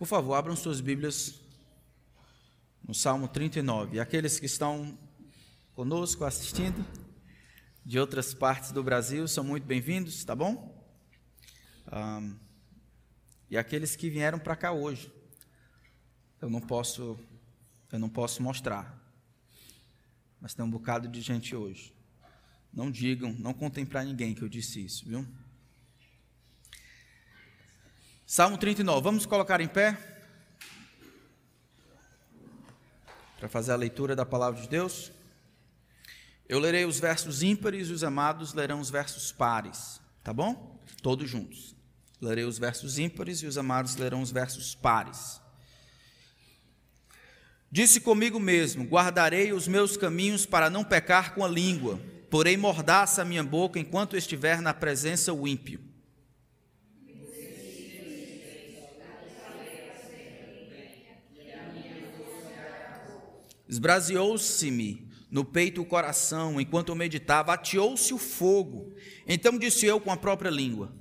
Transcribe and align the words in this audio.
Por 0.00 0.06
favor, 0.06 0.32
abram 0.32 0.56
suas 0.56 0.80
Bíblias 0.80 1.38
no 2.82 2.94
Salmo 2.94 3.28
39. 3.28 3.98
E 3.98 4.00
aqueles 4.00 4.40
que 4.40 4.46
estão 4.46 4.98
conosco 5.74 6.24
assistindo 6.24 6.82
de 7.84 7.98
outras 7.98 8.32
partes 8.32 8.72
do 8.72 8.82
Brasil 8.82 9.28
são 9.28 9.44
muito 9.44 9.66
bem-vindos, 9.66 10.24
tá 10.24 10.34
bom? 10.34 10.90
Um, 11.92 12.34
e 13.50 13.58
aqueles 13.58 13.94
que 13.94 14.08
vieram 14.08 14.38
para 14.38 14.56
cá 14.56 14.72
hoje, 14.72 15.12
eu 16.40 16.48
não 16.48 16.62
posso, 16.62 17.18
eu 17.92 17.98
não 17.98 18.08
posso 18.08 18.42
mostrar, 18.42 18.98
mas 20.40 20.54
tem 20.54 20.64
um 20.64 20.70
bocado 20.70 21.08
de 21.08 21.20
gente 21.20 21.54
hoje. 21.54 21.94
Não 22.72 22.90
digam, 22.90 23.34
não 23.34 23.52
contem 23.52 23.84
para 23.84 24.02
ninguém 24.02 24.32
que 24.34 24.40
eu 24.40 24.48
disse 24.48 24.82
isso, 24.82 25.06
viu? 25.06 25.26
Salmo 28.32 28.56
39, 28.56 29.02
vamos 29.02 29.26
colocar 29.26 29.60
em 29.60 29.66
pé 29.66 29.98
para 33.40 33.48
fazer 33.48 33.72
a 33.72 33.76
leitura 33.76 34.14
da 34.14 34.24
palavra 34.24 34.62
de 34.62 34.68
Deus. 34.68 35.10
Eu 36.48 36.60
lerei 36.60 36.84
os 36.84 37.00
versos 37.00 37.42
ímpares 37.42 37.88
e 37.88 37.92
os 37.92 38.04
amados 38.04 38.54
lerão 38.54 38.78
os 38.78 38.88
versos 38.88 39.32
pares, 39.32 40.00
tá 40.22 40.32
bom? 40.32 40.80
Todos 41.02 41.28
juntos. 41.28 41.74
Lerei 42.20 42.44
os 42.44 42.56
versos 42.56 43.00
ímpares 43.00 43.42
e 43.42 43.46
os 43.46 43.58
amados 43.58 43.96
lerão 43.96 44.22
os 44.22 44.30
versos 44.30 44.76
pares. 44.76 45.40
Disse 47.68 48.00
comigo 48.00 48.38
mesmo: 48.38 48.84
Guardarei 48.84 49.52
os 49.52 49.66
meus 49.66 49.96
caminhos 49.96 50.46
para 50.46 50.70
não 50.70 50.84
pecar 50.84 51.34
com 51.34 51.44
a 51.44 51.48
língua, 51.48 52.00
porém 52.30 52.56
mordaça 52.56 53.22
a 53.22 53.24
minha 53.24 53.42
boca 53.42 53.80
enquanto 53.80 54.16
estiver 54.16 54.62
na 54.62 54.72
presença 54.72 55.32
o 55.32 55.48
ímpio. 55.48 55.89
Esbraseou-se-me 63.70 65.08
no 65.30 65.44
peito 65.44 65.80
o 65.80 65.86
coração, 65.86 66.60
enquanto 66.60 66.88
eu 66.88 66.96
meditava, 66.96 67.54
ateou-se 67.54 68.12
o 68.12 68.18
fogo. 68.18 68.92
Então 69.24 69.56
disse 69.56 69.86
eu 69.86 70.00
com 70.00 70.10
a 70.10 70.16
própria 70.16 70.50
língua: 70.50 70.92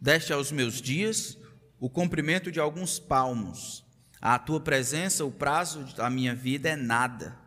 Deste 0.00 0.32
aos 0.32 0.50
meus 0.50 0.80
dias 0.80 1.36
o 1.78 1.90
comprimento 1.90 2.50
de 2.50 2.58
alguns 2.58 2.98
palmos. 2.98 3.84
A 4.18 4.38
tua 4.38 4.60
presença, 4.60 5.26
o 5.26 5.30
prazo 5.30 5.94
da 5.94 6.08
minha 6.08 6.34
vida 6.34 6.70
é 6.70 6.76
nada. 6.76 7.41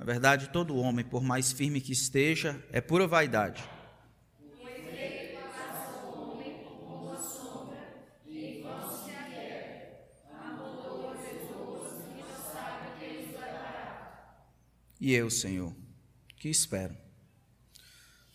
Na 0.00 0.06
verdade, 0.06 0.48
todo 0.48 0.78
homem, 0.78 1.04
por 1.04 1.22
mais 1.22 1.52
firme 1.52 1.78
que 1.78 1.92
esteja, 1.92 2.58
é 2.72 2.80
pura 2.80 3.06
vaidade. 3.06 3.62
E 14.98 15.12
eu, 15.12 15.28
Senhor, 15.28 15.76
que 16.38 16.48
espero? 16.48 16.96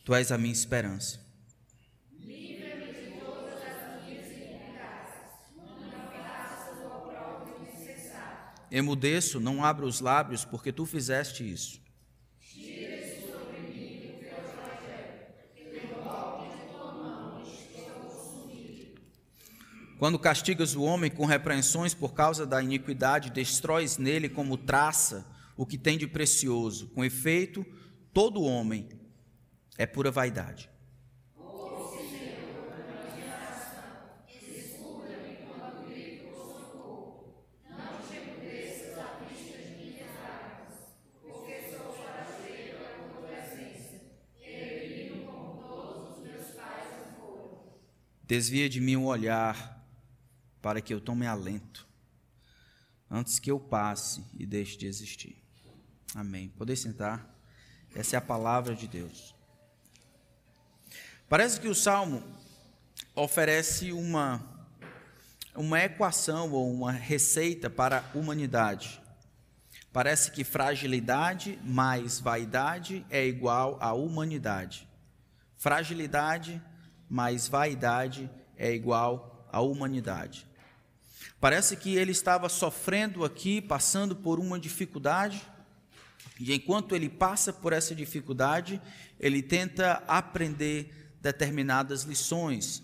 Tu 0.03 0.13
és 0.13 0.31
a 0.31 0.37
minha 0.37 0.53
esperança. 0.53 1.24
Emudeço, 8.77 9.39
não 9.39 9.63
abro 9.63 9.87
os 9.87 10.01
lábios, 10.01 10.43
porque 10.43 10.69
tu 10.69 10.85
fizeste 10.85 11.49
isso. 11.49 11.81
Quando 19.97 20.19
castigas 20.19 20.75
o 20.75 20.83
homem 20.83 21.09
com 21.09 21.25
repreensões 21.25 21.93
por 21.93 22.13
causa 22.13 22.45
da 22.45 22.61
iniquidade, 22.61 23.31
destróis 23.31 23.97
nele 23.97 24.27
como 24.27 24.57
traça 24.57 25.25
o 25.55 25.65
que 25.65 25.77
tem 25.77 25.97
de 25.97 26.05
precioso. 26.05 26.89
Com 26.89 27.05
efeito, 27.05 27.65
todo 28.11 28.43
homem 28.43 28.89
é 29.77 29.85
pura 29.85 30.11
vaidade. 30.11 30.69
Desvia 48.27 48.67
de 48.67 48.81
mim 48.81 48.95
o 48.95 49.03
olhar, 49.03 49.85
para 50.59 50.81
que 50.81 50.91
eu 50.91 50.99
tome 50.99 51.27
alento, 51.27 51.87
antes 53.09 53.37
que 53.37 53.51
eu 53.51 53.59
passe 53.59 54.25
e 54.33 54.47
deixe 54.47 54.75
de 54.75 54.87
existir. 54.87 55.37
Amém. 56.15 56.49
Poder 56.49 56.75
sentar? 56.75 57.31
Essa 57.93 58.15
é 58.15 58.17
a 58.17 58.21
palavra 58.21 58.73
de 58.73 58.87
Deus. 58.87 59.35
Parece 61.29 61.61
que 61.61 61.67
o 61.67 61.75
Salmo 61.75 62.23
oferece 63.13 63.91
uma, 63.91 64.67
uma 65.55 65.79
equação 65.83 66.51
ou 66.51 66.73
uma 66.73 66.91
receita 66.91 67.69
para 67.69 67.99
a 67.99 68.17
humanidade. 68.17 68.99
Parece 69.93 70.31
que 70.31 70.43
fragilidade 70.43 71.59
mais 71.63 72.19
vaidade 72.19 73.05
é 73.11 73.23
igual 73.23 73.77
a 73.79 73.93
humanidade. 73.93 74.89
Fragilidade 75.57 76.59
mais 77.09 77.47
vaidade 77.47 78.29
é 78.57 78.73
igual 78.73 79.47
à 79.51 79.61
humanidade. 79.61 80.47
Parece 81.39 81.75
que 81.75 81.95
ele 81.95 82.11
estava 82.11 82.49
sofrendo 82.49 83.23
aqui, 83.23 83.61
passando 83.61 84.15
por 84.15 84.39
uma 84.39 84.59
dificuldade, 84.59 85.41
e 86.39 86.53
enquanto 86.53 86.95
ele 86.95 87.09
passa 87.09 87.53
por 87.53 87.71
essa 87.71 87.93
dificuldade, 87.95 88.81
ele 89.19 89.41
tenta 89.41 90.03
aprender 90.07 91.13
determinadas 91.21 92.03
lições. 92.03 92.83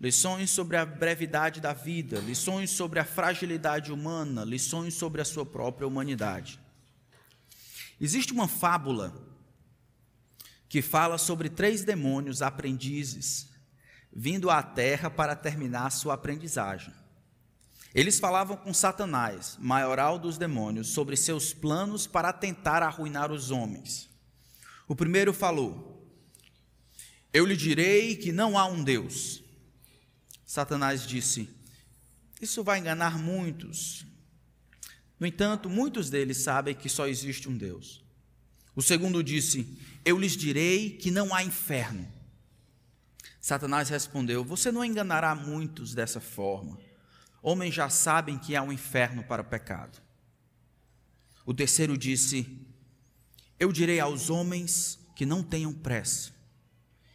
Lições 0.00 0.50
sobre 0.50 0.76
a 0.76 0.84
brevidade 0.84 1.60
da 1.60 1.72
vida, 1.72 2.18
lições 2.18 2.70
sobre 2.70 2.98
a 2.98 3.04
fragilidade 3.04 3.92
humana, 3.92 4.44
lições 4.44 4.94
sobre 4.94 5.20
a 5.22 5.24
sua 5.24 5.46
própria 5.46 5.86
humanidade. 5.86 6.58
Existe 8.00 8.32
uma 8.32 8.48
fábula 8.48 9.14
que 10.68 10.82
fala 10.82 11.18
sobre 11.18 11.48
três 11.48 11.84
demônios 11.84 12.42
aprendizes 12.42 13.51
vindo 14.14 14.50
à 14.50 14.62
terra 14.62 15.10
para 15.10 15.34
terminar 15.34 15.90
sua 15.90 16.14
aprendizagem. 16.14 16.92
Eles 17.94 18.18
falavam 18.18 18.56
com 18.56 18.72
Satanás, 18.72 19.56
maioral 19.60 20.18
dos 20.18 20.38
demônios, 20.38 20.88
sobre 20.88 21.16
seus 21.16 21.52
planos 21.52 22.06
para 22.06 22.32
tentar 22.32 22.82
arruinar 22.82 23.30
os 23.30 23.50
homens. 23.50 24.08
O 24.88 24.96
primeiro 24.96 25.32
falou: 25.32 26.06
Eu 27.32 27.44
lhe 27.44 27.56
direi 27.56 28.16
que 28.16 28.32
não 28.32 28.58
há 28.58 28.66
um 28.66 28.82
Deus. 28.82 29.42
Satanás 30.46 31.06
disse: 31.06 31.48
Isso 32.40 32.64
vai 32.64 32.78
enganar 32.78 33.18
muitos. 33.18 34.06
No 35.20 35.26
entanto, 35.26 35.68
muitos 35.68 36.10
deles 36.10 36.38
sabem 36.38 36.74
que 36.74 36.88
só 36.88 37.06
existe 37.06 37.48
um 37.48 37.56
Deus. 37.56 38.02
O 38.74 38.80
segundo 38.80 39.22
disse: 39.22 39.78
Eu 40.02 40.18
lhes 40.18 40.34
direi 40.34 40.96
que 40.96 41.10
não 41.10 41.34
há 41.34 41.44
inferno. 41.44 42.10
Satanás 43.42 43.88
respondeu: 43.88 44.44
Você 44.44 44.70
não 44.70 44.84
enganará 44.84 45.34
muitos 45.34 45.94
dessa 45.94 46.20
forma. 46.20 46.78
Homens 47.42 47.74
já 47.74 47.90
sabem 47.90 48.38
que 48.38 48.54
há 48.54 48.62
um 48.62 48.72
inferno 48.72 49.24
para 49.24 49.42
o 49.42 49.44
pecado. 49.44 50.00
O 51.44 51.52
terceiro 51.52 51.98
disse: 51.98 52.64
Eu 53.58 53.72
direi 53.72 53.98
aos 53.98 54.30
homens 54.30 54.96
que 55.16 55.26
não 55.26 55.42
tenham 55.42 55.72
pressa. 55.72 56.30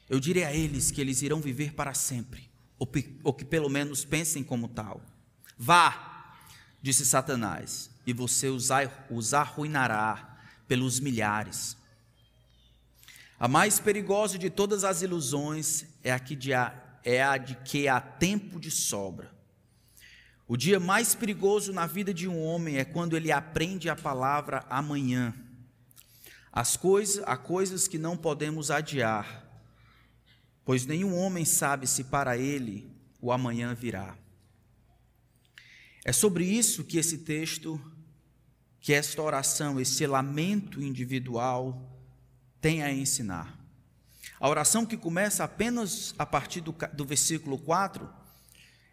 Eu 0.09 0.19
direi 0.19 0.43
a 0.43 0.53
eles 0.53 0.91
que 0.91 0.99
eles 0.99 1.21
irão 1.21 1.39
viver 1.39 1.73
para 1.73 1.93
sempre, 1.93 2.49
ou, 2.77 3.33
que 3.33 3.45
pelo 3.45 3.69
menos 3.69 4.03
pensem 4.03 4.43
como 4.43 4.67
tal. 4.67 5.01
Vá, 5.57 6.35
disse 6.81 7.05
Satanás, 7.05 7.89
e 8.05 8.11
você 8.11 8.47
os 8.49 9.33
arruinará 9.33 10.39
pelos 10.67 10.99
milhares. 10.99 11.77
A 13.39 13.47
mais 13.47 13.79
perigosa 13.79 14.37
de 14.37 14.49
todas 14.49 14.83
as 14.83 15.01
ilusões 15.01 15.85
é 16.07 16.11
a, 16.11 16.19
que 16.19 16.35
de 16.35 16.51
é 16.53 17.23
a 17.23 17.37
de 17.37 17.55
que 17.55 17.87
há 17.87 17.99
tempo 17.99 18.59
de 18.59 18.71
sobra. 18.71 19.31
O 20.47 20.55
dia 20.55 20.79
mais 20.79 21.13
perigoso 21.13 21.73
na 21.73 21.85
vida 21.85 22.13
de 22.13 22.27
um 22.27 22.41
homem 22.41 22.77
é 22.77 22.85
quando 22.85 23.17
ele 23.17 23.31
aprende 23.31 23.89
a 23.89 23.95
palavra 23.95 24.65
amanhã. 24.69 25.33
As 26.51 26.77
coisas, 26.77 27.23
há 27.27 27.35
coisas 27.35 27.87
que 27.87 27.97
não 27.97 28.15
podemos 28.15 28.71
adiar, 28.71 29.45
pois 30.63 30.85
nenhum 30.85 31.15
homem 31.15 31.43
sabe 31.43 31.85
se 31.85 32.05
para 32.05 32.37
ele 32.37 32.89
o 33.19 33.31
amanhã 33.31 33.73
virá. 33.73 34.17
É 36.05 36.13
sobre 36.13 36.45
isso 36.45 36.85
que 36.85 36.97
esse 36.97 37.19
texto 37.19 37.79
que 38.79 38.93
esta 38.93 39.21
oração, 39.21 39.81
esse 39.81 40.07
lamento 40.07 40.81
individual, 40.81 41.93
tem 42.61 42.83
a 42.83 42.93
ensinar. 42.93 43.56
A 44.39 44.47
oração 44.47 44.85
que 44.85 44.95
começa 44.95 45.43
apenas 45.43 46.13
a 46.17 46.25
partir 46.25 46.61
do, 46.61 46.75
do 46.93 47.05
versículo 47.05 47.57
4 47.57 48.07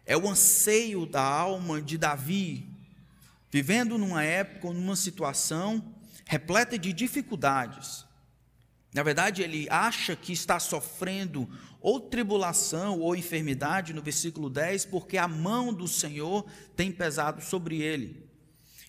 é 0.05 0.17
o 0.17 0.27
anseio 0.27 1.05
da 1.05 1.21
alma 1.21 1.81
de 1.81 1.97
Davi, 1.97 2.67
vivendo 3.51 3.97
numa 3.97 4.23
época, 4.23 4.73
numa 4.73 4.95
situação 4.95 5.93
repleta 6.25 6.79
de 6.79 6.91
dificuldades. 6.91 8.05
Na 8.93 9.03
verdade, 9.03 9.43
ele 9.43 9.67
acha 9.69 10.15
que 10.15 10.33
está 10.33 10.59
sofrendo 10.59 11.47
ou 11.79 11.99
tribulação 11.99 12.99
ou 12.99 13.15
enfermidade, 13.15 13.93
no 13.93 14.01
versículo 14.01 14.49
10, 14.49 14.85
porque 14.85 15.17
a 15.17 15.27
mão 15.27 15.71
do 15.71 15.87
Senhor 15.87 16.43
tem 16.75 16.91
pesado 16.91 17.43
sobre 17.43 17.81
ele. 17.81 18.24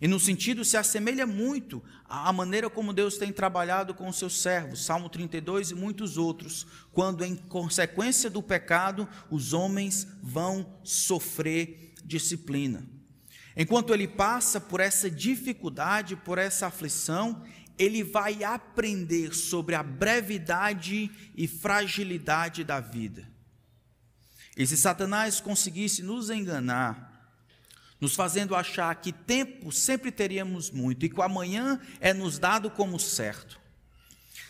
E 0.01 0.07
no 0.07 0.21
sentido 0.21 0.65
se 0.65 0.77
assemelha 0.77 1.27
muito 1.27 1.83
à 2.05 2.31
maneira 2.33 2.69
como 2.69 2.93
Deus 2.93 3.17
tem 3.17 3.33
trabalhado 3.33 3.95
com 3.95 4.09
os 4.09 4.19
seus 4.19 4.41
servos, 4.41 4.85
Salmo 4.85 5.09
32 5.09 5.71
e 5.71 5.75
muitos 5.75 6.19
outros, 6.19 6.67
quando 6.93 7.25
em 7.25 7.35
consequência 7.35 8.29
do 8.29 8.43
pecado 8.43 9.09
os 9.31 9.55
homens 9.55 10.07
vão 10.23 10.79
sofrer 10.85 11.95
disciplina. 12.05 12.87
Enquanto 13.57 13.95
ele 13.95 14.07
passa 14.07 14.61
por 14.61 14.81
essa 14.81 15.11
dificuldade, 15.11 16.15
por 16.15 16.37
essa 16.37 16.67
aflição, 16.67 17.43
ele 17.79 18.03
vai 18.03 18.45
aprender 18.45 19.35
sobre 19.35 19.75
a 19.75 19.83
brevidade 19.83 21.11
e 21.35 21.49
fragilidade 21.49 22.65
da 22.65 22.81
vida. 22.81 23.27
E 24.57 24.67
se 24.67 24.77
Satanás 24.77 25.41
conseguisse 25.41 26.03
nos 26.03 26.31
enganar, 26.31 27.06
nos 28.01 28.15
fazendo 28.15 28.55
achar 28.55 28.95
que 28.97 29.13
tempo 29.13 29.73
sempre 29.73 30.11
teríamos 30.11 30.71
muito 30.71 31.05
e 31.05 31.09
que 31.09 31.19
o 31.19 31.23
amanhã 31.23 31.81
é 32.01 32.13
nos 32.13 32.39
dado 32.39 32.71
como 32.71 32.99
certo. 32.99 33.59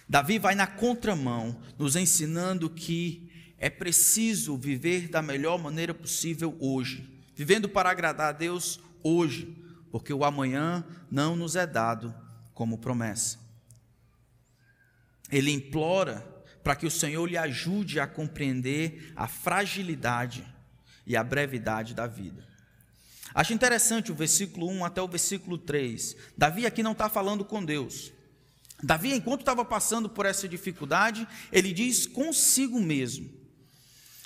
Davi 0.08 0.38
vai 0.38 0.54
na 0.54 0.66
contramão, 0.66 1.60
nos 1.78 1.96
ensinando 1.96 2.70
que 2.70 3.31
é 3.58 3.70
preciso 3.70 4.56
viver 4.56 5.08
da 5.08 5.22
melhor 5.22 5.58
maneira 5.58 5.94
possível 5.94 6.56
hoje, 6.60 7.08
vivendo 7.34 7.69
para 7.69 7.90
agradar 7.90 8.28
a 8.28 8.37
Deus 8.37 8.81
hoje, 9.02 9.56
porque 9.90 10.12
o 10.12 10.25
amanhã 10.25 10.84
não 11.10 11.34
nos 11.34 11.56
é 11.56 11.66
dado 11.66 12.14
como 12.52 12.78
promessa. 12.78 13.38
Ele 15.31 15.50
implora 15.50 16.26
para 16.62 16.76
que 16.76 16.87
o 16.87 16.90
Senhor 16.90 17.26
lhe 17.26 17.37
ajude 17.37 17.99
a 18.00 18.06
compreender 18.06 19.12
a 19.14 19.26
fragilidade 19.26 20.44
e 21.06 21.16
a 21.16 21.22
brevidade 21.22 21.94
da 21.94 22.06
vida. 22.06 22.56
Acho 23.37 23.53
interessante 23.53 24.11
o 24.11 24.15
versículo 24.15 24.67
1 24.71 24.83
até 24.87 25.03
o 25.03 25.06
versículo 25.06 25.59
3. 25.59 26.17
Davi 26.35 26.65
aqui 26.65 26.83
não 26.83 26.93
está 26.93 27.06
falando 27.06 27.44
com 27.44 27.62
Deus. 27.62 28.11
Davi, 28.83 29.12
enquanto 29.12 29.41
estava 29.41 29.62
passando 29.62 30.09
por 30.09 30.25
essa 30.25 30.49
dificuldade, 30.49 31.29
ele 31.53 31.71
diz 31.71 32.06
consigo 32.06 32.81
mesmo. 32.81 33.31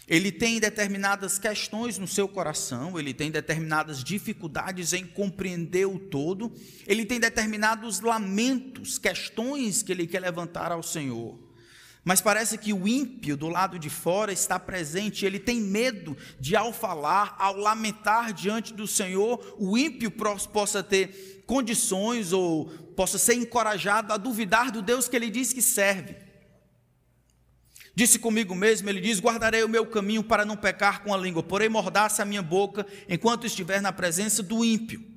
Ele 0.06 0.30
tem 0.30 0.60
determinadas 0.60 1.40
questões 1.40 1.98
no 1.98 2.06
seu 2.06 2.28
coração, 2.28 2.96
ele 3.00 3.12
tem 3.12 3.32
determinadas 3.32 4.04
dificuldades 4.04 4.92
em 4.92 5.04
compreender 5.04 5.88
o 5.88 5.98
todo, 5.98 6.52
ele 6.86 7.04
tem 7.04 7.18
determinados 7.18 7.98
lamentos, 7.98 8.96
questões 8.96 9.82
que 9.82 9.90
ele 9.90 10.06
quer 10.06 10.20
levantar 10.20 10.70
ao 10.70 10.84
Senhor. 10.84 11.49
Mas 12.02 12.20
parece 12.20 12.56
que 12.56 12.72
o 12.72 12.88
ímpio 12.88 13.36
do 13.36 13.48
lado 13.48 13.78
de 13.78 13.90
fora 13.90 14.32
está 14.32 14.58
presente, 14.58 15.26
ele 15.26 15.38
tem 15.38 15.60
medo 15.60 16.16
de, 16.38 16.56
ao 16.56 16.72
falar, 16.72 17.36
ao 17.38 17.56
lamentar 17.56 18.32
diante 18.32 18.72
do 18.72 18.86
Senhor, 18.86 19.56
o 19.58 19.76
ímpio 19.76 20.10
possa 20.10 20.82
ter 20.82 21.44
condições 21.46 22.32
ou 22.32 22.66
possa 22.96 23.18
ser 23.18 23.34
encorajado 23.34 24.12
a 24.12 24.16
duvidar 24.16 24.70
do 24.70 24.80
Deus 24.80 25.08
que 25.08 25.16
ele 25.16 25.30
diz 25.30 25.52
que 25.52 25.60
serve. 25.60 26.16
Disse 27.94 28.18
comigo 28.18 28.54
mesmo, 28.54 28.88
ele 28.88 29.00
diz: 29.00 29.20
Guardarei 29.20 29.62
o 29.62 29.68
meu 29.68 29.84
caminho 29.84 30.22
para 30.22 30.44
não 30.44 30.56
pecar 30.56 31.02
com 31.02 31.12
a 31.12 31.18
língua, 31.18 31.42
porém 31.42 31.68
mordaça 31.68 32.22
a 32.22 32.24
minha 32.24 32.42
boca 32.42 32.86
enquanto 33.08 33.46
estiver 33.46 33.82
na 33.82 33.92
presença 33.92 34.42
do 34.42 34.64
ímpio. 34.64 35.09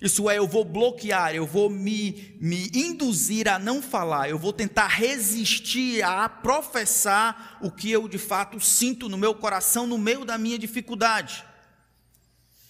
Isso 0.00 0.28
é, 0.28 0.36
eu 0.36 0.46
vou 0.46 0.62
bloquear, 0.62 1.34
eu 1.34 1.46
vou 1.46 1.70
me, 1.70 2.36
me 2.38 2.70
induzir 2.74 3.48
a 3.48 3.58
não 3.58 3.80
falar, 3.80 4.28
eu 4.28 4.38
vou 4.38 4.52
tentar 4.52 4.88
resistir 4.88 6.02
a 6.02 6.28
professar 6.28 7.58
o 7.62 7.70
que 7.70 7.90
eu 7.90 8.06
de 8.06 8.18
fato 8.18 8.60
sinto 8.60 9.08
no 9.08 9.16
meu 9.16 9.34
coração, 9.34 9.86
no 9.86 9.96
meio 9.96 10.22
da 10.24 10.36
minha 10.36 10.58
dificuldade. 10.58 11.42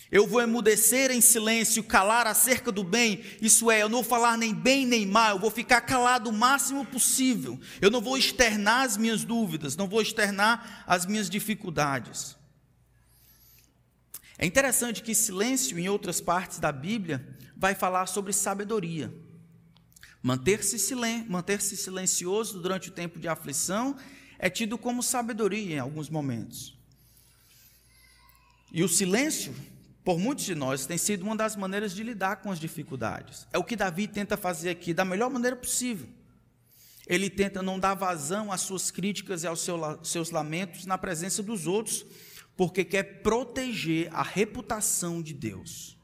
Eu 0.08 0.25
vou 0.25 0.40
emudecer 0.40 1.11
em 1.11 1.20
silêncio, 1.20 1.82
calar 1.82 2.28
acerca 2.28 2.70
do 2.70 2.84
bem, 2.84 3.25
isso 3.43 3.72
é, 3.72 3.82
eu 3.82 3.88
não 3.88 4.02
vou 4.02 4.08
falar 4.08 4.38
nem 4.38 4.55
bem 4.55 4.87
nem 4.87 5.05
mal, 5.05 5.31
eu 5.31 5.40
vou 5.40 5.50
ficar 5.50 5.81
calado 5.81 6.31
o 6.31 6.32
máximo 6.32 6.87
possível, 6.87 7.58
eu 7.81 7.90
não 7.90 8.00
vou 8.00 8.17
externar 8.17 8.84
as 8.84 8.96
minhas 8.96 9.25
dúvidas, 9.25 9.75
não 9.75 9.88
vou 9.88 10.00
externar 10.00 10.84
as 10.87 11.05
minhas 11.05 11.29
dificuldades. 11.29 12.35
É 14.38 14.44
interessante 14.44 15.02
que 15.02 15.14
silêncio, 15.14 15.78
em 15.78 15.88
outras 15.88 16.20
partes 16.20 16.58
da 16.58 16.70
Bíblia, 16.70 17.26
vai 17.56 17.74
falar 17.74 18.06
sobre 18.06 18.32
sabedoria. 18.32 19.12
Manter-se 20.22 20.78
silen 20.78 21.24
manter 21.28 21.60
silencioso 21.62 22.60
durante 22.60 22.88
o 22.88 22.92
tempo 22.92 23.18
de 23.18 23.28
aflição 23.28 23.96
é 24.38 24.50
tido 24.50 24.76
como 24.76 25.02
sabedoria 25.02 25.76
em 25.76 25.78
alguns 25.78 26.10
momentos. 26.10 26.76
E 28.72 28.82
o 28.82 28.88
silêncio, 28.88 29.54
por 30.04 30.18
muitos 30.18 30.44
de 30.44 30.54
nós, 30.54 30.84
tem 30.84 30.98
sido 30.98 31.22
uma 31.22 31.36
das 31.36 31.56
maneiras 31.56 31.94
de 31.94 32.02
lidar 32.02 32.36
com 32.36 32.50
as 32.50 32.58
dificuldades. 32.58 33.46
É 33.52 33.58
o 33.58 33.64
que 33.64 33.76
Davi 33.76 34.06
tenta 34.06 34.36
fazer 34.36 34.70
aqui 34.70 34.92
da 34.92 35.04
melhor 35.04 35.30
maneira 35.30 35.56
possível. 35.56 36.08
Ele 37.06 37.30
tenta 37.30 37.62
não 37.62 37.78
dar 37.78 37.94
vazão 37.94 38.50
às 38.50 38.62
suas 38.62 38.90
críticas 38.90 39.44
e 39.44 39.46
aos 39.46 39.64
seus 40.02 40.30
lamentos 40.30 40.84
na 40.84 40.98
presença 40.98 41.42
dos 41.42 41.66
outros, 41.66 42.04
porque 42.56 42.85
quer 42.85 43.23
proteger 43.23 44.08
a 44.12 44.23
reputação 44.23 45.20
de 45.23 45.35
Deus. 45.35 45.97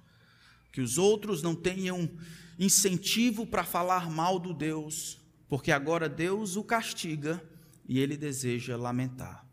Que 0.73 0.81
os 0.81 0.99
outros 0.99 1.43
não 1.43 1.55
tenham 1.55 2.11
incentivo 2.59 3.47
para 3.47 3.65
falar 3.65 4.11
mal 4.11 4.39
do 4.39 4.53
Deus, 4.53 5.19
porque 5.49 5.73
agora 5.73 6.09
Deus 6.09 6.57
o 6.57 6.65
castiga 6.65 7.43
e 7.89 7.99
ele 7.99 8.17
deseja 8.17 8.77
lamentar. 8.77 9.47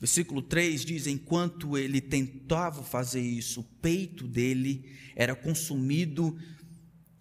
Versículo 0.00 0.40
3 0.40 0.84
diz: 0.84 1.06
Enquanto 1.06 1.76
ele 1.76 2.00
tentava 2.00 2.82
fazer 2.82 3.20
isso, 3.20 3.60
o 3.60 3.64
peito 3.64 4.28
dele 4.28 4.92
era 5.16 5.34
consumido 5.34 6.38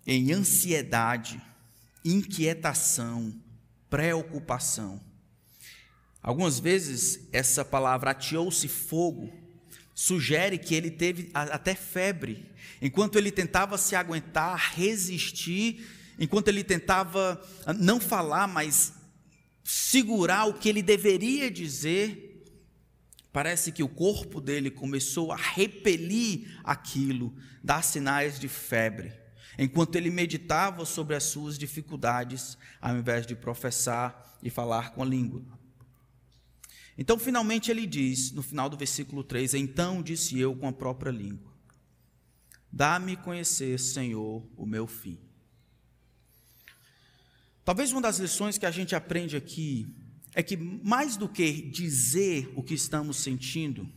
em 0.06 0.32
ansiedade, 0.32 1.42
inquietação, 2.06 3.34
preocupação. 3.90 5.02
Algumas 6.28 6.60
vezes 6.60 7.26
essa 7.32 7.64
palavra 7.64 8.12
atiou-se 8.12 8.68
fogo 8.68 9.32
sugere 9.96 10.58
que 10.58 10.76
ele 10.76 10.92
teve 10.92 11.32
até 11.34 11.74
febre, 11.74 12.52
enquanto 12.82 13.18
ele 13.18 13.32
tentava 13.32 13.78
se 13.78 13.96
aguentar, 13.96 14.74
resistir, 14.76 15.88
enquanto 16.20 16.50
ele 16.50 16.66
tentava 16.66 17.42
ah, 17.66 17.72
não 17.72 18.02
falar, 18.02 18.46
mas 18.46 18.94
segurar 19.64 20.50
o 20.50 20.56
que 20.56 20.68
ele 20.68 20.82
deveria 20.82 21.50
dizer, 21.50 22.46
parece 23.32 23.72
que 23.72 23.82
o 23.82 23.88
corpo 23.88 24.42
dele 24.42 24.70
começou 24.70 25.32
a 25.32 25.38
repelir 25.38 26.60
aquilo, 26.62 27.34
dar 27.64 27.86
sinais 27.86 28.38
de 28.38 28.50
febre, 28.50 29.14
enquanto 29.58 29.96
ele 29.96 30.12
meditava 30.12 30.84
sobre 30.84 31.16
as 31.16 31.24
suas 31.24 31.58
dificuldades, 31.58 32.58
ao 32.82 32.98
invés 32.98 33.26
de 33.26 33.34
professar 33.34 34.38
e 34.44 34.50
falar 34.50 34.92
com 34.92 35.02
a 35.02 35.06
língua. 35.06 35.57
Então, 36.98 37.20
finalmente, 37.20 37.70
ele 37.70 37.86
diz, 37.86 38.32
no 38.32 38.42
final 38.42 38.70
do 38.70 38.78
versículo 38.78 39.24
3: 39.24 39.54
Então 39.54 40.02
disse 40.02 40.40
eu 40.40 40.56
com 40.56 40.68
a 40.68 40.74
própria 40.74 41.12
língua: 41.12 41.54
Dá-me 42.72 43.16
conhecer, 43.16 43.80
Senhor, 43.80 44.44
o 44.56 44.66
meu 44.66 44.88
fim. 44.88 45.20
Talvez 47.64 47.92
uma 47.92 48.02
das 48.02 48.18
lições 48.18 48.58
que 48.58 48.66
a 48.66 48.72
gente 48.72 48.96
aprende 48.96 49.36
aqui 49.36 49.94
é 50.34 50.42
que, 50.42 50.56
mais 50.56 51.18
do 51.18 51.28
que 51.28 51.62
dizer 51.64 52.52
o 52.56 52.64
que 52.64 52.74
estamos 52.74 53.18
sentindo, 53.18 53.90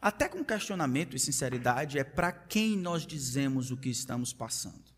até 0.00 0.28
com 0.28 0.44
questionamento 0.44 1.16
e 1.16 1.18
sinceridade, 1.18 1.98
é 1.98 2.04
para 2.04 2.32
quem 2.32 2.76
nós 2.76 3.06
dizemos 3.06 3.70
o 3.70 3.76
que 3.76 3.88
estamos 3.88 4.32
passando. 4.32 4.89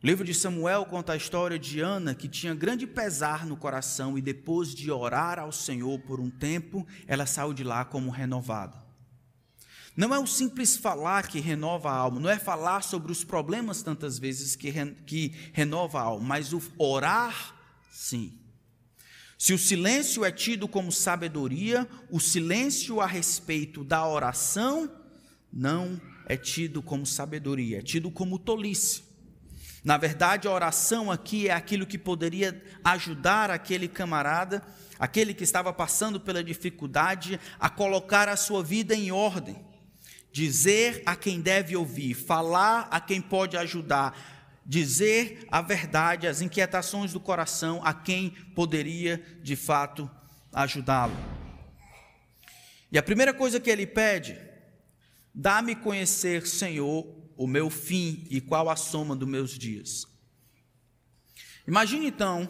O 0.00 0.06
livro 0.06 0.24
de 0.24 0.32
Samuel 0.32 0.84
conta 0.84 1.12
a 1.12 1.16
história 1.16 1.58
de 1.58 1.80
Ana, 1.80 2.14
que 2.14 2.28
tinha 2.28 2.54
grande 2.54 2.86
pesar 2.86 3.44
no 3.44 3.56
coração 3.56 4.16
e 4.16 4.22
depois 4.22 4.72
de 4.72 4.92
orar 4.92 5.40
ao 5.40 5.50
Senhor 5.50 5.98
por 6.02 6.20
um 6.20 6.30
tempo, 6.30 6.86
ela 7.04 7.26
saiu 7.26 7.52
de 7.52 7.64
lá 7.64 7.84
como 7.84 8.08
renovada. 8.08 8.76
Não 9.96 10.14
é 10.14 10.18
o 10.20 10.26
simples 10.28 10.76
falar 10.76 11.26
que 11.26 11.40
renova 11.40 11.90
a 11.90 11.96
alma, 11.96 12.20
não 12.20 12.30
é 12.30 12.38
falar 12.38 12.84
sobre 12.84 13.10
os 13.10 13.24
problemas 13.24 13.82
tantas 13.82 14.20
vezes 14.20 14.54
que, 14.54 14.72
que 15.04 15.34
renova 15.52 15.98
a 15.98 16.02
alma, 16.02 16.24
mas 16.24 16.52
o 16.52 16.62
orar, 16.78 17.56
sim. 17.90 18.38
Se 19.36 19.52
o 19.52 19.58
silêncio 19.58 20.24
é 20.24 20.30
tido 20.30 20.68
como 20.68 20.92
sabedoria, 20.92 21.88
o 22.08 22.20
silêncio 22.20 23.00
a 23.00 23.06
respeito 23.06 23.82
da 23.82 24.06
oração 24.06 24.88
não 25.52 26.00
é 26.26 26.36
tido 26.36 26.80
como 26.80 27.04
sabedoria, 27.04 27.78
é 27.78 27.82
tido 27.82 28.12
como 28.12 28.38
tolice. 28.38 29.07
Na 29.84 29.96
verdade, 29.96 30.48
a 30.48 30.50
oração 30.50 31.10
aqui 31.10 31.48
é 31.48 31.52
aquilo 31.52 31.86
que 31.86 31.98
poderia 31.98 32.62
ajudar 32.84 33.50
aquele 33.50 33.86
camarada, 33.88 34.62
aquele 34.98 35.32
que 35.32 35.44
estava 35.44 35.72
passando 35.72 36.20
pela 36.20 36.42
dificuldade, 36.42 37.38
a 37.58 37.70
colocar 37.70 38.28
a 38.28 38.36
sua 38.36 38.62
vida 38.62 38.94
em 38.94 39.12
ordem, 39.12 39.64
dizer 40.32 41.02
a 41.06 41.14
quem 41.14 41.40
deve 41.40 41.76
ouvir, 41.76 42.14
falar 42.14 42.88
a 42.90 43.00
quem 43.00 43.20
pode 43.20 43.56
ajudar, 43.56 44.18
dizer 44.66 45.46
a 45.50 45.62
verdade, 45.62 46.26
as 46.26 46.42
inquietações 46.42 47.12
do 47.12 47.20
coração 47.20 47.80
a 47.84 47.94
quem 47.94 48.30
poderia 48.54 49.22
de 49.42 49.56
fato 49.56 50.10
ajudá-lo. 50.52 51.16
E 52.90 52.98
a 52.98 53.02
primeira 53.02 53.32
coisa 53.32 53.60
que 53.60 53.70
ele 53.70 53.86
pede, 53.86 54.38
dá-me 55.34 55.74
conhecer, 55.74 56.46
Senhor, 56.46 57.17
o 57.38 57.46
meu 57.46 57.70
fim 57.70 58.26
e 58.28 58.40
qual 58.40 58.68
a 58.68 58.74
soma 58.74 59.14
dos 59.14 59.28
meus 59.28 59.56
dias. 59.56 60.06
Imagine 61.66 62.08
então, 62.08 62.48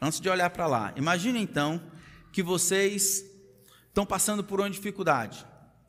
antes 0.00 0.20
de 0.20 0.28
olhar 0.30 0.48
para 0.50 0.68
lá, 0.68 0.94
imagine 0.96 1.40
então 1.40 1.82
que 2.32 2.42
vocês 2.42 3.24
estão 3.88 4.06
passando 4.06 4.44
por 4.44 4.60
uma 4.60 4.70
dificuldade. 4.70 5.44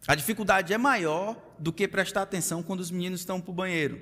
A 0.08 0.16
dificuldade 0.16 0.74
é 0.74 0.78
maior 0.78 1.38
do 1.60 1.72
que 1.72 1.88
prestar 1.88 2.24
atenção 2.24 2.64
quando 2.64 2.80
os 2.80 2.90
meninos 2.90 3.20
estão 3.20 3.40
para 3.40 3.52
o 3.52 3.54
banheiro. 3.54 4.02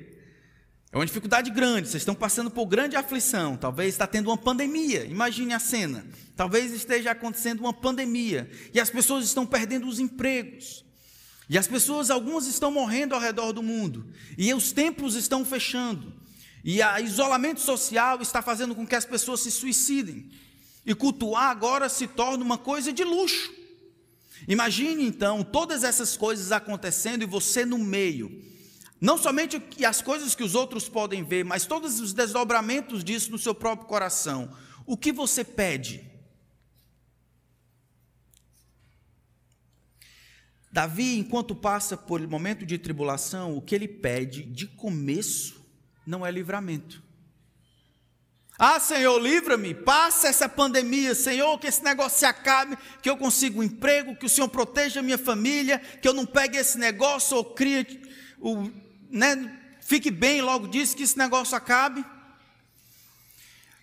É 0.94 0.98
uma 0.98 1.06
dificuldade 1.06 1.52
grande, 1.52 1.90
vocês 1.90 2.02
estão 2.02 2.16
passando 2.16 2.50
por 2.50 2.66
grande 2.66 2.96
aflição. 2.96 3.58
Talvez 3.58 3.94
está 3.94 4.08
tendo 4.08 4.30
uma 4.30 4.38
pandemia, 4.38 5.06
imagine 5.06 5.54
a 5.54 5.60
cena. 5.60 6.06
Talvez 6.38 6.72
esteja 6.72 7.12
acontecendo 7.12 7.60
uma 7.60 7.74
pandemia 7.74 8.50
e 8.74 8.80
as 8.80 8.90
pessoas 8.90 9.26
estão 9.26 9.46
perdendo 9.46 9.88
os 9.88 10.00
empregos. 10.00 10.86
E 11.52 11.58
as 11.58 11.68
pessoas, 11.68 12.10
algumas 12.10 12.48
estão 12.48 12.72
morrendo 12.72 13.14
ao 13.14 13.20
redor 13.20 13.52
do 13.52 13.62
mundo, 13.62 14.06
e 14.38 14.54
os 14.54 14.72
templos 14.72 15.16
estão 15.16 15.44
fechando, 15.44 16.14
e 16.64 16.82
o 16.82 17.00
isolamento 17.00 17.60
social 17.60 18.22
está 18.22 18.42
fazendo 18.42 18.74
com 18.74 18.88
que 18.88 18.96
as 18.96 19.04
pessoas 19.04 19.42
se 19.42 19.52
suicidem. 19.52 20.32
E 20.86 20.96
cultuar 20.96 21.50
agora 21.50 21.90
se 21.90 22.08
torna 22.08 22.42
uma 22.42 22.58
coisa 22.58 22.94
de 22.94 23.04
luxo. 23.04 23.52
Imagine 24.48 25.06
então 25.06 25.44
todas 25.44 25.84
essas 25.84 26.16
coisas 26.16 26.54
acontecendo 26.54 27.24
e 27.24 27.28
você 27.28 27.66
no 27.66 27.78
meio. 27.78 28.32
Não 29.02 29.18
somente 29.18 29.62
as 29.86 30.02
coisas 30.02 30.34
que 30.34 30.44
os 30.44 30.56
outros 30.56 30.88
podem 30.88 31.22
ver, 31.22 31.44
mas 31.44 31.66
todos 31.66 32.00
os 32.00 32.14
desdobramentos 32.14 33.04
disso 33.04 33.30
no 33.30 33.38
seu 33.38 33.54
próprio 33.54 33.90
coração. 33.90 34.50
O 34.86 34.96
que 34.96 35.12
você 35.12 35.44
pede? 35.44 36.11
Davi, 40.72 41.18
enquanto 41.18 41.54
passa 41.54 41.98
por 41.98 42.26
momento 42.26 42.66
de 42.66 42.78
tribulação, 42.78 43.58
o 43.58 43.62
que 43.62 43.76
ele 43.76 43.88
pede 43.88 44.44
de 44.44 44.68
começo 44.68 45.62
não 46.08 46.26
é 46.26 46.32
livramento. 46.32 47.04
Ah, 48.58 48.80
Senhor, 48.80 49.20
livra-me, 49.20 49.74
passa 49.74 50.28
essa 50.28 50.48
pandemia, 50.48 51.16
Senhor, 51.16 51.58
que 51.60 51.68
esse 51.68 51.84
negócio 51.84 52.20
se 52.20 52.26
acabe, 52.26 52.78
que 53.02 53.10
eu 53.10 53.18
consiga 53.18 53.60
um 53.60 53.64
emprego, 53.64 54.16
que 54.16 54.26
o 54.26 54.30
Senhor 54.30 54.48
proteja 54.48 55.00
a 55.00 55.04
minha 55.04 55.18
família, 55.18 55.80
que 55.80 56.08
eu 56.08 56.14
não 56.14 56.26
pegue 56.26 56.58
esse 56.58 56.78
negócio 56.78 57.36
ou 57.36 57.44
crie, 57.44 58.04
o, 58.40 58.70
né, 59.10 59.60
fique 59.82 60.12
bem 60.12 60.42
logo 60.42 60.68
disso, 60.68 60.96
que 60.96 61.04
esse 61.04 61.18
negócio 61.18 61.58
acabe. 61.58 62.06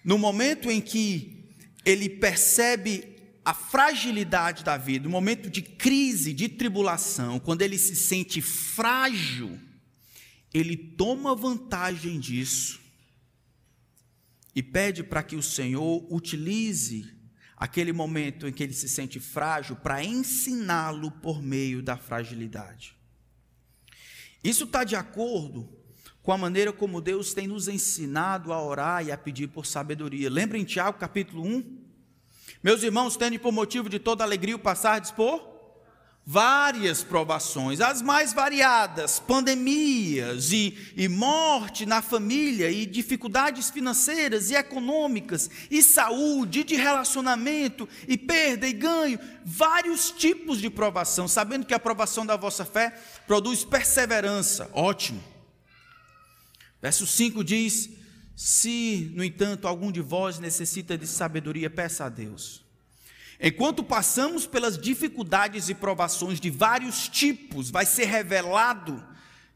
No 0.05 0.17
momento 0.17 0.71
em 0.71 0.81
que 0.81 1.45
ele 1.85 2.09
percebe 2.09 3.18
a 3.49 3.55
fragilidade 3.55 4.63
da 4.63 4.77
vida, 4.77 5.09
o 5.09 5.11
momento 5.11 5.49
de 5.49 5.63
crise, 5.63 6.35
de 6.35 6.51
tribulação, 6.51 7.41
quando 7.41 7.63
ele 7.63 7.79
se 7.79 7.97
sente 7.97 8.43
frágil, 8.43 9.59
ele 10.53 10.77
toma 10.77 11.35
vantagem 11.35 12.21
disso 12.21 12.79
e 14.55 14.63
pede 14.63 15.03
para 15.03 15.23
que 15.23 15.35
o 15.35 15.43
Senhor 15.43 16.07
utilize 16.13 17.11
aquele 17.57 17.91
momento 17.91 18.47
em 18.47 18.53
que 18.53 18.63
ele 18.63 18.75
se 18.75 18.87
sente 18.87 19.19
frágil 19.19 19.77
para 19.77 20.05
ensiná-lo 20.05 21.11
por 21.11 21.43
meio 21.43 21.81
da 21.83 21.97
fragilidade. 21.97 22.95
Isso 24.45 24.65
está 24.65 24.85
de 24.85 24.95
acordo 24.95 25.75
com 26.23 26.33
a 26.33 26.37
maneira 26.37 26.71
como 26.71 27.01
Deus 27.01 27.33
tem 27.33 27.47
nos 27.47 27.67
ensinado 27.67 28.53
a 28.53 28.63
orar 28.63 29.07
e 29.07 29.11
a 29.11 29.17
pedir 29.17 29.49
por 29.49 29.65
sabedoria. 29.65 30.29
Lembra 30.29 30.59
em 30.59 30.65
Tiago 30.65 30.99
capítulo 30.99 31.47
1? 31.47 31.78
Meus 32.63 32.83
irmãos, 32.83 33.17
tende 33.17 33.39
por 33.39 33.53
motivo 33.53 33.89
de 33.89 33.99
toda 33.99 34.25
alegria 34.25 34.57
o 34.57 34.59
passardes 34.59 35.11
por 35.11 35.59
várias 36.31 37.03
provações, 37.03 37.81
as 37.81 38.03
mais 38.03 38.35
variadas, 38.35 39.19
pandemias 39.19 40.53
e, 40.53 40.77
e 40.95 41.09
morte 41.09 41.87
na 41.87 42.03
família, 42.03 42.71
e 42.71 42.85
dificuldades 42.85 43.71
financeiras 43.71 44.51
e 44.51 44.55
econômicas, 44.55 45.49
e 45.71 45.83
saúde, 45.83 46.61
e 46.61 46.65
de 46.65 46.77
relacionamento, 46.77 47.89
e 48.07 48.19
perda 48.19 48.69
e 48.69 48.75
ganho, 48.75 49.19
vários 49.43 50.11
tipos 50.11 50.61
de 50.61 50.69
provação, 50.69 51.27
sabendo 51.27 51.65
que 51.65 51.73
a 51.73 51.81
provação 51.81 52.27
da 52.27 52.37
vossa 52.37 52.67
fé 52.67 52.91
produz 53.27 53.65
perseverança. 53.65 54.69
Ótimo. 54.75 55.25
Verso 56.83 57.07
5 57.07 57.43
diz: 57.43 57.89
se, 58.39 59.11
no 59.17 59.25
entanto, 59.25 59.67
algum 59.67 59.91
de 59.91 60.01
vós 60.01 60.39
necessita 60.39 60.97
de 60.97 61.09
sabedoria, 61.09 61.69
peça 61.69 62.05
a 62.05 62.09
Deus. 62.09 62.65
Enquanto 63.41 63.83
passamos 63.83 64.47
pelas 64.47 64.79
dificuldades 64.79 65.69
e 65.69 65.75
provações 65.75 66.39
de 66.39 66.49
vários 66.49 67.09
tipos, 67.09 67.69
vai 67.69 67.85
ser 67.85 68.05
revelado 68.05 69.05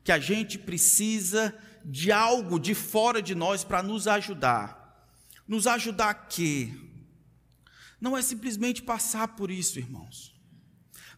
que 0.03 0.11
a 0.11 0.19
gente 0.19 0.59
precisa 0.59 1.57
de 1.85 2.11
algo 2.11 2.59
de 2.59 2.75
fora 2.75 3.23
de 3.23 3.37
nós 3.37 3.63
para 3.63 3.85
nos 3.85 4.09
ajudar. 4.09 5.07
Nos 5.47 5.69
ajudar 5.69 6.11
a 6.11 6.15
quê? 6.15 6.75
Não 8.01 8.19
é 8.19 8.21
simplesmente 8.21 8.83
passar 8.83 9.29
por 9.37 9.49
isso, 9.49 9.79
irmãos. 9.79 10.35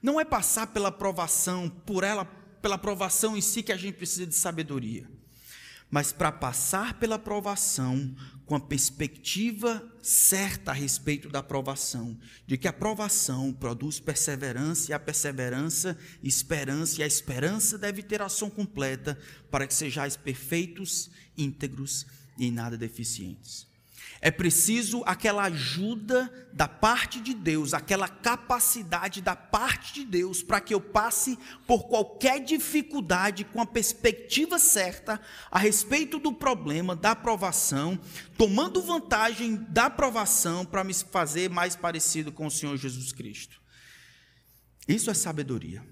Não 0.02 0.20
é 0.20 0.24
passar 0.26 0.66
pela 0.66 0.92
provação, 0.92 1.70
por 1.70 2.04
ela, 2.04 2.26
pela 2.60 2.76
provação 2.76 3.34
em 3.34 3.40
si 3.40 3.62
que 3.62 3.72
a 3.72 3.76
gente 3.78 3.96
precisa 3.96 4.26
de 4.26 4.34
sabedoria 4.34 5.08
mas 5.94 6.10
para 6.10 6.32
passar 6.32 6.94
pela 6.94 7.20
provação 7.20 8.16
com 8.46 8.56
a 8.56 8.60
perspectiva 8.60 9.80
certa 10.02 10.72
a 10.72 10.74
respeito 10.74 11.28
da 11.28 11.40
provação, 11.40 12.18
de 12.48 12.58
que 12.58 12.66
a 12.66 12.72
provação 12.72 13.52
produz 13.52 14.00
perseverança 14.00 14.90
e 14.90 14.92
a 14.92 14.98
perseverança 14.98 15.96
esperança, 16.20 16.98
e 16.98 17.04
a 17.04 17.06
esperança 17.06 17.78
deve 17.78 18.02
ter 18.02 18.20
ação 18.20 18.50
completa 18.50 19.16
para 19.52 19.68
que 19.68 19.72
sejais 19.72 20.16
perfeitos, 20.16 21.12
íntegros 21.38 22.04
e 22.36 22.46
em 22.46 22.50
nada 22.50 22.76
deficientes. 22.76 23.72
É 24.24 24.30
preciso 24.30 25.02
aquela 25.04 25.42
ajuda 25.42 26.32
da 26.50 26.66
parte 26.66 27.20
de 27.20 27.34
Deus, 27.34 27.74
aquela 27.74 28.08
capacidade 28.08 29.20
da 29.20 29.36
parte 29.36 29.92
de 29.92 30.06
Deus 30.06 30.42
para 30.42 30.62
que 30.62 30.72
eu 30.72 30.80
passe 30.80 31.38
por 31.66 31.88
qualquer 31.88 32.42
dificuldade 32.42 33.44
com 33.44 33.60
a 33.60 33.66
perspectiva 33.66 34.58
certa 34.58 35.20
a 35.50 35.58
respeito 35.58 36.18
do 36.18 36.32
problema, 36.32 36.96
da 36.96 37.10
aprovação, 37.10 38.00
tomando 38.38 38.80
vantagem 38.80 39.56
da 39.68 39.86
aprovação 39.86 40.64
para 40.64 40.82
me 40.82 40.94
fazer 40.94 41.50
mais 41.50 41.76
parecido 41.76 42.32
com 42.32 42.46
o 42.46 42.50
Senhor 42.50 42.78
Jesus 42.78 43.12
Cristo. 43.12 43.60
Isso 44.88 45.10
é 45.10 45.14
sabedoria. 45.14 45.84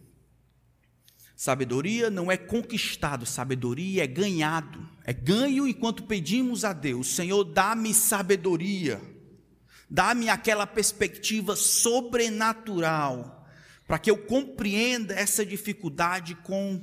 Sabedoria 1.42 2.08
não 2.08 2.30
é 2.30 2.36
conquistado, 2.36 3.26
sabedoria 3.26 4.04
é 4.04 4.06
ganhado. 4.06 4.88
É 5.02 5.12
ganho 5.12 5.66
enquanto 5.66 6.04
pedimos 6.04 6.64
a 6.64 6.72
Deus: 6.72 7.08
Senhor, 7.08 7.42
dá-me 7.42 7.92
sabedoria, 7.92 9.02
dá-me 9.90 10.28
aquela 10.28 10.68
perspectiva 10.68 11.56
sobrenatural, 11.56 13.44
para 13.88 13.98
que 13.98 14.08
eu 14.08 14.18
compreenda 14.18 15.14
essa 15.14 15.44
dificuldade 15.44 16.36
com, 16.44 16.80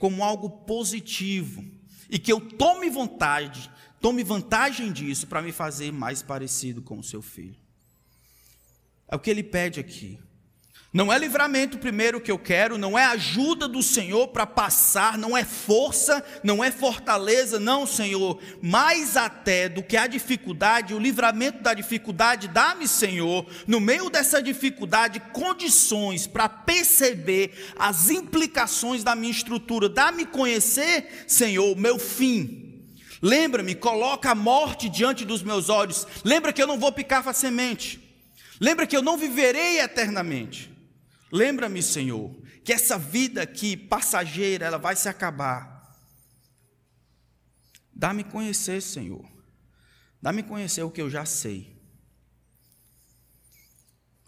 como 0.00 0.24
algo 0.24 0.50
positivo 0.64 1.64
e 2.10 2.18
que 2.18 2.32
eu 2.32 2.40
tome 2.40 2.90
vontade, 2.90 3.70
tome 4.00 4.24
vantagem 4.24 4.90
disso 4.90 5.28
para 5.28 5.40
me 5.40 5.52
fazer 5.52 5.92
mais 5.92 6.20
parecido 6.20 6.82
com 6.82 6.98
o 6.98 7.04
seu 7.04 7.22
filho. 7.22 7.60
É 9.06 9.14
o 9.14 9.20
que 9.20 9.30
ele 9.30 9.44
pede 9.44 9.78
aqui. 9.78 10.18
Não 10.94 11.12
é 11.12 11.18
livramento 11.18 11.76
primeiro 11.76 12.20
que 12.20 12.30
eu 12.30 12.38
quero, 12.38 12.78
não 12.78 12.96
é 12.96 13.04
ajuda 13.04 13.66
do 13.66 13.82
Senhor 13.82 14.28
para 14.28 14.46
passar, 14.46 15.18
não 15.18 15.36
é 15.36 15.44
força, 15.44 16.24
não 16.40 16.62
é 16.62 16.70
fortaleza, 16.70 17.58
não, 17.58 17.84
Senhor. 17.84 18.40
Mais 18.62 19.16
até 19.16 19.68
do 19.68 19.82
que 19.82 19.96
a 19.96 20.06
dificuldade, 20.06 20.94
o 20.94 21.00
livramento 21.00 21.64
da 21.64 21.74
dificuldade, 21.74 22.46
dá-me, 22.46 22.86
Senhor, 22.86 23.44
no 23.66 23.80
meio 23.80 24.08
dessa 24.08 24.40
dificuldade, 24.40 25.20
condições 25.32 26.28
para 26.28 26.48
perceber 26.48 27.72
as 27.76 28.08
implicações 28.08 29.02
da 29.02 29.16
minha 29.16 29.32
estrutura. 29.32 29.88
Dá-me 29.88 30.24
conhecer, 30.24 31.24
Senhor, 31.26 31.76
meu 31.76 31.98
fim. 31.98 32.84
Lembra-me, 33.20 33.74
coloca 33.74 34.30
a 34.30 34.34
morte 34.36 34.88
diante 34.88 35.24
dos 35.24 35.42
meus 35.42 35.68
olhos. 35.68 36.06
Lembra 36.24 36.52
que 36.52 36.62
eu 36.62 36.68
não 36.68 36.78
vou 36.78 36.92
picar 36.92 37.24
facilmente. 37.24 37.98
Lembra 38.60 38.86
que 38.86 38.96
eu 38.96 39.02
não 39.02 39.16
viverei 39.16 39.80
eternamente. 39.80 40.72
Lembra-me, 41.30 41.82
Senhor, 41.82 42.34
que 42.64 42.72
essa 42.72 42.98
vida 42.98 43.42
aqui 43.42 43.76
passageira, 43.76 44.66
ela 44.66 44.78
vai 44.78 44.96
se 44.96 45.08
acabar. 45.08 45.74
Dá-me 47.92 48.24
conhecer, 48.24 48.80
Senhor. 48.80 49.24
Dá-me 50.20 50.42
conhecer 50.42 50.82
o 50.82 50.90
que 50.90 51.02
eu 51.02 51.10
já 51.10 51.24
sei. 51.24 51.74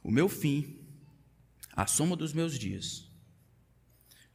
O 0.02 0.10
meu 0.10 0.28
fim, 0.28 0.86
a 1.74 1.86
soma 1.86 2.14
dos 2.14 2.32
meus 2.32 2.58
dias, 2.58 3.10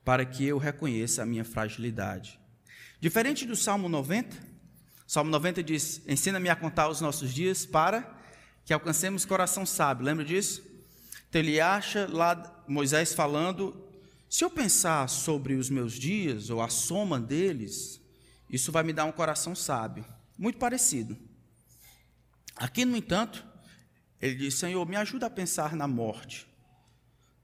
para 0.03 0.25
que 0.25 0.45
eu 0.45 0.57
reconheça 0.57 1.23
a 1.23 1.25
minha 1.25 1.45
fragilidade. 1.45 2.39
Diferente 2.99 3.45
do 3.45 3.55
Salmo 3.55 3.87
90, 3.87 4.51
Salmo 5.07 5.29
90 5.29 5.61
diz: 5.61 6.01
Ensina-me 6.07 6.49
a 6.49 6.55
contar 6.55 6.87
os 6.87 7.01
nossos 7.01 7.33
dias 7.33 7.65
para 7.65 8.17
que 8.63 8.73
alcancemos 8.73 9.25
coração 9.25 9.65
sábio. 9.65 10.05
Lembra 10.05 10.23
disso? 10.23 10.70
Então 11.31 11.39
ele 11.39 11.61
acha 11.61 12.09
lá 12.11 12.61
Moisés 12.67 13.13
falando: 13.13 13.89
se 14.29 14.43
eu 14.43 14.49
pensar 14.49 15.07
sobre 15.07 15.53
os 15.53 15.69
meus 15.69 15.93
dias 15.93 16.49
ou 16.49 16.61
a 16.61 16.67
soma 16.67 17.17
deles, 17.21 18.01
isso 18.49 18.69
vai 18.69 18.83
me 18.83 18.91
dar 18.91 19.05
um 19.05 19.13
coração 19.13 19.55
sábio. 19.55 20.05
Muito 20.37 20.59
parecido. 20.59 21.17
Aqui, 22.53 22.83
no 22.83 22.97
entanto, 22.97 23.45
ele 24.21 24.35
diz: 24.35 24.55
Senhor, 24.55 24.85
me 24.85 24.97
ajuda 24.97 25.27
a 25.27 25.29
pensar 25.29 25.73
na 25.73 25.87
morte, 25.87 26.45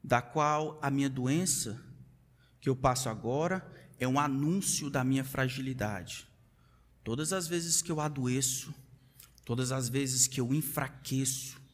da 0.03 0.22
qual 0.22 0.77
a 0.82 0.91
minha 0.91 1.10
doença 1.10 1.82
que 2.60 2.67
eu 2.67 2.75
passo 2.75 3.08
agora 3.08 3.65
é 3.98 4.06
um 4.06 4.20
anúncio 4.20 4.89
da 4.89 5.01
minha 5.01 5.24
fragilidade. 5.24 6.27
Todas 7.06 7.32
as 7.32 7.48
vezes 7.48 7.82
que 7.82 7.89
eu 7.89 8.01
adoeço, 8.01 8.74
todas 9.46 9.72
as 9.72 9.88
vezes 9.88 10.27
que 10.27 10.41
eu 10.41 10.53
enfraqueço, 10.53 11.67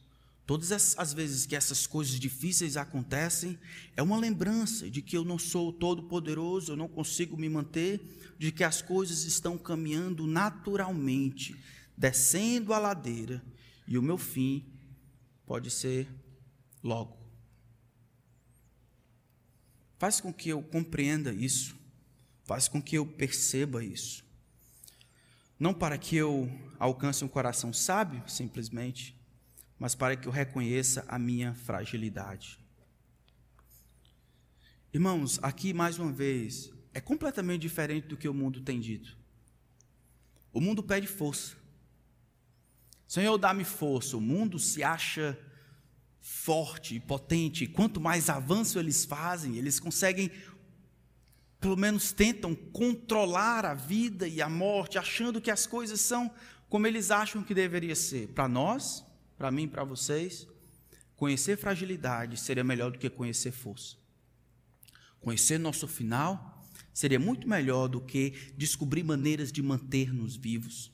todas 0.46 0.96
as 0.98 1.12
vezes 1.12 1.46
que 1.46 1.56
essas 1.56 1.86
coisas 1.86 2.18
difíceis 2.20 2.76
acontecem, 2.76 3.58
é 3.96 4.02
uma 4.02 4.18
lembrança 4.18 4.90
de 4.90 5.00
que 5.00 5.16
eu 5.16 5.24
não 5.24 5.38
sou 5.38 5.72
todo-poderoso, 5.72 6.72
eu 6.72 6.76
não 6.76 6.88
consigo 6.88 7.36
me 7.36 7.48
manter, 7.48 8.34
de 8.38 8.52
que 8.52 8.64
as 8.64 8.82
coisas 8.82 9.24
estão 9.24 9.56
caminhando 9.56 10.26
naturalmente, 10.26 11.56
descendo 11.96 12.74
a 12.74 12.78
ladeira, 12.78 13.42
e 13.86 13.96
o 13.96 14.02
meu 14.02 14.18
fim 14.18 14.66
pode 15.46 15.70
ser 15.70 16.08
logo. 16.82 17.16
Faz 19.98 20.20
com 20.20 20.32
que 20.32 20.50
eu 20.50 20.62
compreenda 20.62 21.32
isso, 21.32 21.76
faz 22.44 22.68
com 22.68 22.82
que 22.82 22.96
eu 22.96 23.06
perceba 23.06 23.82
isso. 23.82 24.24
Não 25.58 25.72
para 25.72 25.96
que 25.96 26.16
eu 26.16 26.50
alcance 26.78 27.24
um 27.24 27.28
coração 27.28 27.72
sábio, 27.72 28.22
simplesmente, 28.28 29.13
mas 29.84 29.94
para 29.94 30.16
que 30.16 30.26
eu 30.26 30.32
reconheça 30.32 31.04
a 31.06 31.18
minha 31.18 31.52
fragilidade. 31.52 32.58
Irmãos, 34.94 35.38
aqui 35.42 35.74
mais 35.74 35.98
uma 35.98 36.10
vez, 36.10 36.72
é 36.94 37.02
completamente 37.02 37.60
diferente 37.60 38.06
do 38.06 38.16
que 38.16 38.26
o 38.26 38.32
mundo 38.32 38.62
tem 38.62 38.80
dito. 38.80 39.14
O 40.54 40.58
mundo 40.58 40.82
pede 40.82 41.06
força. 41.06 41.54
Senhor, 43.06 43.36
dá-me 43.36 43.62
força. 43.62 44.16
O 44.16 44.22
mundo 44.22 44.58
se 44.58 44.82
acha 44.82 45.38
forte 46.18 46.94
e 46.94 47.00
potente. 47.00 47.66
Quanto 47.66 48.00
mais 48.00 48.30
avanço 48.30 48.78
eles 48.78 49.04
fazem, 49.04 49.56
eles 49.58 49.78
conseguem, 49.78 50.30
pelo 51.60 51.76
menos 51.76 52.10
tentam 52.10 52.54
controlar 52.54 53.66
a 53.66 53.74
vida 53.74 54.26
e 54.26 54.40
a 54.40 54.48
morte, 54.48 54.96
achando 54.96 55.42
que 55.42 55.50
as 55.50 55.66
coisas 55.66 56.00
são 56.00 56.32
como 56.70 56.86
eles 56.86 57.10
acham 57.10 57.42
que 57.42 57.52
deveria 57.52 57.94
ser. 57.94 58.28
Para 58.28 58.48
nós, 58.48 59.04
para 59.44 59.50
mim, 59.50 59.68
para 59.68 59.84
vocês, 59.84 60.48
conhecer 61.16 61.58
fragilidade 61.58 62.40
seria 62.40 62.64
melhor 62.64 62.90
do 62.90 62.98
que 62.98 63.10
conhecer 63.10 63.52
força. 63.52 63.94
Conhecer 65.20 65.58
nosso 65.58 65.86
final 65.86 66.66
seria 66.94 67.20
muito 67.20 67.46
melhor 67.46 67.88
do 67.88 68.00
que 68.00 68.54
descobrir 68.56 69.02
maneiras 69.02 69.52
de 69.52 69.62
manter-nos 69.62 70.34
vivos. 70.34 70.90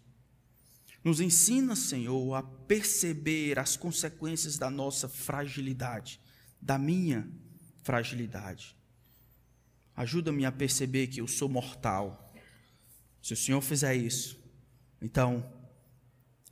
Nos 1.04 1.20
ensina, 1.20 1.76
Senhor, 1.76 2.34
a 2.34 2.42
perceber 2.42 3.56
as 3.56 3.76
consequências 3.76 4.58
da 4.58 4.68
nossa 4.68 5.08
fragilidade, 5.08 6.20
da 6.60 6.76
minha 6.76 7.30
fragilidade. 7.84 8.74
Ajuda-me 9.94 10.44
a 10.44 10.50
perceber 10.50 11.06
que 11.06 11.20
eu 11.20 11.28
sou 11.28 11.48
mortal. 11.48 12.34
Se 13.22 13.32
o 13.32 13.36
Senhor 13.36 13.60
fizer 13.60 13.94
isso, 13.94 14.42
então 15.00 15.59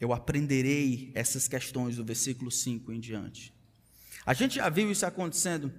eu 0.00 0.12
aprenderei 0.12 1.10
essas 1.14 1.48
questões 1.48 1.96
do 1.96 2.04
versículo 2.04 2.50
5 2.50 2.92
em 2.92 3.00
diante. 3.00 3.52
A 4.24 4.34
gente 4.34 4.56
já 4.56 4.68
viu 4.68 4.90
isso 4.90 5.06
acontecendo 5.06 5.72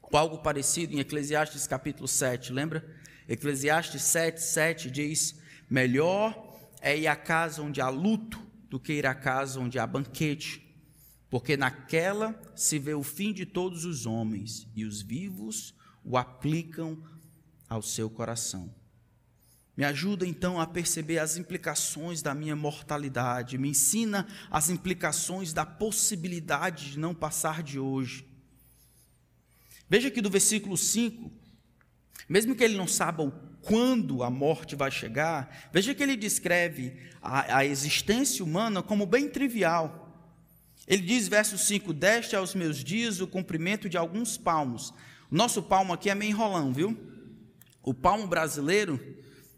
com 0.00 0.16
algo 0.16 0.38
parecido 0.38 0.94
em 0.94 1.00
Eclesiastes 1.00 1.66
capítulo 1.66 2.06
7, 2.06 2.52
lembra? 2.52 2.84
Eclesiastes 3.28 4.02
7, 4.02 4.40
7 4.40 4.90
diz: 4.90 5.36
Melhor 5.68 6.58
é 6.80 6.96
ir 6.96 7.06
à 7.06 7.16
casa 7.16 7.62
onde 7.62 7.80
há 7.80 7.88
luto 7.88 8.40
do 8.68 8.78
que 8.78 8.92
ir 8.92 9.06
à 9.06 9.14
casa 9.14 9.60
onde 9.60 9.78
há 9.78 9.86
banquete, 9.86 10.60
porque 11.30 11.56
naquela 11.56 12.38
se 12.54 12.78
vê 12.78 12.92
o 12.94 13.02
fim 13.02 13.32
de 13.32 13.46
todos 13.46 13.84
os 13.84 14.04
homens 14.04 14.68
e 14.74 14.84
os 14.84 15.00
vivos 15.00 15.74
o 16.04 16.18
aplicam 16.18 17.02
ao 17.68 17.80
seu 17.80 18.10
coração. 18.10 18.72
Me 19.76 19.84
ajuda 19.84 20.26
então 20.26 20.60
a 20.60 20.66
perceber 20.66 21.18
as 21.18 21.36
implicações 21.36 22.22
da 22.22 22.32
minha 22.34 22.54
mortalidade, 22.54 23.58
me 23.58 23.70
ensina 23.70 24.26
as 24.50 24.70
implicações 24.70 25.52
da 25.52 25.66
possibilidade 25.66 26.92
de 26.92 26.98
não 26.98 27.14
passar 27.14 27.62
de 27.62 27.78
hoje. 27.78 28.24
Veja 29.88 30.10
que 30.10 30.22
do 30.22 30.30
versículo 30.30 30.76
5, 30.76 31.30
mesmo 32.28 32.54
que 32.54 32.62
ele 32.62 32.76
não 32.76 32.86
saiba 32.86 33.22
o 33.24 33.32
quando 33.64 34.22
a 34.22 34.30
morte 34.30 34.76
vai 34.76 34.90
chegar, 34.90 35.70
veja 35.72 35.94
que 35.94 36.02
ele 36.02 36.16
descreve 36.16 36.96
a, 37.20 37.58
a 37.58 37.64
existência 37.64 38.44
humana 38.44 38.82
como 38.82 39.06
bem 39.06 39.28
trivial. 39.28 40.04
Ele 40.86 41.02
diz, 41.02 41.28
verso 41.28 41.56
5: 41.56 41.92
Deste 41.92 42.36
aos 42.36 42.54
meus 42.54 42.84
dias 42.84 43.20
o 43.20 43.26
comprimento 43.26 43.88
de 43.88 43.96
alguns 43.96 44.36
palmos. 44.36 44.92
Nosso 45.30 45.62
palmo 45.62 45.94
aqui 45.94 46.10
é 46.10 46.14
meio 46.14 46.30
enrolão, 46.30 46.72
viu? 46.72 46.96
O 47.82 47.94
palmo 47.94 48.26
brasileiro 48.26 49.00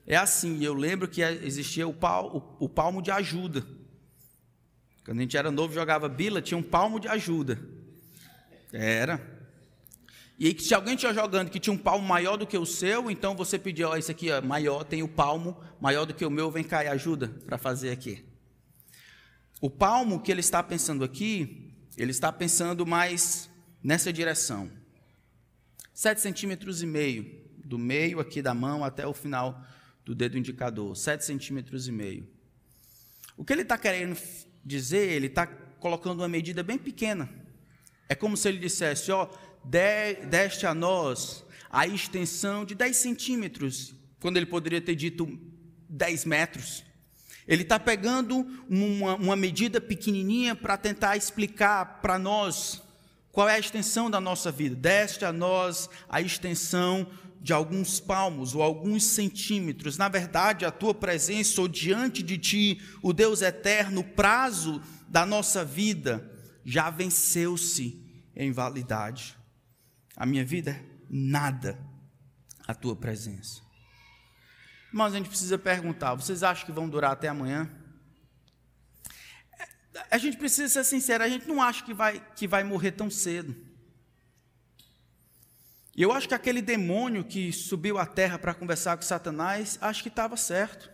é 0.07 0.17
assim. 0.17 0.63
Eu 0.63 0.75
lembro 0.75 1.09
que 1.09 1.23
existia 1.23 1.87
o, 1.87 1.93
pal, 1.93 2.57
o, 2.59 2.67
o 2.67 2.69
palmo 2.69 3.03
de 3.03 3.11
ajuda. 3.11 3.67
Quando 5.05 5.19
a 5.19 5.23
gente 5.23 5.37
era 5.37 5.51
novo, 5.51 5.73
jogava 5.73 6.09
bila, 6.09 6.43
tinha 6.43 6.59
um 6.59 6.63
palmo 6.63 7.01
de 7.01 7.09
ajuda. 7.09 7.61
Era. 8.73 9.21
E 10.39 10.47
aí, 10.47 10.61
se 10.61 10.75
alguém 10.75 10.95
estiver 10.95 11.15
jogando 11.15 11.51
que 11.51 11.59
tinha 11.59 11.73
um 11.73 11.79
palmo 11.79 12.07
maior 12.07 12.37
do 12.37 12.47
que 12.47 12.59
o 12.59 12.67
seu, 12.67 13.11
então 13.11 13.35
você 13.35 13.59
pediu, 13.59 13.89
ó, 13.89 13.97
esse 13.97 14.11
aqui 14.11 14.31
é 14.31 14.41
maior, 14.41 14.85
tem 14.85 15.03
o 15.03 15.09
palmo 15.09 15.57
maior 15.81 16.05
do 16.05 16.13
que 16.13 16.27
o 16.27 16.31
meu, 16.31 16.51
vem 16.51 16.63
cá 16.63 16.85
e 16.85 16.89
ajuda 16.89 17.29
para 17.47 17.57
fazer 17.57 17.91
aqui. 17.91 18.23
O 19.61 19.71
palmo 19.71 20.21
que 20.21 20.31
ele 20.31 20.41
está 20.41 20.63
pensando 20.63 21.03
aqui, 21.03 21.73
ele 21.97 22.11
está 22.11 22.31
pensando 22.31 22.85
mais 22.85 23.49
nessa 23.83 24.13
direção. 24.13 24.71
Sete 25.95 26.21
centímetros 26.21 26.83
e 26.83 26.87
meio, 26.87 27.25
do 27.65 27.79
meio 27.79 28.21
aqui 28.21 28.43
da 28.43 28.53
mão 28.53 28.85
até 28.85 29.07
o 29.07 29.15
final 29.15 29.65
do 30.07 30.15
dedo 30.15 30.39
indicador, 30.39 30.97
sete 30.97 31.25
centímetros 31.25 31.89
e 31.89 31.93
meio. 31.93 32.29
O 33.37 33.45
que 33.45 33.53
ele 33.53 33.63
está 33.63 33.77
querendo 33.77 34.17
dizer, 34.65 35.11
ele 35.11 35.27
está 35.27 35.49
colocando 35.49 36.21
uma 36.21 36.29
medida 36.29 36.63
bem 36.63 36.79
pequena. 36.79 37.29
É 38.09 38.15
como 38.15 38.37
se 38.37 38.49
ele 38.49 38.59
dissesse, 38.59 39.11
ó, 39.11 39.29
deste 40.31 40.65
a 40.65 40.73
nós 40.73 41.45
a 41.69 41.89
extensão 41.89 42.65
de 42.65 42.77
10 42.77 42.97
centímetros, 42.97 43.95
quando 44.21 44.37
ele 44.37 44.47
poderia 44.47 44.81
ter 44.81 44.95
dito 44.95 45.29
10 45.89 46.25
metros. 46.25 46.85
Ele 47.47 47.63
está 47.63 47.79
pegando 47.79 48.47
uma, 48.71 49.17
uma 49.17 49.37
medida 49.37 49.81
pequenininha 49.81 50.55
para 50.55 50.77
tentar 50.77 51.17
explicar 51.17 52.01
para 52.01 52.17
nós 52.17 52.81
qual 53.33 53.49
é 53.49 53.57
a 53.57 53.59
extensão 53.59 54.09
da 54.09 54.21
nossa 54.21 54.53
vida. 54.53 54.77
Deste 54.77 55.25
a 55.25 55.33
nós 55.33 55.91
a 56.09 56.21
extensão 56.21 57.09
de 57.47 57.53
alguns 57.53 58.01
palmos 58.01 58.57
ou 58.57 58.61
alguns 58.61 59.05
centímetros. 59.05 59.97
Na 59.97 60.09
verdade, 60.09 60.65
a 60.65 60.71
tua 60.73 60.93
presença 60.93 61.61
ou 61.61 61.69
diante 61.69 62.21
de 62.21 62.37
ti, 62.37 62.83
o 63.01 63.13
Deus 63.13 63.41
eterno, 63.41 64.01
o 64.01 64.05
prazo 64.05 64.83
da 65.07 65.25
nossa 65.25 65.65
vida 65.65 66.29
já 66.65 66.91
venceu-se 66.91 68.05
em 68.35 68.51
validade. 68.51 69.39
A 70.17 70.27
minha 70.27 70.45
vida 70.45 70.73
é 70.73 70.85
nada 71.09 71.79
a 72.67 72.75
tua 72.75 72.97
presença. 72.97 73.63
Mas 74.93 75.15
a 75.15 75.19
gente 75.19 75.29
precisa 75.29 75.57
perguntar: 75.57 76.17
vocês 76.17 76.43
acham 76.43 76.67
que 76.67 76.73
vão 76.73 76.89
durar 76.89 77.13
até 77.13 77.29
amanhã? 77.29 77.71
A 80.11 80.19
gente 80.19 80.37
precisa 80.37 80.69
ser 80.69 80.83
sincero, 80.83 81.23
a 81.23 81.29
gente 81.29 81.47
não 81.47 81.63
acha 81.63 81.85
que 81.85 81.95
vai, 81.95 82.21
que 82.35 82.49
vai 82.49 82.65
morrer 82.65 82.91
tão 82.91 83.09
cedo. 83.09 83.55
E 85.97 86.03
eu 86.03 86.13
acho 86.13 86.29
que 86.29 86.35
aquele 86.35 86.61
demônio 86.61 87.25
que 87.25 87.51
subiu 87.51 87.97
à 87.97 88.05
terra 88.05 88.39
para 88.39 88.53
conversar 88.53 88.99
com 88.99 89.03
Satanás, 89.03 89.79
acho 89.81 90.03
que 90.03 90.11
estava 90.11 90.37
certo. 90.37 90.91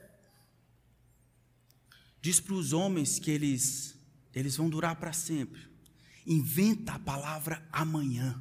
Diz 2.21 2.39
para 2.39 2.55
os 2.55 2.73
homens 2.73 3.19
que 3.19 3.29
eles, 3.33 3.99
eles 4.33 4.57
vão 4.57 4.71
durar 4.71 4.95
para 4.95 5.13
sempre. 5.13 5.61
Inventa 6.25 6.93
a 6.93 6.99
palavra 7.01 7.67
amanhã. 7.73 8.41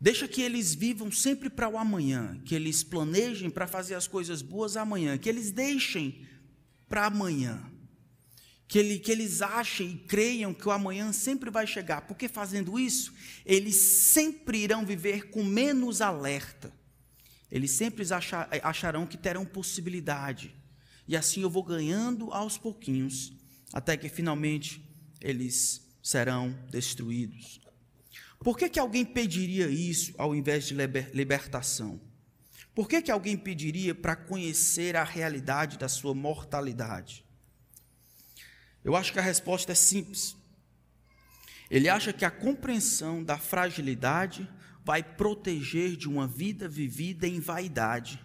Deixa 0.00 0.26
que 0.26 0.40
eles 0.40 0.74
vivam 0.74 1.12
sempre 1.12 1.50
para 1.50 1.68
o 1.68 1.76
amanhã, 1.76 2.40
que 2.46 2.54
eles 2.54 2.82
planejem 2.82 3.50
para 3.50 3.66
fazer 3.66 3.96
as 3.96 4.08
coisas 4.08 4.40
boas 4.40 4.74
amanhã, 4.74 5.18
que 5.18 5.28
eles 5.28 5.50
deixem 5.50 6.26
para 6.88 7.04
amanhã. 7.04 7.62
Que, 8.70 8.78
ele, 8.78 9.00
que 9.00 9.10
eles 9.10 9.42
achem 9.42 9.90
e 9.90 9.98
creiam 9.98 10.54
que 10.54 10.68
o 10.68 10.70
amanhã 10.70 11.12
sempre 11.12 11.50
vai 11.50 11.66
chegar, 11.66 12.02
porque 12.02 12.28
fazendo 12.28 12.78
isso, 12.78 13.12
eles 13.44 13.74
sempre 13.74 14.58
irão 14.58 14.86
viver 14.86 15.28
com 15.28 15.42
menos 15.42 16.00
alerta. 16.00 16.72
Eles 17.50 17.72
sempre 17.72 18.06
acharão 18.62 19.08
que 19.08 19.16
terão 19.16 19.44
possibilidade. 19.44 20.54
E 21.08 21.16
assim 21.16 21.42
eu 21.42 21.50
vou 21.50 21.64
ganhando 21.64 22.32
aos 22.32 22.56
pouquinhos, 22.56 23.32
até 23.72 23.96
que 23.96 24.08
finalmente 24.08 24.80
eles 25.20 25.82
serão 26.00 26.56
destruídos. 26.70 27.60
Por 28.38 28.56
que, 28.56 28.68
que 28.68 28.78
alguém 28.78 29.04
pediria 29.04 29.68
isso 29.68 30.14
ao 30.16 30.32
invés 30.32 30.68
de 30.68 30.76
libertação? 31.12 32.00
Por 32.72 32.88
que, 32.88 33.02
que 33.02 33.10
alguém 33.10 33.36
pediria 33.36 33.96
para 33.96 34.14
conhecer 34.14 34.94
a 34.94 35.02
realidade 35.02 35.76
da 35.76 35.88
sua 35.88 36.14
mortalidade? 36.14 37.24
Eu 38.84 38.96
acho 38.96 39.12
que 39.12 39.18
a 39.18 39.22
resposta 39.22 39.72
é 39.72 39.74
simples. 39.74 40.36
Ele 41.70 41.88
acha 41.88 42.12
que 42.12 42.24
a 42.24 42.30
compreensão 42.30 43.22
da 43.22 43.38
fragilidade 43.38 44.48
vai 44.84 45.02
proteger 45.02 45.96
de 45.96 46.08
uma 46.08 46.26
vida 46.26 46.68
vivida 46.68 47.26
em 47.26 47.38
vaidade. 47.38 48.20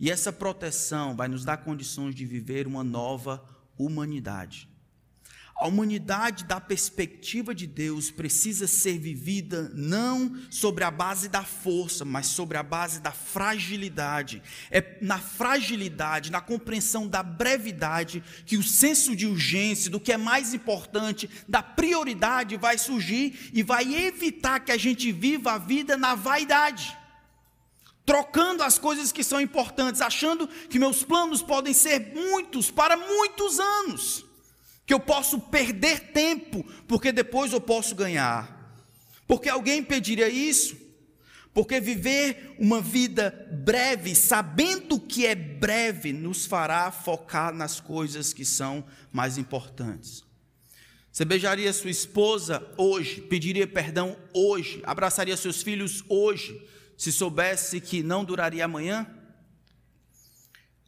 E 0.00 0.10
essa 0.10 0.32
proteção 0.32 1.14
vai 1.14 1.28
nos 1.28 1.44
dar 1.44 1.58
condições 1.58 2.14
de 2.14 2.24
viver 2.24 2.66
uma 2.66 2.82
nova 2.82 3.44
humanidade. 3.76 4.71
A 5.62 5.68
humanidade, 5.68 6.42
da 6.42 6.60
perspectiva 6.60 7.54
de 7.54 7.68
Deus, 7.68 8.10
precisa 8.10 8.66
ser 8.66 8.98
vivida 8.98 9.70
não 9.72 10.36
sobre 10.50 10.82
a 10.82 10.90
base 10.90 11.28
da 11.28 11.44
força, 11.44 12.04
mas 12.04 12.26
sobre 12.26 12.58
a 12.58 12.64
base 12.64 13.00
da 13.00 13.12
fragilidade. 13.12 14.42
É 14.72 14.98
na 15.00 15.20
fragilidade, 15.20 16.32
na 16.32 16.40
compreensão 16.40 17.06
da 17.06 17.22
brevidade, 17.22 18.24
que 18.44 18.56
o 18.56 18.62
senso 18.62 19.14
de 19.14 19.24
urgência, 19.24 19.88
do 19.88 20.00
que 20.00 20.10
é 20.10 20.16
mais 20.16 20.52
importante, 20.52 21.30
da 21.48 21.62
prioridade 21.62 22.56
vai 22.56 22.76
surgir 22.76 23.52
e 23.54 23.62
vai 23.62 23.94
evitar 23.94 24.58
que 24.58 24.72
a 24.72 24.76
gente 24.76 25.12
viva 25.12 25.52
a 25.52 25.58
vida 25.58 25.96
na 25.96 26.16
vaidade 26.16 26.98
trocando 28.04 28.64
as 28.64 28.78
coisas 28.78 29.12
que 29.12 29.22
são 29.22 29.40
importantes, 29.40 30.00
achando 30.00 30.48
que 30.48 30.76
meus 30.76 31.04
planos 31.04 31.40
podem 31.40 31.72
ser 31.72 32.12
muitos 32.12 32.68
para 32.68 32.96
muitos 32.96 33.60
anos 33.60 34.31
que 34.92 34.94
eu 34.94 35.00
posso 35.00 35.40
perder 35.40 36.12
tempo, 36.12 36.62
porque 36.86 37.10
depois 37.12 37.50
eu 37.50 37.60
posso 37.62 37.94
ganhar. 37.94 38.76
Porque 39.26 39.48
alguém 39.48 39.82
pediria 39.82 40.28
isso? 40.28 40.76
Porque 41.54 41.80
viver 41.80 42.54
uma 42.58 42.78
vida 42.78 43.48
breve, 43.64 44.14
sabendo 44.14 45.00
que 45.00 45.24
é 45.24 45.34
breve, 45.34 46.12
nos 46.12 46.44
fará 46.44 46.90
focar 46.92 47.54
nas 47.54 47.80
coisas 47.80 48.34
que 48.34 48.44
são 48.44 48.84
mais 49.10 49.38
importantes. 49.38 50.22
Você 51.10 51.24
beijaria 51.24 51.72
sua 51.72 51.90
esposa 51.90 52.62
hoje, 52.76 53.22
pediria 53.22 53.66
perdão 53.66 54.14
hoje, 54.34 54.82
abraçaria 54.84 55.38
seus 55.38 55.62
filhos 55.62 56.04
hoje, 56.06 56.68
se 56.98 57.10
soubesse 57.10 57.80
que 57.80 58.02
não 58.02 58.26
duraria 58.26 58.66
amanhã? 58.66 59.06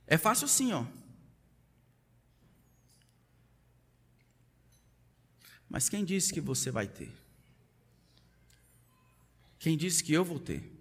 É 0.07 0.19
fácil 0.19 0.47
sim, 0.47 0.75
ó. 0.75 0.85
Mas 5.75 5.89
quem 5.89 6.05
disse 6.05 6.33
que 6.33 6.41
você 6.41 6.71
vai 6.71 6.87
ter? 6.87 7.13
Quem 9.59 9.77
disse 9.77 10.05
que 10.05 10.13
eu 10.13 10.25
vou 10.25 10.39
ter? 10.39 10.73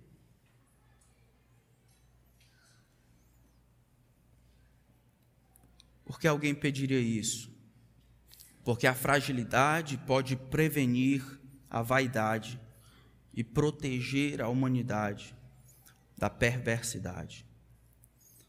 Por 6.06 6.20
que 6.20 6.28
alguém 6.28 6.54
pediria 6.54 7.00
isso? 7.00 7.52
Porque 8.64 8.86
a 8.86 8.94
fragilidade 8.94 9.98
pode 9.98 10.36
prevenir 10.36 11.24
a 11.72 11.82
vaidade 11.82 12.62
e 13.34 13.44
proteger 13.44 14.44
a 14.44 14.48
humanidade 14.48 15.36
da 16.16 16.30
perversidade. 16.30 17.44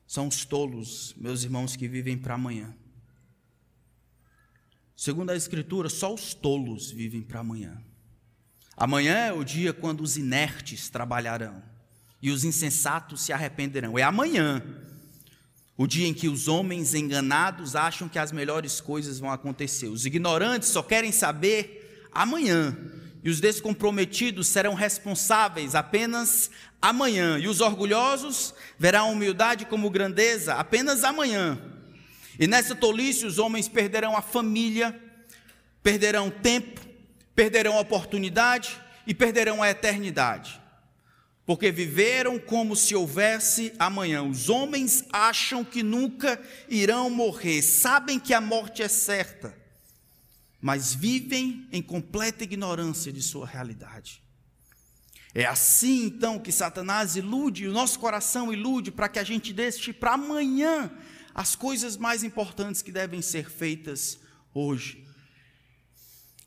São 0.07 0.29
os 0.29 0.45
tolos, 0.45 1.15
meus 1.17 1.43
irmãos, 1.43 1.75
que 1.75 1.89
vivem 1.89 2.19
para 2.19 2.35
amanhã. 2.35 2.77
Segundo 4.97 5.31
a 5.31 5.37
Escritura, 5.37 5.89
só 5.89 6.13
os 6.15 6.35
tolos 6.35 6.91
vivem 6.91 7.23
para 7.23 7.41
amanhã. 7.41 7.83
Amanhã 8.77 9.15
é 9.17 9.33
o 9.33 9.45
dia 9.45 9.73
quando 9.73 10.03
os 10.03 10.17
inertes 10.17 10.89
trabalharão 10.89 11.63
e 12.21 12.31
os 12.31 12.45
insensatos 12.45 13.21
se 13.21 13.33
arrependerão. 13.33 13.99
É 13.99 14.03
amanhã, 14.03 14.63
o 15.77 15.87
dia 15.87 16.07
em 16.07 16.15
que 16.15 16.29
os 16.29 16.49
homens 16.49 16.95
enganados 16.95 17.77
acham 17.77 18.09
que 18.09 18.19
as 18.19 18.33
melhores 18.33 18.81
coisas 18.81 19.19
vão 19.19 19.31
acontecer. 19.31 19.89
Os 19.89 20.07
ignorantes 20.07 20.69
só 20.69 20.83
querem 20.83 21.13
saber 21.13 22.09
amanhã. 22.13 22.77
E 23.23 23.31
os 23.31 23.41
descomprometidos 23.41 24.47
serão 24.49 24.75
responsáveis 24.75 25.75
apenas 25.75 26.51
amanhã. 26.81 27.39
E 27.39 27.49
os 27.49 27.61
orgulhosos 27.61 28.55
verão 28.79 29.09
a 29.09 29.11
humildade 29.11 29.67
como 29.67 29.91
grandeza 29.91 30.55
apenas 30.55 31.05
amanhã. 31.05 31.61
E 32.39 32.47
nessa 32.47 32.75
tolice 32.75 33.27
os 33.27 33.39
homens 33.39 33.69
perderão 33.69 34.17
a 34.17 34.23
família, 34.23 34.99
perderão 35.83 36.31
tempo, 36.31 36.81
perderão 37.35 37.77
a 37.77 37.81
oportunidade 37.81 38.81
e 39.07 39.15
perderão 39.15 39.63
a 39.63 39.71
eternidade. 39.71 40.61
Porque 41.47 41.71
viveram 41.71 42.39
como 42.39 42.75
se 42.75 42.95
houvesse 42.95 43.73
amanhã. 43.79 44.23
Os 44.23 44.49
homens 44.49 45.05
acham 45.13 45.63
que 45.63 45.83
nunca 45.83 46.41
irão 46.69 47.11
morrer, 47.11 47.63
sabem 47.63 48.19
que 48.19 48.33
a 48.33 48.41
morte 48.41 48.83
é 48.83 48.89
certa, 48.89 49.55
mas 50.61 50.95
vivem 50.95 51.69
em 51.71 51.83
completa 51.83 52.45
ignorância 52.45 53.13
de 53.13 53.23
sua 53.23 53.47
realidade. 53.47 54.23
É 55.35 55.45
assim 55.45 56.05
então 56.05 56.39
que 56.39 56.53
Satanás 56.53 57.17
ilude, 57.17 57.69
o 57.69 57.73
nosso 57.73 57.99
coração 57.99 58.53
ilude 58.53 58.91
para 58.91 59.09
que 59.09 59.19
a 59.19 59.25
gente 59.25 59.53
deixe 59.53 59.93
para 59.93 60.13
amanhã 60.13 60.91
as 61.35 61.57
coisas 61.57 61.97
mais 61.97 62.23
importantes 62.23 62.81
que 62.81 62.93
devem 62.93 63.21
ser 63.21 63.51
feitas 63.51 64.21
hoje. 64.55 65.05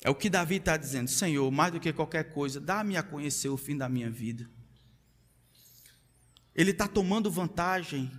É 0.02 0.10
o 0.10 0.15
que 0.15 0.30
Davi 0.30 0.56
está 0.56 0.78
dizendo: 0.78 1.10
Senhor, 1.10 1.52
mais 1.52 1.73
do 1.73 1.80
que 1.80 1.91
qualquer 1.91 2.32
coisa, 2.32 2.60
dá-me 2.60 2.95
a 2.95 3.04
conhecer 3.04 3.50
o 3.50 3.58
fim 3.58 3.76
da 3.76 3.89
minha 3.89 4.10
vida. 4.10 4.50
Ele 6.56 6.71
está 6.71 6.88
tomando 6.88 7.30
vantagem 7.30 8.12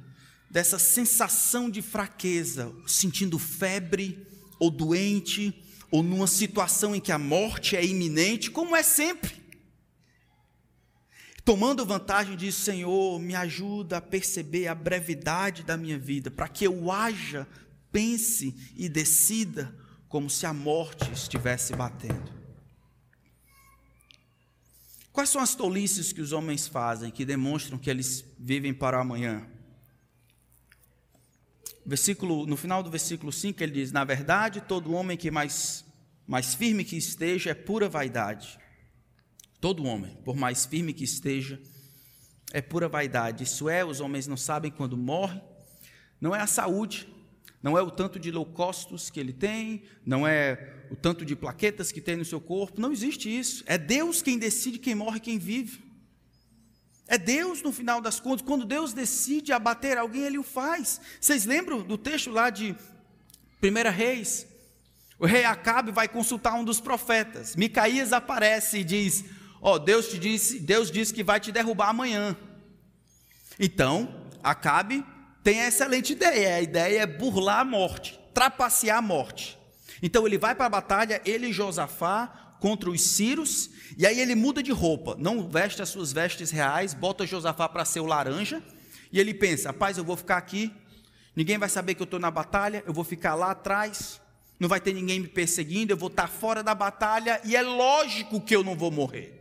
dessa 0.51 0.79
sensação 0.79 1.71
de 1.71 1.83
fraqueza, 1.83 2.75
sentindo 2.87 3.39
febre, 3.39 4.27
ou 4.59 4.71
doente, 4.71 5.65
ou 5.91 6.03
numa 6.03 6.27
situação 6.27 6.95
em 6.95 7.01
que 7.01 7.11
a 7.11 7.19
morte 7.19 7.77
é 7.77 7.85
iminente, 7.85 8.51
como 8.51 8.77
é 8.77 8.83
sempre 8.83 9.38
tomando 11.49 11.87
vantagem 11.87 12.37
disso, 12.37 12.61
Senhor, 12.61 13.19
me 13.19 13.35
ajuda 13.35 13.97
a 13.97 14.03
perceber 14.03 14.67
a 14.67 14.75
brevidade 14.75 15.63
da 15.63 15.79
minha 15.79 15.99
vida, 15.99 16.31
para 16.31 16.47
que 16.47 16.67
eu 16.67 16.93
haja, 16.93 17.49
pense 17.91 18.55
e 18.77 18.87
decida 18.87 19.75
como 20.11 20.29
se 20.29 20.45
a 20.45 20.53
morte 20.53 21.11
estivesse 21.11 21.75
batendo. 21.75 22.31
Quais 25.11 25.31
são 25.31 25.41
as 25.41 25.55
tolices 25.55 26.13
que 26.13 26.21
os 26.21 26.33
homens 26.33 26.69
fazem 26.69 27.11
que 27.11 27.25
demonstram 27.25 27.79
que 27.79 27.89
eles 27.89 28.23
vivem 28.39 28.75
para 28.75 29.01
amanhã? 29.01 29.47
Versículo, 31.87 32.45
no 32.45 32.59
final 32.59 32.83
do 32.83 32.91
versículo 32.91 33.33
5 33.33 33.63
ele 33.63 33.73
diz: 33.73 33.91
Na 33.91 34.05
verdade, 34.05 34.61
todo 34.61 34.93
homem 34.93 35.17
que 35.17 35.31
mais, 35.31 35.83
mais 36.27 36.55
firme 36.55 36.85
que 36.85 36.99
esteja 36.99 37.53
é 37.53 37.55
pura 37.55 37.89
vaidade. 37.89 38.59
Todo 39.61 39.85
homem, 39.85 40.17
por 40.25 40.37
mais 40.37 40.65
firme 40.65 40.93
que 40.93 41.05
esteja, 41.05 41.61
é 42.53 42.63
pura 42.63 42.89
vaidade. 42.89 43.45
Isso 43.45 43.69
é, 43.69 43.85
os 43.85 44.01
homens 44.01 44.27
não 44.27 44.37
sabem 44.37 44.71
quando 44.71 44.97
morre. 44.97 45.41
Não 46.21 46.35
é 46.35 46.41
a 46.41 46.47
saúde, 46.47 47.09
não 47.63 47.77
é 47.77 47.83
o 47.83 47.91
tanto 47.91 48.19
de 48.19 48.31
leucócitos 48.31 49.11
que 49.11 49.19
ele 49.19 49.33
tem, 49.33 49.83
não 50.05 50.27
é 50.27 50.87
o 50.91 50.97
tanto 50.97 51.25
de 51.25 51.35
plaquetas 51.35 51.93
que 51.93 52.01
tem 52.01 52.17
no 52.17 52.25
seu 52.25 52.41
corpo. 52.41 52.81
Não 52.81 52.93
existe 52.93 53.29
isso. 53.29 53.65
É 53.67 53.77
Deus 53.77 54.23
quem 54.23 54.39
decide 54.39 54.79
quem 54.79 54.95
morre 54.95 55.19
e 55.19 55.21
quem 55.21 55.39
vive. 55.39 55.83
É 57.07 57.17
Deus, 57.17 57.63
no 57.63 57.73
final 57.73 58.01
das 58.01 58.21
contas, 58.21 58.47
quando 58.47 58.65
Deus 58.65 58.93
decide 58.93 59.53
abater 59.53 59.97
alguém, 59.97 60.25
Ele 60.25 60.39
o 60.39 60.43
faz. 60.43 61.01
Vocês 61.21 61.47
lembram 61.47 61.83
do 61.83 61.97
texto 61.97 62.31
lá 62.31 62.51
de 62.51 62.77
1 63.63 63.91
Reis? 63.91 64.47
O 65.19 65.27
rei 65.27 65.45
Acabe 65.45 65.91
vai 65.91 66.07
consultar 66.07 66.55
um 66.55 66.65
dos 66.65 66.81
profetas. 66.81 67.57
Micaías 67.57 68.13
aparece 68.13 68.79
e 68.79 68.85
diz: 68.85 69.25
Ó, 69.61 69.75
oh, 69.75 69.79
Deus 69.79 70.09
te 70.09 70.19
disse, 70.19 70.61
Deus 70.61 70.91
disse 70.91 71.13
que 71.13 71.25
vai 71.25 71.41
te 71.41 71.51
derrubar 71.51 71.89
amanhã. 71.89 72.37
Então, 73.59 74.29
Acabe 74.43 75.05
tem 75.43 75.61
a 75.61 75.69
excelente 75.69 76.13
ideia. 76.13 76.57
A 76.57 76.61
ideia 76.61 77.03
é 77.03 77.07
burlar 77.07 77.61
a 77.61 77.65
morte, 77.65 78.19
trapacear 78.33 78.99
a 78.99 79.03
morte. 79.03 79.59
Então 80.03 80.27
ele 80.27 80.39
vai 80.39 80.55
para 80.55 80.67
a 80.67 80.71
batalha, 80.71 81.21
ele 81.25 81.49
e 81.49 81.53
Josafá, 81.53 82.57
contra 82.61 82.91
os 82.91 83.01
Círios, 83.01 83.71
e 83.97 84.07
aí 84.07 84.21
ele 84.21 84.35
muda 84.35 84.63
de 84.63 84.73
roupa, 84.73 85.17
não 85.19 85.49
veste 85.49 85.81
as 85.83 85.89
suas 85.89 86.13
vestes 86.13 86.51
reais, 86.51 86.95
bota 86.95 87.27
Josafá 87.27 87.69
para 87.69 87.85
ser 87.85 88.01
o 88.01 88.07
laranja, 88.07 88.63
e 89.13 89.19
ele 89.19 89.35
pensa: 89.35 89.69
rapaz, 89.69 89.99
eu 89.99 90.05
vou 90.05 90.17
ficar 90.17 90.37
aqui, 90.37 90.73
ninguém 91.37 91.59
vai 91.59 91.69
saber 91.69 91.95
que 91.95 92.03
eu 92.03 92.05
estou 92.05 92.19
na 92.19 92.31
batalha, 92.31 92.83
eu 92.87 92.93
vou 92.93 93.05
ficar 93.05 93.35
lá 93.35 93.51
atrás, 93.51 94.21
não 94.59 94.69
vai 94.69 94.81
ter 94.81 94.93
ninguém 94.93 95.21
me 95.21 95.29
perseguindo, 95.29 95.93
eu 95.93 95.97
vou 95.97 96.09
estar 96.09 96.29
fora 96.29 96.63
da 96.63 96.75
batalha, 96.75 97.41
e 97.45 97.55
é 97.55 97.63
lógico 97.63 98.41
que 98.41 98.55
eu 98.55 98.65
não 98.65 98.77
vou 98.77 98.91
morrer, 98.91 99.38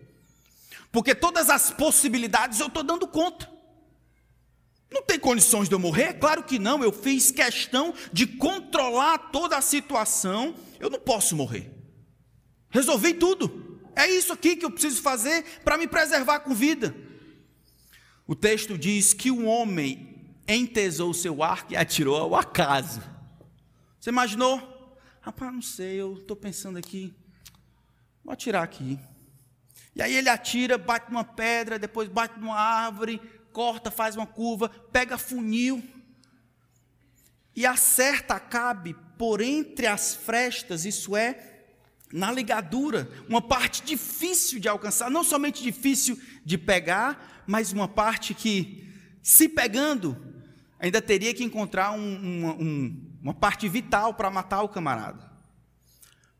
porque 0.92 1.14
todas 1.14 1.50
as 1.50 1.72
possibilidades 1.72 2.60
eu 2.60 2.68
estou 2.68 2.84
dando 2.84 3.08
conta. 3.08 3.50
Não 4.90 5.04
tem 5.04 5.20
condições 5.20 5.68
de 5.68 5.76
eu 5.76 5.80
morrer? 5.80 6.14
Claro 6.14 6.44
que 6.44 6.58
não, 6.58 6.84
eu 6.84 6.92
fiz 6.92 7.30
questão 7.30 7.94
de 8.14 8.26
controlar 8.26 9.18
toda 9.18 9.58
a 9.58 9.62
situação, 9.62 10.56
eu 10.80 10.90
não 10.90 11.00
posso 11.00 11.36
morrer. 11.36 11.72
Resolvi 12.70 13.14
tudo. 13.14 13.82
É 13.96 14.08
isso 14.10 14.32
aqui 14.32 14.56
que 14.56 14.64
eu 14.64 14.72
preciso 14.72 15.02
fazer 15.02 15.44
para 15.64 15.78
me 15.78 15.88
preservar 15.88 16.40
com 16.40 16.54
vida. 16.54 16.96
O 18.26 18.36
texto 18.36 18.78
diz 18.78 19.14
que 19.14 19.32
um 19.32 19.48
homem 19.48 20.34
entesou 20.48 21.14
seu 21.14 21.44
arco 21.44 21.74
e 21.74 21.76
atirou 21.76 22.16
ao 22.16 22.36
acaso. 22.36 23.02
Você 24.00 24.10
imaginou? 24.10 24.78
Rapaz, 25.20 25.54
não 25.54 25.62
sei, 25.62 25.96
eu 25.96 26.18
estou 26.18 26.38
pensando 26.38 26.78
aqui. 26.78 27.14
Vou 28.24 28.32
atirar 28.32 28.64
aqui. 28.64 29.00
E 29.98 30.02
aí 30.02 30.16
ele 30.16 30.30
atira, 30.30 30.78
bate 30.78 31.12
numa 31.12 31.24
pedra, 31.24 31.80
depois 31.80 32.08
bate 32.08 32.40
numa 32.40 32.56
árvore, 32.56 33.20
corta, 33.52 33.90
faz 33.90 34.16
uma 34.16 34.28
curva, 34.28 34.70
pega 34.70 35.18
funil 35.18 35.84
e 37.56 37.66
acerta 37.66 38.36
Acabe 38.36 38.96
por 39.18 39.42
entre 39.42 39.88
as 39.88 40.14
frestas, 40.14 40.86
isso 40.86 41.18
é, 41.18 41.64
na 42.14 42.32
ligadura, 42.32 43.10
uma 43.28 43.42
parte 43.42 43.82
difícil 43.82 44.60
de 44.60 44.70
alcançar, 44.70 45.10
não 45.10 45.24
somente 45.24 45.64
difícil 45.64 46.22
de 46.46 46.56
pegar, 46.60 47.44
mas 47.48 47.74
uma 47.74 47.88
parte 47.88 48.36
que, 48.36 48.88
se 49.24 49.50
pegando, 49.50 50.16
ainda 50.80 51.02
teria 51.02 51.34
que 51.34 51.44
encontrar 51.44 51.94
um, 51.94 52.16
uma, 52.22 52.54
um, 52.54 53.12
uma 53.24 53.34
parte 53.34 53.68
vital 53.68 54.14
para 54.14 54.30
matar 54.30 54.62
o 54.62 54.70
camarada. 54.70 55.37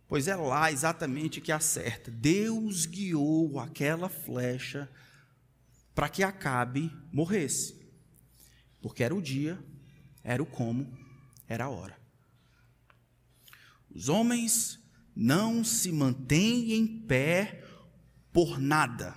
Pois 0.08 0.28
é 0.28 0.36
lá 0.36 0.72
exatamente 0.72 1.42
que 1.42 1.52
acerta. 1.52 2.10
Deus 2.10 2.86
guiou 2.86 3.60
aquela 3.60 4.08
flecha 4.08 4.90
para 5.94 6.08
que 6.08 6.24
Acabe 6.24 6.92
morresse. 7.12 7.76
Porque 8.82 9.04
era 9.04 9.14
o 9.14 9.22
dia, 9.22 9.60
era 10.24 10.42
o 10.42 10.46
como, 10.46 10.88
era 11.48 11.66
a 11.66 11.70
hora. 11.70 11.98
Os 13.94 14.08
homens 14.08 14.80
não 15.16 15.64
se 15.64 15.92
mantêm 15.92 16.74
em 16.74 16.86
pé 16.86 17.64
por 18.32 18.60
nada, 18.60 19.16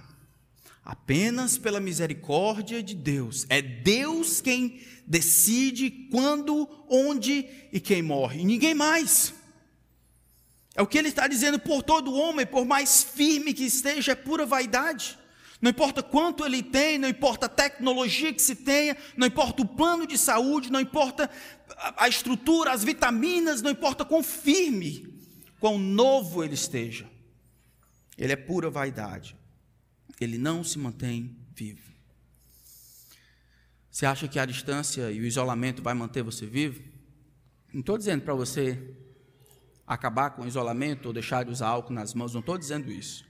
apenas 0.83 1.59
pela 1.59 1.79
misericórdia 1.79 2.83
de 2.83 2.95
Deus. 2.95 3.45
É 3.51 3.61
Deus 3.61 4.41
quem 4.41 4.81
decide 5.07 5.91
quando, 6.11 6.67
onde 6.89 7.47
e 7.71 7.79
quem 7.79 8.03
morre, 8.03 8.41
e 8.41 8.45
ninguém 8.45 8.75
mais. 8.75 9.35
É 10.75 10.83
o 10.83 10.87
que 10.87 10.99
ele 10.99 11.09
está 11.09 11.27
dizendo 11.27 11.59
por 11.59 11.83
todo 11.83 12.15
homem, 12.15 12.47
por 12.47 12.65
mais 12.65 13.03
firme 13.03 13.53
que 13.53 13.65
esteja, 13.65 14.13
é 14.13 14.15
pura 14.15 14.47
vaidade. 14.47 15.19
Não 15.61 15.71
importa 15.71 16.03
quanto 16.03 16.45
ele 16.45 16.63
tem, 16.63 16.97
não 16.97 17.09
importa 17.09 17.47
a 17.47 17.49
tecnologia 17.49 18.33
que 18.33 18.41
se 18.41 18.55
tenha, 18.55 18.97
não 19.17 19.27
importa 19.27 19.63
o 19.63 19.69
plano 19.69 20.07
de 20.07 20.17
saúde, 20.17 20.73
não 20.73 20.81
importa 20.81 21.29
a 21.97 22.09
estrutura, 22.09 22.73
as 22.73 22.83
vitaminas, 22.83 23.61
não 23.61 23.71
importa 23.71 24.05
quão 24.05 24.23
firme 24.23 25.11
quão 25.61 25.79
novo 25.79 26.43
ele 26.43 26.55
esteja, 26.55 27.07
ele 28.17 28.33
é 28.33 28.37
pura 28.37 28.71
vaidade. 28.71 29.37
Ele 30.19 30.39
não 30.39 30.65
se 30.65 30.79
mantém 30.79 31.37
vivo. 31.55 31.91
Você 33.91 34.05
acha 34.07 34.27
que 34.27 34.39
a 34.39 34.47
distância 34.47 35.11
e 35.11 35.21
o 35.21 35.25
isolamento 35.25 35.83
vai 35.83 35.95
manter 35.95 36.23
você 36.23 36.47
vivo? 36.47 36.83
Não 37.73 37.81
estou 37.81 37.97
dizendo 37.97 38.23
para 38.23 38.35
você 38.35 38.97
acabar 39.91 40.31
com 40.31 40.43
o 40.43 40.47
isolamento 40.47 41.07
ou 41.07 41.13
deixar 41.13 41.45
de 41.45 41.51
usar 41.51 41.67
álcool 41.67 41.93
nas 41.93 42.15
mãos, 42.15 42.33
não 42.33 42.39
estou 42.39 42.57
dizendo 42.57 42.93
isso. 42.93 43.27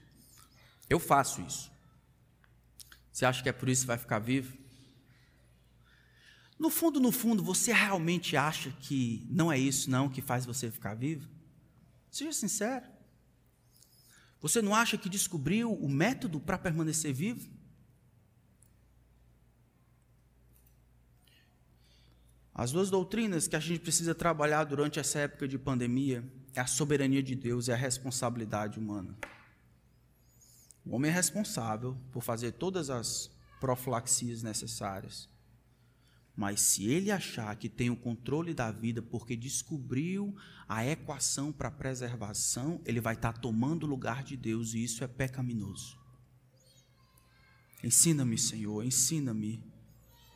Eu 0.87 0.99
faço 0.99 1.41
isso. 1.41 1.71
Você 3.11 3.25
acha 3.25 3.41
que 3.41 3.49
é 3.49 3.51
por 3.51 3.67
isso 3.67 3.81
que 3.81 3.87
vai 3.87 3.97
ficar 3.97 4.19
vivo? 4.19 4.55
No 6.59 6.69
fundo, 6.69 6.99
no 6.99 7.11
fundo, 7.11 7.43
você 7.43 7.73
realmente 7.73 8.37
acha 8.37 8.69
que 8.79 9.25
não 9.27 9.51
é 9.51 9.57
isso 9.57 9.89
não 9.89 10.07
que 10.07 10.21
faz 10.21 10.45
você 10.45 10.69
ficar 10.69 10.93
vivo? 10.93 11.27
Seja 12.11 12.31
sincero. 12.31 12.85
Você 14.39 14.61
não 14.61 14.75
acha 14.75 14.99
que 14.99 15.09
descobriu 15.09 15.73
o 15.73 15.89
método 15.89 16.39
para 16.39 16.59
permanecer 16.59 17.11
vivo? 17.11 17.49
As 22.53 22.71
duas 22.71 22.91
doutrinas 22.91 23.47
que 23.47 23.55
a 23.55 23.59
gente 23.59 23.79
precisa 23.79 24.13
trabalhar 24.13 24.63
durante 24.65 24.99
essa 24.99 25.17
época 25.17 25.47
de 25.47 25.57
pandemia 25.57 26.23
é 26.53 26.59
a 26.59 26.67
soberania 26.67 27.23
de 27.23 27.35
Deus 27.35 27.67
e 27.67 27.71
a 27.71 27.75
responsabilidade 27.75 28.79
humana. 28.79 29.17
O 30.85 30.95
homem 30.95 31.11
é 31.11 31.13
responsável 31.13 31.97
por 32.11 32.23
fazer 32.23 32.53
todas 32.53 32.89
as 32.89 33.31
profilaxias 33.59 34.41
necessárias. 34.41 35.29
Mas 36.35 36.61
se 36.61 36.85
ele 36.85 37.11
achar 37.11 37.55
que 37.55 37.69
tem 37.69 37.89
o 37.89 37.95
controle 37.95 38.53
da 38.53 38.71
vida 38.71 39.01
porque 39.01 39.35
descobriu 39.35 40.35
a 40.67 40.85
equação 40.85 41.51
para 41.51 41.67
a 41.67 41.71
preservação, 41.71 42.81
ele 42.85 42.99
vai 42.99 43.13
estar 43.13 43.33
tomando 43.33 43.83
o 43.83 43.89
lugar 43.89 44.23
de 44.23 44.35
Deus 44.35 44.73
e 44.73 44.83
isso 44.83 45.03
é 45.03 45.07
pecaminoso. 45.07 45.99
Ensina-me, 47.83 48.37
Senhor, 48.37 48.83
ensina-me. 48.83 49.63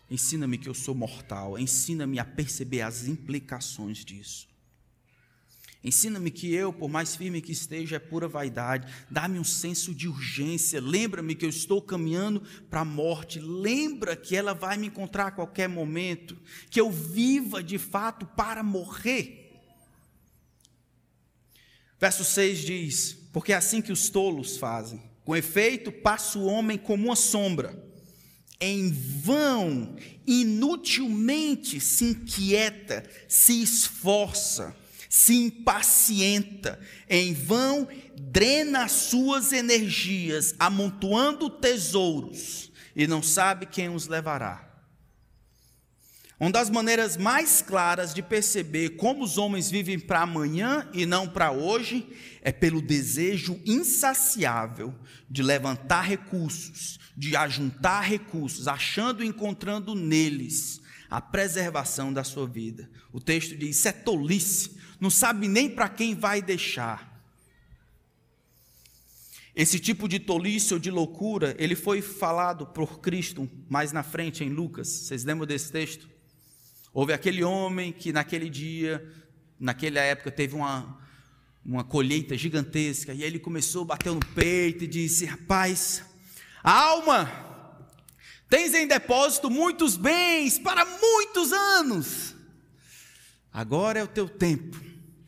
Ensina-me 0.09 0.57
que 0.57 0.69
eu 0.69 0.73
sou 0.73 0.93
mortal, 0.93 1.57
ensina-me 1.57 2.19
a 2.19 2.25
perceber 2.25 2.81
as 2.81 3.07
implicações 3.07 4.05
disso. 4.05 4.47
Ensina-me 5.85 6.31
que 6.31 6.51
eu, 6.51 6.73
por 6.73 6.89
mais 6.89 7.15
firme 7.15 7.39
que 7.39 7.51
esteja, 7.51 7.97
é 7.97 7.99
pura 7.99 8.27
vaidade. 8.27 8.91
Dá-me 9.07 9.37
um 9.37 9.43
senso 9.43 9.93
de 9.93 10.07
urgência. 10.07 10.81
Lembra-me 10.81 11.35
que 11.35 11.45
eu 11.45 11.49
estou 11.49 11.79
caminhando 11.79 12.41
para 12.71 12.79
a 12.79 12.85
morte. 12.85 13.39
Lembra 13.39 14.15
que 14.15 14.35
ela 14.35 14.55
vai 14.55 14.77
me 14.77 14.87
encontrar 14.87 15.27
a 15.27 15.31
qualquer 15.31 15.69
momento. 15.69 16.35
Que 16.71 16.81
eu 16.81 16.89
viva 16.89 17.61
de 17.61 17.77
fato 17.77 18.25
para 18.25 18.63
morrer. 18.63 19.61
Verso 21.99 22.25
6 22.25 22.59
diz: 22.61 23.17
Porque 23.31 23.53
é 23.53 23.55
assim 23.55 23.79
que 23.79 23.91
os 23.91 24.09
tolos 24.09 24.57
fazem. 24.57 25.03
Com 25.23 25.35
efeito, 25.35 25.91
passa 25.91 26.39
o 26.39 26.45
homem 26.45 26.79
como 26.79 27.05
uma 27.05 27.15
sombra. 27.15 27.79
Em 28.59 28.89
vão, 28.91 29.95
inutilmente 30.25 31.79
se 31.79 32.05
inquieta, 32.05 33.07
se 33.27 33.61
esforça 33.61 34.75
se 35.15 35.33
impacienta, 35.33 36.77
em 37.09 37.33
vão 37.33 37.87
drena 38.17 38.83
as 38.83 38.91
suas 38.91 39.53
energias, 39.53 40.53
amontoando 40.59 41.49
tesouros, 41.49 42.69
e 42.93 43.07
não 43.07 43.23
sabe 43.23 43.65
quem 43.65 43.87
os 43.87 44.07
levará. 44.07 44.69
Uma 46.37 46.51
das 46.51 46.69
maneiras 46.69 47.15
mais 47.15 47.61
claras 47.61 48.13
de 48.13 48.21
perceber 48.21 48.97
como 48.97 49.23
os 49.23 49.37
homens 49.37 49.71
vivem 49.71 49.97
para 49.97 50.19
amanhã 50.19 50.85
e 50.93 51.05
não 51.05 51.29
para 51.29 51.49
hoje 51.49 52.05
é 52.41 52.51
pelo 52.51 52.81
desejo 52.81 53.57
insaciável 53.65 54.93
de 55.29 55.41
levantar 55.41 56.01
recursos, 56.01 56.99
de 57.15 57.37
ajuntar 57.37 58.03
recursos, 58.03 58.67
achando 58.67 59.23
e 59.23 59.27
encontrando 59.27 59.95
neles 59.95 60.83
a 61.09 61.21
preservação 61.21 62.11
da 62.11 62.23
sua 62.23 62.47
vida. 62.47 62.89
O 63.11 63.19
texto 63.19 63.55
diz: 63.55 63.77
Isso 63.77 63.87
é 63.87 63.91
tolice, 63.91 64.77
não 64.99 65.09
sabe 65.09 65.47
nem 65.47 65.69
para 65.69 65.89
quem 65.89 66.15
vai 66.15 66.41
deixar. 66.41 67.13
Esse 69.55 69.79
tipo 69.79 70.09
de 70.09 70.19
tolice 70.19 70.73
ou 70.73 70.79
de 70.79 70.91
loucura, 70.91 71.55
ele 71.57 71.75
foi 71.75 72.01
falado 72.01 72.67
por 72.67 72.99
Cristo 72.99 73.49
mais 73.69 73.93
na 73.93 74.03
frente 74.03 74.43
em 74.43 74.49
Lucas. 74.49 74.87
Vocês 74.87 75.23
lembram 75.23 75.47
desse 75.47 75.71
texto? 75.71 76.09
Houve 76.93 77.13
aquele 77.13 77.43
homem 77.43 77.93
que 77.93 78.11
naquele 78.11 78.49
dia, 78.49 79.05
naquela 79.57 79.99
época, 79.99 80.29
teve 80.29 80.55
uma, 80.55 80.99
uma 81.65 81.83
colheita 81.85 82.37
gigantesca, 82.37 83.13
e 83.13 83.23
aí 83.23 83.27
ele 83.27 83.39
começou, 83.39 83.85
bateu 83.85 84.13
no 84.13 84.25
peito 84.33 84.83
e 84.83 84.87
disse: 84.87 85.25
Rapaz, 85.25 86.03
alma, 86.61 87.44
tens 88.49 88.73
em 88.73 88.87
depósito 88.87 89.49
muitos 89.49 89.97
bens 89.97 90.59
para 90.59 90.85
muitos 90.85 91.51
anos, 91.51 92.35
agora 93.51 93.99
é 93.99 94.03
o 94.03 94.07
teu 94.07 94.27
tempo. 94.27 94.79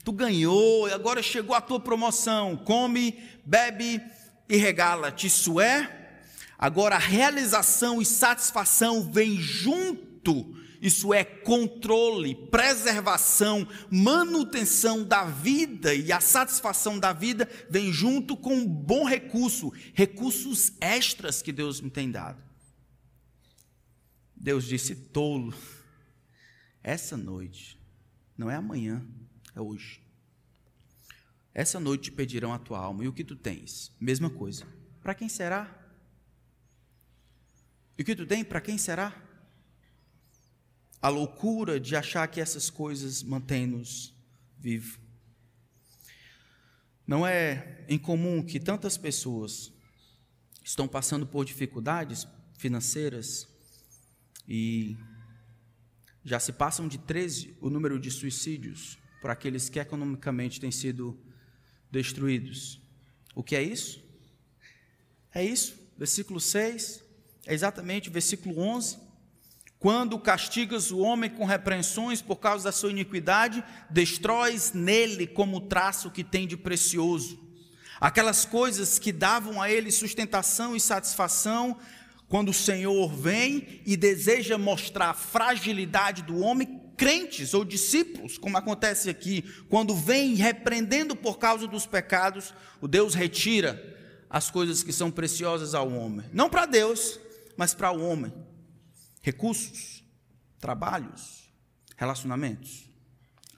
Tu 0.04 0.12
ganhou, 0.14 0.86
agora 0.86 1.22
chegou 1.22 1.54
a 1.54 1.60
tua 1.60 1.82
promoção, 1.82 2.56
come, 2.56 3.22
bebe 3.46 4.02
e 4.48 4.56
regala-te. 4.56 5.28
Isso 5.28 5.60
é, 5.60 6.14
agora 6.58 6.96
a 6.96 7.00
realização 7.00 8.02
e 8.02 8.06
satisfação 8.06 9.12
vem 9.12 9.36
junto. 9.36 10.56
Isso 10.82 11.14
é 11.14 11.26
controle, 11.26 12.36
preservação, 12.36 13.68
manutenção 13.92 15.04
da 15.04 15.26
vida. 15.26 15.94
E 15.94 16.12
a 16.12 16.22
satisfação 16.22 16.98
da 16.98 17.12
vida 17.12 17.50
vem 17.70 17.92
junto 17.92 18.38
com 18.38 18.56
um 18.56 18.66
bom 18.66 19.04
recurso, 19.04 19.74
recursos 19.94 20.72
extras 20.80 21.42
que 21.42 21.52
Deus 21.52 21.82
me 21.82 21.90
tem 21.90 22.10
dado. 22.10 22.47
Deus 24.40 24.66
disse: 24.66 24.96
tolo, 24.96 25.54
essa 26.84 27.18
noite, 27.18 27.80
não 28.38 28.50
é 28.50 28.56
amanhã, 28.56 29.06
é 29.56 29.60
hoje. 29.60 30.02
Essa 31.54 31.80
noite 31.80 32.06
te 32.06 32.12
pedirão 32.12 32.54
a 32.54 32.60
tua 32.60 32.78
alma, 32.78 33.04
e 33.04 33.08
o 33.08 33.14
que 33.14 33.24
tu 33.24 33.36
tens? 33.36 33.92
Mesma 34.00 34.30
coisa. 34.30 34.66
Para 35.02 35.16
quem 35.16 35.28
será? 35.28 35.76
E 37.98 38.04
o 38.04 38.06
que 38.06 38.16
tu 38.16 38.28
tem, 38.28 38.44
para 38.44 38.62
quem 38.62 38.78
será? 38.78 39.24
A 41.02 41.10
loucura 41.10 41.80
de 41.80 41.96
achar 41.96 42.28
que 42.28 42.40
essas 42.40 42.70
coisas 42.70 43.24
mantêm-nos 43.24 44.14
vivos. 44.58 45.00
Não 47.08 47.26
é 47.26 47.86
incomum 47.90 48.44
que 48.44 48.60
tantas 48.60 48.98
pessoas 48.98 49.74
estão 50.64 50.88
passando 50.88 51.26
por 51.26 51.44
dificuldades 51.44 52.28
financeiras 52.58 53.48
e 54.48 54.98
já 56.24 56.40
se 56.40 56.52
passam 56.52 56.88
de 56.88 56.98
13 56.98 57.58
o 57.62 57.70
número 57.70 58.00
de 58.00 58.12
suicídios 58.12 58.98
por 59.22 59.30
aqueles 59.30 59.70
que 59.70 59.80
economicamente 59.80 60.60
têm 60.60 60.72
sido 60.72 61.20
destruídos. 61.92 62.80
O 63.36 63.44
que 63.44 63.56
é 63.56 63.62
isso? 63.62 64.04
É 65.34 65.44
isso, 65.44 65.76
versículo 65.98 66.40
6, 66.40 67.04
é 67.46 67.54
exatamente 67.54 68.10
o 68.10 68.12
versículo 68.12 68.60
11. 68.60 68.98
Quando 69.80 70.18
castigas 70.20 70.92
o 70.92 71.00
homem 71.00 71.30
com 71.30 71.46
repreensões 71.46 72.22
por 72.22 72.38
causa 72.38 72.64
da 72.64 72.72
sua 72.72 72.90
iniquidade, 72.90 73.64
destróis 73.90 74.74
nele 74.74 75.28
como 75.28 75.62
traço 75.62 76.10
que 76.10 76.24
tem 76.24 76.48
de 76.48 76.58
precioso. 76.58 77.40
Aquelas 78.00 78.46
coisas 78.46 78.98
que 79.00 79.12
davam 79.12 79.62
a 79.62 79.72
ele 79.72 79.92
sustentação 79.92 80.76
e 80.76 80.80
satisfação, 80.80 81.80
quando 82.28 82.50
o 82.50 82.54
Senhor 82.54 83.12
vem 83.14 83.82
e 83.86 83.96
deseja 83.96 84.58
mostrar 84.58 85.12
a 85.12 85.14
fragilidade 85.14 86.24
do 86.24 86.40
homem, 86.40 86.82
crentes 86.98 87.54
ou 87.54 87.64
discípulos, 87.64 88.38
como 88.38 88.58
acontece 88.58 89.10
aqui, 89.10 89.44
quando 89.70 89.96
vem 89.96 90.34
repreendendo 90.34 91.16
por 91.16 91.38
causa 91.38 91.68
dos 91.68 91.86
pecados, 91.86 92.54
o 92.82 92.88
Deus 92.88 93.14
retira 93.14 93.96
as 94.30 94.50
coisas 94.50 94.84
que 94.84 94.92
são 94.92 95.10
preciosas 95.10 95.74
ao 95.74 95.90
homem. 95.90 96.28
Não 96.34 96.50
para 96.50 96.66
Deus, 96.66 97.20
mas 97.56 97.74
para 97.74 97.92
o 97.92 98.02
homem. 98.02 98.34
Recursos, 99.22 100.04
trabalhos, 100.60 101.50
relacionamentos. 101.96 102.90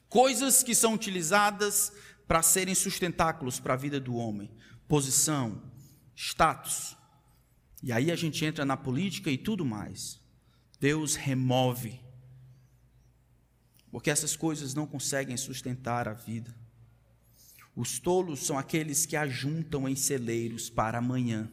Coisas 0.08 0.62
que 0.62 0.76
são 0.76 0.94
utilizadas 0.94 1.92
para 2.28 2.44
serem 2.44 2.76
sustentáculos 2.76 3.60
para 3.60 3.74
a 3.74 3.78
vida 3.78 4.00
do 4.00 4.16
homem. 4.16 4.52
Posição, 4.88 5.62
status. 6.16 6.99
E 7.82 7.92
aí 7.92 8.12
a 8.12 8.16
gente 8.16 8.44
entra 8.44 8.66
na 8.66 8.76
política 8.76 9.32
e 9.32 9.38
tudo 9.38 9.66
mais. 9.66 10.20
Deus 10.80 11.16
remove 11.16 12.00
porque 13.92 14.10
essas 14.10 14.36
coisas 14.36 14.74
não 14.74 14.86
conseguem 14.86 15.36
sustentar 15.36 16.08
a 16.08 16.14
vida. 16.14 16.56
Os 17.76 18.00
tolos 18.00 18.46
são 18.46 18.58
aqueles 18.58 19.06
que 19.06 19.16
ajuntam 19.16 19.88
em 19.88 19.96
celeiros 19.96 20.70
para 20.70 20.98
amanhã. 20.98 21.50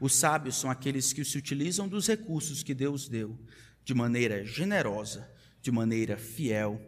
Os 0.00 0.14
sábios 0.14 0.56
são 0.56 0.70
aqueles 0.70 1.12
que 1.12 1.24
se 1.24 1.38
utilizam 1.38 1.88
dos 1.88 2.06
recursos 2.06 2.62
que 2.62 2.74
Deus 2.74 3.08
deu 3.08 3.38
de 3.84 3.94
maneira 3.94 4.44
generosa, 4.44 5.28
de 5.60 5.70
maneira 5.70 6.16
fiel, 6.16 6.80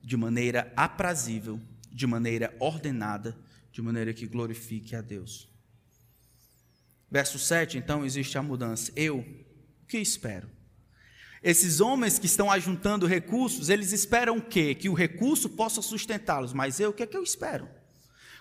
de 0.00 0.16
maneira 0.16 0.72
aprazível, 0.76 1.60
de 1.90 2.06
maneira 2.06 2.54
ordenada, 2.60 3.36
de 3.72 3.80
maneira 3.80 4.12
que 4.12 4.26
glorifique 4.26 4.94
a 4.94 5.00
Deus. 5.00 5.48
Verso 7.10 7.38
7, 7.38 7.78
então, 7.78 8.04
existe 8.04 8.36
a 8.36 8.42
mudança. 8.42 8.92
Eu, 8.94 9.18
o 9.18 9.86
que 9.86 9.98
espero? 9.98 10.48
Esses 11.42 11.80
homens 11.80 12.18
que 12.18 12.26
estão 12.26 12.50
ajuntando 12.50 13.06
recursos, 13.06 13.68
eles 13.68 13.92
esperam 13.92 14.38
o 14.38 14.42
quê? 14.42 14.74
Que 14.74 14.88
o 14.88 14.94
recurso 14.94 15.48
possa 15.48 15.80
sustentá-los. 15.80 16.52
Mas 16.52 16.80
eu, 16.80 16.90
o 16.90 16.92
que 16.92 17.02
é 17.02 17.06
que 17.06 17.16
eu 17.16 17.22
espero? 17.22 17.68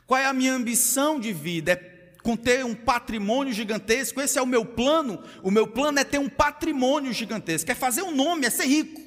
Qual 0.05 0.19
é 0.19 0.25
a 0.25 0.33
minha 0.33 0.53
ambição 0.53 1.19
de 1.19 1.31
vida? 1.31 1.73
É 1.73 1.75
conter 2.23 2.65
um 2.65 2.75
patrimônio 2.75 3.53
gigantesco? 3.53 4.19
Esse 4.19 4.39
é 4.39 4.41
o 4.41 4.47
meu 4.47 4.65
plano? 4.65 5.23
O 5.43 5.51
meu 5.51 5.67
plano 5.67 5.99
é 5.99 6.03
ter 6.03 6.17
um 6.17 6.27
patrimônio 6.27 7.13
gigantesco. 7.13 7.71
É 7.71 7.75
fazer 7.75 8.01
um 8.01 8.15
nome, 8.15 8.45
é 8.45 8.49
ser 8.49 8.65
rico. 8.65 9.01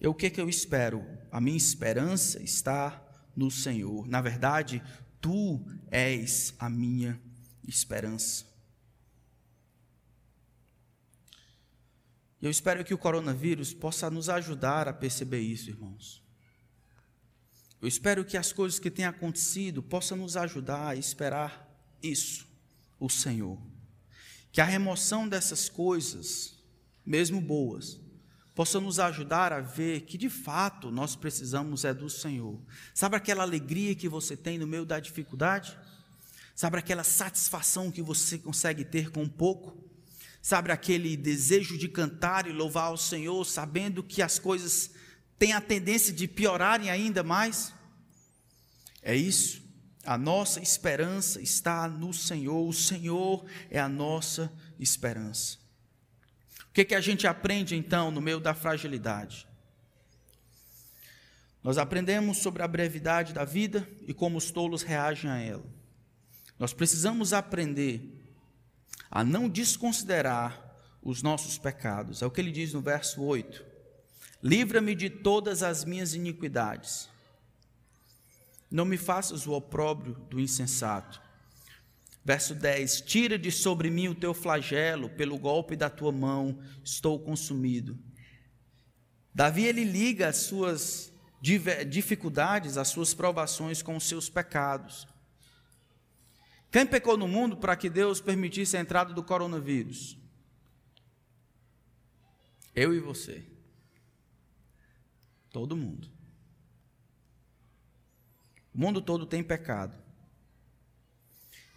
Eu, 0.00 0.10
o 0.10 0.14
que 0.14 0.26
é 0.26 0.30
que 0.30 0.40
eu 0.40 0.48
espero? 0.48 1.06
A 1.30 1.40
minha 1.40 1.56
esperança 1.56 2.42
está 2.42 3.00
no 3.36 3.50
Senhor. 3.50 4.06
Na 4.08 4.20
verdade, 4.20 4.82
tu 5.22 5.64
és 5.90 6.52
a 6.58 6.68
minha 6.68 7.18
esperança. 7.66 8.44
Eu 12.42 12.50
espero 12.50 12.84
que 12.84 12.92
o 12.92 12.98
coronavírus 12.98 13.72
possa 13.72 14.10
nos 14.10 14.28
ajudar 14.28 14.88
a 14.88 14.92
perceber 14.92 15.40
isso, 15.40 15.70
irmãos. 15.70 16.20
Eu 17.80 17.86
espero 17.86 18.24
que 18.24 18.36
as 18.36 18.52
coisas 18.52 18.80
que 18.80 18.90
têm 18.90 19.04
acontecido 19.04 19.80
possam 19.80 20.18
nos 20.18 20.36
ajudar 20.36 20.88
a 20.88 20.96
esperar 20.96 21.68
isso, 22.02 22.46
o 22.98 23.08
Senhor. 23.08 23.60
Que 24.50 24.60
a 24.60 24.64
remoção 24.64 25.28
dessas 25.28 25.68
coisas, 25.68 26.58
mesmo 27.06 27.40
boas, 27.40 28.00
possa 28.54 28.80
nos 28.80 28.98
ajudar 28.98 29.52
a 29.52 29.60
ver 29.60 30.02
que 30.02 30.18
de 30.18 30.28
fato 30.28 30.90
nós 30.90 31.16
precisamos 31.16 31.84
é 31.84 31.94
do 31.94 32.10
Senhor. 32.10 32.60
Sabe 32.94 33.16
aquela 33.16 33.42
alegria 33.42 33.94
que 33.94 34.08
você 34.08 34.36
tem 34.36 34.58
no 34.58 34.66
meio 34.66 34.84
da 34.84 35.00
dificuldade? 35.00 35.76
Sabe 36.54 36.78
aquela 36.78 37.02
satisfação 37.02 37.90
que 37.90 38.02
você 38.02 38.38
consegue 38.38 38.84
ter 38.84 39.10
com 39.10 39.26
pouco? 39.26 39.76
Sabe 40.40 40.70
aquele 40.70 41.16
desejo 41.16 41.78
de 41.78 41.88
cantar 41.88 42.46
e 42.46 42.52
louvar 42.52 42.88
ao 42.88 42.96
Senhor, 42.96 43.44
sabendo 43.46 44.02
que 44.02 44.20
as 44.20 44.38
coisas 44.38 44.90
têm 45.38 45.52
a 45.52 45.60
tendência 45.60 46.12
de 46.12 46.28
piorarem 46.28 46.90
ainda 46.90 47.22
mais? 47.22 47.72
É 49.00 49.16
isso. 49.16 49.62
A 50.04 50.18
nossa 50.18 50.60
esperança 50.60 51.40
está 51.40 51.88
no 51.88 52.12
Senhor. 52.12 52.68
O 52.68 52.72
Senhor 52.72 53.44
é 53.70 53.78
a 53.80 53.88
nossa 53.88 54.52
esperança. 54.78 55.61
O 56.72 56.74
que, 56.74 56.86
que 56.86 56.94
a 56.94 57.02
gente 57.02 57.26
aprende 57.26 57.76
então 57.76 58.10
no 58.10 58.18
meio 58.18 58.40
da 58.40 58.54
fragilidade? 58.54 59.46
Nós 61.62 61.76
aprendemos 61.76 62.38
sobre 62.38 62.62
a 62.62 62.66
brevidade 62.66 63.34
da 63.34 63.44
vida 63.44 63.86
e 64.08 64.14
como 64.14 64.38
os 64.38 64.50
tolos 64.50 64.82
reagem 64.82 65.30
a 65.30 65.38
ela. 65.38 65.66
Nós 66.58 66.72
precisamos 66.72 67.34
aprender 67.34 68.18
a 69.10 69.22
não 69.22 69.50
desconsiderar 69.50 70.74
os 71.02 71.22
nossos 71.22 71.58
pecados. 71.58 72.22
É 72.22 72.26
o 72.26 72.30
que 72.30 72.40
ele 72.40 72.50
diz 72.50 72.72
no 72.72 72.80
verso 72.80 73.22
8: 73.22 73.62
Livra-me 74.42 74.94
de 74.94 75.10
todas 75.10 75.62
as 75.62 75.84
minhas 75.84 76.14
iniquidades. 76.14 77.06
Não 78.70 78.86
me 78.86 78.96
faças 78.96 79.46
o 79.46 79.52
opróbrio 79.52 80.14
do 80.30 80.40
insensato. 80.40 81.20
Verso 82.24 82.54
10: 82.54 83.00
Tira 83.02 83.38
de 83.38 83.50
sobre 83.50 83.90
mim 83.90 84.08
o 84.08 84.14
teu 84.14 84.32
flagelo, 84.32 85.10
pelo 85.10 85.38
golpe 85.38 85.74
da 85.74 85.90
tua 85.90 86.12
mão 86.12 86.58
estou 86.84 87.18
consumido. 87.18 87.98
Davi 89.34 89.64
ele 89.64 89.84
liga 89.84 90.28
as 90.28 90.36
suas 90.36 91.12
dificuldades, 91.88 92.76
as 92.76 92.88
suas 92.88 93.12
provações 93.12 93.82
com 93.82 93.96
os 93.96 94.04
seus 94.04 94.28
pecados. 94.28 95.08
Quem 96.70 96.86
pecou 96.86 97.16
no 97.16 97.26
mundo 97.26 97.56
para 97.56 97.76
que 97.76 97.90
Deus 97.90 98.20
permitisse 98.20 98.76
a 98.76 98.80
entrada 98.80 99.12
do 99.12 99.22
coronavírus? 99.22 100.16
Eu 102.74 102.94
e 102.94 103.00
você. 103.00 103.44
Todo 105.50 105.76
mundo. 105.76 106.08
O 108.72 108.78
mundo 108.78 109.02
todo 109.02 109.26
tem 109.26 109.42
pecado. 109.42 109.96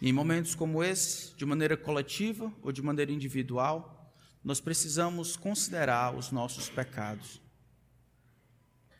Em 0.06 0.12
momentos 0.12 0.54
como 0.54 0.84
esse, 0.84 1.34
de 1.34 1.44
maneira 1.44 1.76
coletiva 1.76 2.52
ou 2.62 2.70
de 2.70 2.80
maneira 2.80 3.10
individual, 3.10 4.14
nós 4.44 4.60
precisamos 4.60 5.36
considerar 5.36 6.14
os 6.14 6.30
nossos 6.30 6.68
pecados. 6.68 7.42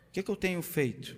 O 0.09 0.11
que, 0.11 0.19
é 0.19 0.23
que 0.23 0.29
eu 0.29 0.35
tenho 0.35 0.61
feito? 0.61 1.15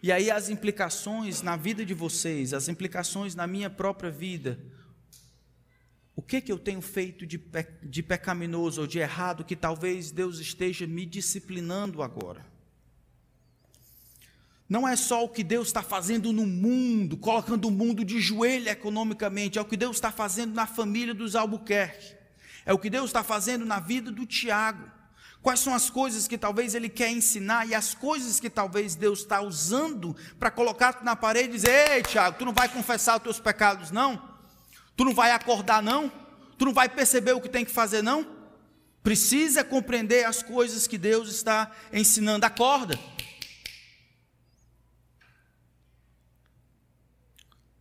E 0.00 0.12
aí 0.12 0.30
as 0.30 0.48
implicações 0.48 1.42
na 1.42 1.56
vida 1.56 1.84
de 1.84 1.92
vocês, 1.92 2.54
as 2.54 2.68
implicações 2.68 3.34
na 3.34 3.48
minha 3.48 3.68
própria 3.68 4.12
vida. 4.12 4.64
O 6.14 6.22
que 6.22 6.40
que 6.40 6.52
eu 6.52 6.58
tenho 6.60 6.80
feito 6.80 7.26
de, 7.26 7.36
pe 7.36 7.66
de 7.82 8.00
pecaminoso 8.00 8.82
ou 8.82 8.86
de 8.86 9.00
errado 9.00 9.44
que 9.44 9.56
talvez 9.56 10.12
Deus 10.12 10.38
esteja 10.38 10.86
me 10.86 11.04
disciplinando 11.04 12.00
agora? 12.00 12.46
Não 14.70 14.86
é 14.86 14.94
só 14.94 15.24
o 15.24 15.28
que 15.28 15.42
Deus 15.42 15.66
está 15.66 15.82
fazendo 15.82 16.32
no 16.32 16.46
mundo, 16.46 17.16
colocando 17.16 17.66
o 17.66 17.72
mundo 17.72 18.04
de 18.04 18.20
joelho 18.20 18.68
economicamente, 18.68 19.58
é 19.58 19.60
o 19.60 19.64
que 19.64 19.76
Deus 19.76 19.96
está 19.96 20.12
fazendo 20.12 20.54
na 20.54 20.64
família 20.64 21.12
dos 21.12 21.34
Albuquerque. 21.34 22.14
é 22.64 22.72
o 22.72 22.78
que 22.78 22.88
Deus 22.88 23.06
está 23.06 23.24
fazendo 23.24 23.66
na 23.66 23.80
vida 23.80 24.12
do 24.12 24.24
Tiago. 24.24 24.88
Quais 25.42 25.58
são 25.58 25.74
as 25.74 25.90
coisas 25.90 26.28
que 26.28 26.38
talvez 26.38 26.76
ele 26.76 26.88
quer 26.88 27.10
ensinar 27.10 27.66
e 27.66 27.74
as 27.74 27.94
coisas 27.94 28.38
que 28.38 28.48
talvez 28.48 28.94
Deus 28.94 29.20
está 29.20 29.40
usando 29.40 30.14
para 30.38 30.52
colocar 30.52 31.02
na 31.02 31.16
parede 31.16 31.48
e 31.48 31.52
dizer: 31.52 31.90
Ei, 31.90 32.02
Tiago, 32.02 32.38
tu 32.38 32.44
não 32.44 32.52
vai 32.52 32.68
confessar 32.68 33.16
os 33.16 33.22
teus 33.24 33.40
pecados, 33.40 33.90
não? 33.90 34.22
Tu 34.96 35.04
não 35.04 35.14
vai 35.14 35.32
acordar, 35.32 35.82
não? 35.82 36.12
Tu 36.56 36.64
não 36.64 36.72
vai 36.72 36.88
perceber 36.88 37.32
o 37.32 37.40
que 37.40 37.48
tem 37.48 37.64
que 37.64 37.72
fazer, 37.72 38.02
não? 38.02 38.24
Precisa 39.02 39.64
compreender 39.64 40.26
as 40.26 40.42
coisas 40.42 40.86
que 40.86 40.98
Deus 40.98 41.28
está 41.28 41.72
ensinando. 41.92 42.46
Acorda. 42.46 42.96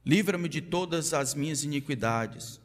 Livra-me 0.10 0.50
de 0.50 0.60
todas 0.60 1.14
as 1.14 1.36
minhas 1.36 1.64
iniquidades. 1.64 2.60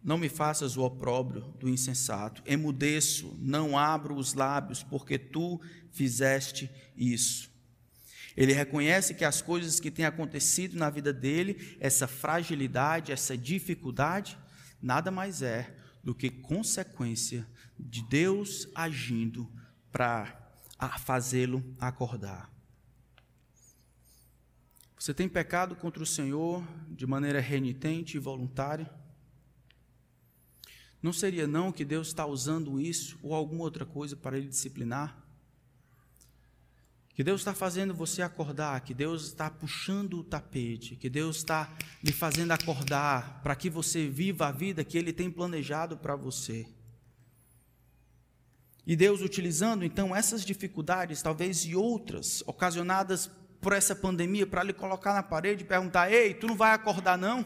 Não 0.00 0.16
me 0.16 0.28
faças 0.28 0.76
o 0.76 0.82
opróbrio 0.82 1.40
do 1.58 1.68
insensato. 1.68 2.40
Emudeço, 2.46 3.36
não 3.40 3.76
abro 3.76 4.14
os 4.14 4.32
lábios, 4.32 4.84
porque 4.84 5.18
tu 5.18 5.60
fizeste 5.90 6.70
isso. 6.96 7.50
Ele 8.36 8.52
reconhece 8.52 9.12
que 9.12 9.24
as 9.24 9.42
coisas 9.42 9.80
que 9.80 9.90
têm 9.90 10.04
acontecido 10.04 10.76
na 10.76 10.88
vida 10.88 11.12
dele, 11.12 11.76
essa 11.80 12.06
fragilidade, 12.06 13.10
essa 13.10 13.36
dificuldade, 13.36 14.38
nada 14.80 15.10
mais 15.10 15.42
é 15.42 15.74
do 16.04 16.14
que 16.14 16.30
consequência 16.30 17.44
de 17.76 18.04
Deus 18.04 18.68
agindo 18.72 19.50
para 19.90 20.48
fazê-lo 21.00 21.60
acordar. 21.80 22.53
Você 25.04 25.12
tem 25.12 25.28
pecado 25.28 25.76
contra 25.76 26.02
o 26.02 26.06
Senhor 26.06 26.66
de 26.88 27.06
maneira 27.06 27.38
renitente 27.38 28.16
e 28.16 28.18
voluntária? 28.18 28.90
Não 31.02 31.12
seria 31.12 31.46
não 31.46 31.70
que 31.70 31.84
Deus 31.84 32.06
está 32.06 32.24
usando 32.24 32.80
isso 32.80 33.18
ou 33.22 33.34
alguma 33.34 33.64
outra 33.64 33.84
coisa 33.84 34.16
para 34.16 34.38
lhe 34.38 34.48
disciplinar? 34.48 35.22
Que 37.10 37.22
Deus 37.22 37.42
está 37.42 37.52
fazendo 37.52 37.92
você 37.92 38.22
acordar, 38.22 38.80
que 38.80 38.94
Deus 38.94 39.26
está 39.26 39.50
puxando 39.50 40.20
o 40.20 40.24
tapete, 40.24 40.96
que 40.96 41.10
Deus 41.10 41.36
está 41.36 41.70
lhe 42.02 42.10
fazendo 42.10 42.52
acordar 42.52 43.42
para 43.42 43.54
que 43.54 43.68
você 43.68 44.08
viva 44.08 44.46
a 44.46 44.52
vida 44.52 44.82
que 44.82 44.96
Ele 44.96 45.12
tem 45.12 45.30
planejado 45.30 45.98
para 45.98 46.16
você. 46.16 46.66
E 48.86 48.96
Deus 48.96 49.20
utilizando 49.20 49.84
então 49.84 50.16
essas 50.16 50.42
dificuldades, 50.42 51.20
talvez 51.20 51.58
e 51.66 51.76
outras, 51.76 52.42
ocasionadas 52.46 53.30
por 53.64 53.72
essa 53.72 53.96
pandemia, 53.96 54.46
para 54.46 54.62
lhe 54.62 54.72
colocar 54.72 55.12
na 55.12 55.22
parede 55.22 55.64
e 55.64 55.66
perguntar: 55.66 56.12
Ei, 56.12 56.34
tu 56.34 56.46
não 56.46 56.54
vai 56.54 56.72
acordar 56.72 57.18
não? 57.18 57.44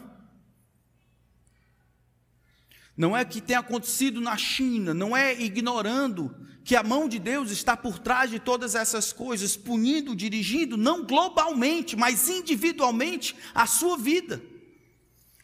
não 2.99 3.15
é 3.15 3.23
que 3.23 3.39
tem 3.39 3.55
acontecido 3.55 4.19
na 4.19 4.35
China, 4.35 4.93
não 4.93 5.15
é 5.15 5.33
ignorando 5.33 6.35
que 6.65 6.75
a 6.75 6.83
mão 6.83 7.07
de 7.07 7.17
Deus 7.17 7.49
está 7.49 7.77
por 7.77 7.97
trás 7.97 8.29
de 8.29 8.39
todas 8.39 8.75
essas 8.75 9.13
coisas, 9.13 9.55
punindo, 9.55 10.13
dirigindo, 10.13 10.75
não 10.75 11.05
globalmente, 11.05 11.95
mas 11.95 12.27
individualmente, 12.27 13.37
a 13.55 13.65
sua 13.65 13.97
vida. 13.97 14.41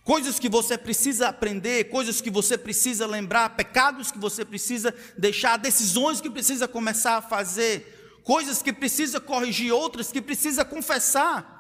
Coisas 0.04 0.38
que 0.38 0.50
você 0.50 0.78
precisa 0.78 1.30
aprender, 1.30 1.86
coisas 1.86 2.20
que 2.20 2.30
você 2.30 2.58
precisa 2.58 3.08
lembrar, 3.08 3.56
pecados 3.56 4.12
que 4.12 4.20
você 4.20 4.44
precisa 4.44 4.94
deixar, 5.18 5.56
decisões 5.56 6.20
que 6.20 6.30
precisa 6.30 6.68
começar 6.68 7.16
a 7.20 7.22
fazer, 7.22 7.95
coisas 8.26 8.62
que 8.62 8.74
precisa 8.74 9.22
corrigir, 9.22 9.72
outras 9.72 10.12
que 10.12 10.20
precisa 10.20 10.66
confessar. 10.66 11.54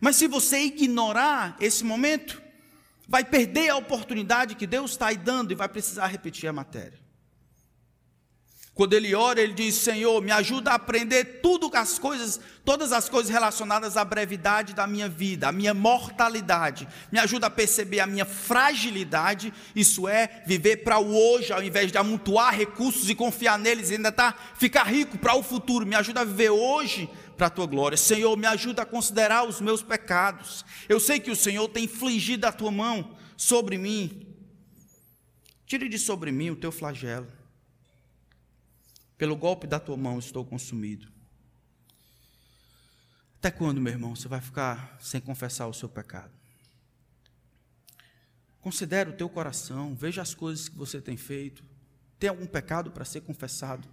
Mas 0.00 0.16
se 0.16 0.28
você 0.28 0.60
ignorar 0.60 1.56
esse 1.60 1.84
momento, 1.84 2.40
vai 3.08 3.24
perder 3.24 3.70
a 3.70 3.76
oportunidade 3.76 4.54
que 4.54 4.66
Deus 4.66 4.92
está 4.92 5.08
aí 5.08 5.16
dando 5.16 5.50
e 5.50 5.56
vai 5.56 5.68
precisar 5.68 6.06
repetir 6.06 6.48
a 6.48 6.52
matéria. 6.52 7.05
Quando 8.76 8.92
ele 8.92 9.14
ora, 9.14 9.40
ele 9.40 9.54
diz: 9.54 9.74
Senhor, 9.76 10.20
me 10.20 10.30
ajuda 10.30 10.70
a 10.70 10.74
aprender 10.74 11.40
tudo 11.40 11.70
as 11.72 11.98
coisas, 11.98 12.38
todas 12.62 12.92
as 12.92 13.08
coisas 13.08 13.32
relacionadas 13.32 13.96
à 13.96 14.04
brevidade 14.04 14.74
da 14.74 14.86
minha 14.86 15.08
vida, 15.08 15.48
à 15.48 15.52
minha 15.52 15.72
mortalidade. 15.72 16.86
Me 17.10 17.18
ajuda 17.18 17.46
a 17.46 17.50
perceber 17.50 18.00
a 18.00 18.06
minha 18.06 18.26
fragilidade, 18.26 19.50
isso 19.74 20.06
é, 20.06 20.42
viver 20.46 20.84
para 20.84 20.98
o 20.98 21.16
hoje, 21.16 21.54
ao 21.54 21.62
invés 21.62 21.90
de 21.90 21.96
amontoar 21.96 22.54
recursos 22.54 23.08
e 23.08 23.14
confiar 23.14 23.58
neles, 23.58 23.88
e 23.88 23.94
ainda 23.94 24.12
tá, 24.12 24.34
ficar 24.58 24.84
rico 24.84 25.16
para 25.16 25.34
o 25.34 25.42
futuro. 25.42 25.86
Me 25.86 25.96
ajuda 25.96 26.20
a 26.20 26.24
viver 26.24 26.50
hoje 26.50 27.08
para 27.34 27.46
a 27.46 27.50
tua 27.50 27.64
glória. 27.64 27.96
Senhor, 27.96 28.36
me 28.36 28.46
ajuda 28.46 28.82
a 28.82 28.86
considerar 28.86 29.48
os 29.48 29.58
meus 29.58 29.82
pecados. 29.82 30.66
Eu 30.86 31.00
sei 31.00 31.18
que 31.18 31.30
o 31.30 31.36
Senhor 31.36 31.66
tem 31.68 31.84
infligido 31.84 32.46
a 32.46 32.52
tua 32.52 32.70
mão 32.70 33.16
sobre 33.38 33.78
mim. 33.78 34.36
Tire 35.64 35.88
de 35.88 35.98
sobre 35.98 36.30
mim 36.30 36.50
o 36.50 36.56
teu 36.56 36.70
flagelo. 36.70 37.45
Pelo 39.16 39.36
golpe 39.36 39.66
da 39.66 39.80
tua 39.80 39.96
mão 39.96 40.18
estou 40.18 40.44
consumido. 40.44 41.10
Até 43.38 43.50
quando, 43.50 43.80
meu 43.80 43.92
irmão, 43.92 44.14
você 44.14 44.28
vai 44.28 44.40
ficar 44.40 44.98
sem 45.00 45.20
confessar 45.20 45.66
o 45.66 45.72
seu 45.72 45.88
pecado? 45.88 46.32
Considere 48.60 49.10
o 49.10 49.16
teu 49.16 49.28
coração, 49.28 49.94
veja 49.94 50.20
as 50.20 50.34
coisas 50.34 50.68
que 50.68 50.76
você 50.76 51.00
tem 51.00 51.16
feito. 51.16 51.64
Tem 52.18 52.28
algum 52.28 52.46
pecado 52.46 52.90
para 52.90 53.04
ser 53.04 53.20
confessado? 53.20 53.88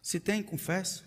Se 0.00 0.20
tem, 0.20 0.42
confessa. 0.42 1.02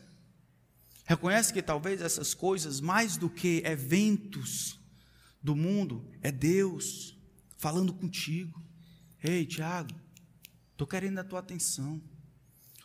Reconhece 1.06 1.54
que 1.54 1.62
talvez 1.62 2.02
essas 2.02 2.34
coisas, 2.34 2.82
mais 2.82 3.16
do 3.16 3.30
que 3.30 3.62
eventos 3.64 4.78
do 5.42 5.56
mundo, 5.56 6.06
é 6.22 6.32
Deus 6.32 7.18
falando 7.58 7.94
contigo. 7.94 8.62
Ei, 9.24 9.46
Tiago, 9.46 9.96
estou 10.78 10.86
querendo 10.86 11.18
a 11.18 11.24
tua 11.24 11.40
atenção. 11.40 12.00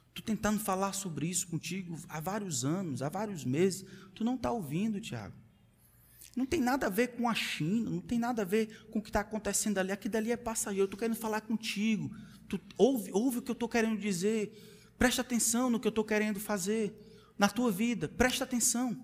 Estou 0.09 0.25
tentando 0.25 0.59
falar 0.59 0.95
sobre 0.95 1.27
isso 1.27 1.47
contigo 1.47 1.99
há 2.09 2.21
vários 2.21 2.65
anos, 2.65 3.03
há 3.03 3.09
vários 3.09 3.45
meses. 3.45 3.85
Tu 4.15 4.25
não 4.25 4.35
está 4.35 4.51
ouvindo, 4.51 5.01
Tiago. 5.01 5.35
Não 6.35 6.47
tem 6.47 6.61
nada 6.61 6.87
a 6.87 6.91
ver 6.91 7.09
com 7.09 7.29
a 7.29 7.35
China, 7.35 7.91
não 7.91 8.01
tem 8.01 8.19
nada 8.19 8.43
a 8.43 8.45
ver 8.45 8.87
com 8.91 8.99
o 8.99 9.03
que 9.03 9.11
está 9.11 9.21
acontecendo 9.21 9.79
ali. 9.79 9.93
Aqui 9.93 10.09
dali 10.09 10.33
é 10.33 10.37
passageiro. 10.37 10.87
Estou 10.87 10.99
querendo 10.99 11.17
falar 11.17 11.43
contigo. 11.43 12.11
Tu 12.49 12.59
ouve, 12.79 13.13
ouve 13.13 13.39
o 13.39 13.43
que 13.43 13.51
eu 13.51 13.55
estou 13.55 13.69
querendo 13.69 13.99
dizer. 13.99 14.95
Presta 14.99 15.21
atenção 15.21 15.69
no 15.69 15.79
que 15.79 15.87
eu 15.87 15.91
estou 15.91 16.05
querendo 16.05 16.41
fazer 16.41 16.95
na 17.39 17.49
tua 17.49 17.73
vida, 17.73 18.09
presta 18.09 18.45
atenção. 18.45 18.97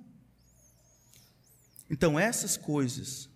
Então, 1.90 2.18
essas 2.18 2.56
coisas 2.56 3.28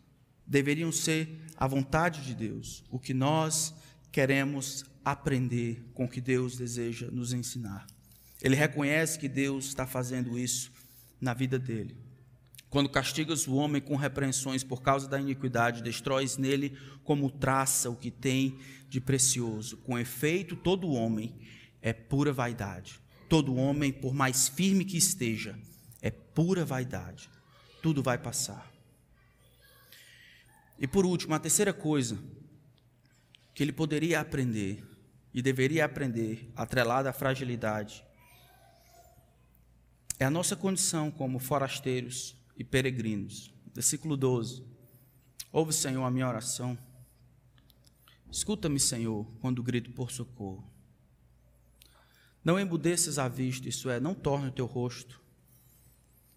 deveriam 0.47 0.93
ser 0.93 1.41
a 1.57 1.67
vontade 1.67 2.23
de 2.23 2.35
Deus, 2.35 2.85
o 2.91 2.99
que 2.99 3.15
nós 3.15 3.75
queremos 4.11 4.85
aprender 5.05 5.85
com 5.95 6.05
o 6.05 6.09
que 6.09 6.21
Deus 6.21 6.57
deseja 6.57 7.09
nos 7.11 7.33
ensinar. 7.33 7.87
Ele 8.43 8.57
reconhece 8.57 9.19
que 9.19 9.29
Deus 9.29 9.67
está 9.67 9.87
fazendo 9.87 10.39
isso 10.39 10.73
na 11.21 11.33
vida 11.33 11.59
dele. 11.59 11.97
Quando 12.69 12.89
castigas 12.89 13.47
o 13.47 13.55
homem 13.55 13.83
com 13.83 13.97
repreensões 13.97 14.65
por 14.65 14.83
causa 14.83 15.07
da 15.07 15.21
iniquidade, 15.21 15.83
destróis 15.83 16.39
nele 16.39 16.77
como 17.05 17.31
traça 17.31 17.91
o 17.91 17.97
que 17.97 18.11
tem 18.11 18.59
de 18.89 19.01
precioso. 19.01 19.77
Com 19.79 19.99
efeito, 19.99 20.57
todo 20.57 20.91
homem 20.91 21.37
é 21.83 21.93
pura 21.93 22.33
vaidade. 22.33 22.99
Todo 23.29 23.55
homem, 23.55 23.93
por 23.93 24.15
mais 24.15 24.49
firme 24.49 24.85
que 24.85 24.97
esteja, 24.97 25.59
é 26.01 26.11
pura 26.11 26.65
vaidade. 26.65 27.29
Tudo 27.83 28.03
vai 28.03 28.17
passar. 28.17 28.73
E 30.79 30.87
por 30.87 31.05
último, 31.05 31.35
a 31.35 31.39
terceira 31.39 31.73
coisa 31.73 32.19
que 33.55 33.63
ele 33.63 33.73
poderia 33.73 34.21
aprender 34.21 34.83
e 35.33 35.41
deveria 35.41 35.85
aprender, 35.85 36.51
atrelada 36.55 37.11
à 37.11 37.13
fragilidade, 37.13 38.05
é 40.19 40.25
a 40.25 40.31
nossa 40.31 40.55
condição 40.55 41.11
como 41.11 41.39
forasteiros 41.39 42.37
e 42.57 42.63
peregrinos. 42.63 43.53
Versículo 43.75 44.17
12. 44.17 44.63
Ouve, 45.51 45.73
Senhor, 45.73 46.05
a 46.05 46.11
minha 46.11 46.29
oração. 46.29 46.79
Escuta-me, 48.31 48.79
Senhor, 48.79 49.27
quando 49.41 49.63
grito 49.63 49.91
por 49.91 50.11
socorro. 50.11 50.71
Não 52.45 52.59
embudeças 52.59 53.19
a 53.19 53.29
vista, 53.29 53.69
isso 53.69 53.91
é, 53.91 54.01
não 54.01 54.15
torne 54.15 54.49
o 54.49 54.53
teu 54.53 54.67
rosto 54.67 55.21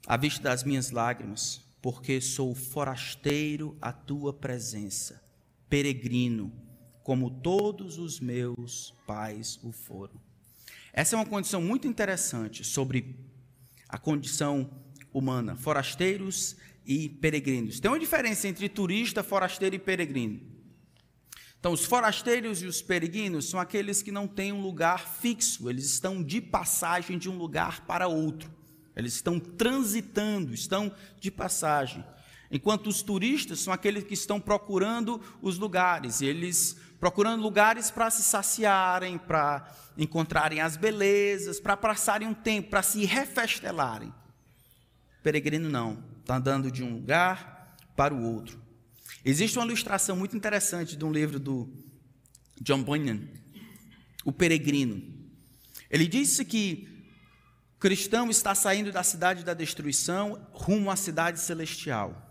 à 0.07 0.17
vista 0.17 0.43
das 0.43 0.63
minhas 0.63 0.91
lágrimas, 0.91 1.61
porque 1.81 2.21
sou 2.21 2.53
forasteiro 2.53 3.77
à 3.81 3.91
tua 3.91 4.33
presença, 4.33 5.21
peregrino, 5.69 6.51
como 7.05 7.29
todos 7.29 7.99
os 7.99 8.19
meus 8.19 8.91
pais 9.05 9.59
o 9.61 9.71
foram. 9.71 10.19
Essa 10.91 11.15
é 11.15 11.19
uma 11.19 11.25
condição 11.25 11.61
muito 11.61 11.87
interessante 11.87 12.63
sobre 12.63 13.15
a 13.87 13.99
condição 13.99 14.71
humana, 15.13 15.55
forasteiros 15.55 16.55
e 16.83 17.07
peregrinos. 17.07 17.79
Tem 17.79 17.91
uma 17.91 17.99
diferença 17.99 18.47
entre 18.47 18.67
turista, 18.67 19.21
forasteiro 19.21 19.75
e 19.75 19.79
peregrino. 19.79 20.41
Então, 21.59 21.73
os 21.73 21.85
forasteiros 21.85 22.63
e 22.63 22.65
os 22.65 22.81
peregrinos 22.81 23.49
são 23.49 23.59
aqueles 23.59 24.01
que 24.01 24.11
não 24.11 24.27
têm 24.27 24.51
um 24.51 24.61
lugar 24.61 25.07
fixo, 25.07 25.69
eles 25.69 25.85
estão 25.85 26.23
de 26.23 26.41
passagem 26.41 27.19
de 27.19 27.29
um 27.29 27.37
lugar 27.37 27.85
para 27.85 28.07
outro. 28.07 28.51
Eles 28.95 29.13
estão 29.13 29.39
transitando, 29.39 30.55
estão 30.55 30.91
de 31.19 31.29
passagem. 31.29 32.03
Enquanto 32.49 32.87
os 32.87 33.03
turistas 33.03 33.59
são 33.59 33.73
aqueles 33.73 34.03
que 34.03 34.13
estão 34.13 34.39
procurando 34.39 35.21
os 35.41 35.57
lugares, 35.57 36.21
eles 36.21 36.77
procurando 36.99 37.41
lugares 37.41 37.91
para 37.91 38.09
se 38.09 38.23
saciarem, 38.23 39.17
para 39.17 39.69
encontrarem 39.97 40.61
as 40.61 40.77
belezas, 40.77 41.59
para 41.59 41.77
passarem 41.77 42.27
um 42.27 42.33
tempo, 42.33 42.69
para 42.69 42.81
se 42.81 43.05
refestelarem. 43.05 44.13
Peregrino 45.21 45.69
não, 45.69 46.03
está 46.19 46.37
andando 46.37 46.71
de 46.71 46.83
um 46.83 46.93
lugar 46.93 47.75
para 47.95 48.13
o 48.13 48.21
outro. 48.23 48.61
Existe 49.23 49.57
uma 49.57 49.65
ilustração 49.65 50.15
muito 50.15 50.37
interessante 50.37 50.95
de 50.95 51.03
um 51.03 51.11
livro 51.11 51.39
do 51.39 51.67
John 52.61 52.83
Bunyan, 52.83 53.21
O 54.23 54.31
Peregrino. 54.31 55.01
Ele 55.89 56.07
disse 56.07 56.45
que 56.45 56.87
o 57.75 57.79
cristão 57.79 58.29
está 58.29 58.55
saindo 58.55 58.91
da 58.91 59.03
cidade 59.03 59.43
da 59.43 59.53
destruição 59.53 60.47
rumo 60.51 60.89
à 60.89 60.95
cidade 60.95 61.39
celestial. 61.39 62.24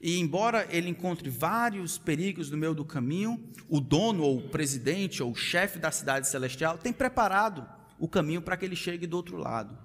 E 0.00 0.18
embora 0.18 0.66
ele 0.70 0.88
encontre 0.88 1.28
vários 1.28 1.98
perigos 1.98 2.50
no 2.50 2.56
meio 2.56 2.74
do 2.74 2.84
caminho, 2.84 3.52
o 3.68 3.80
dono 3.80 4.22
ou 4.22 4.38
o 4.38 4.48
presidente 4.48 5.22
ou 5.22 5.32
o 5.32 5.36
chefe 5.36 5.78
da 5.78 5.90
cidade 5.90 6.26
celestial 6.26 6.78
tem 6.78 6.92
preparado 6.92 7.68
o 7.98 8.08
caminho 8.08 8.40
para 8.40 8.56
que 8.56 8.64
ele 8.64 8.76
chegue 8.76 9.06
do 9.06 9.16
outro 9.16 9.36
lado. 9.36 9.76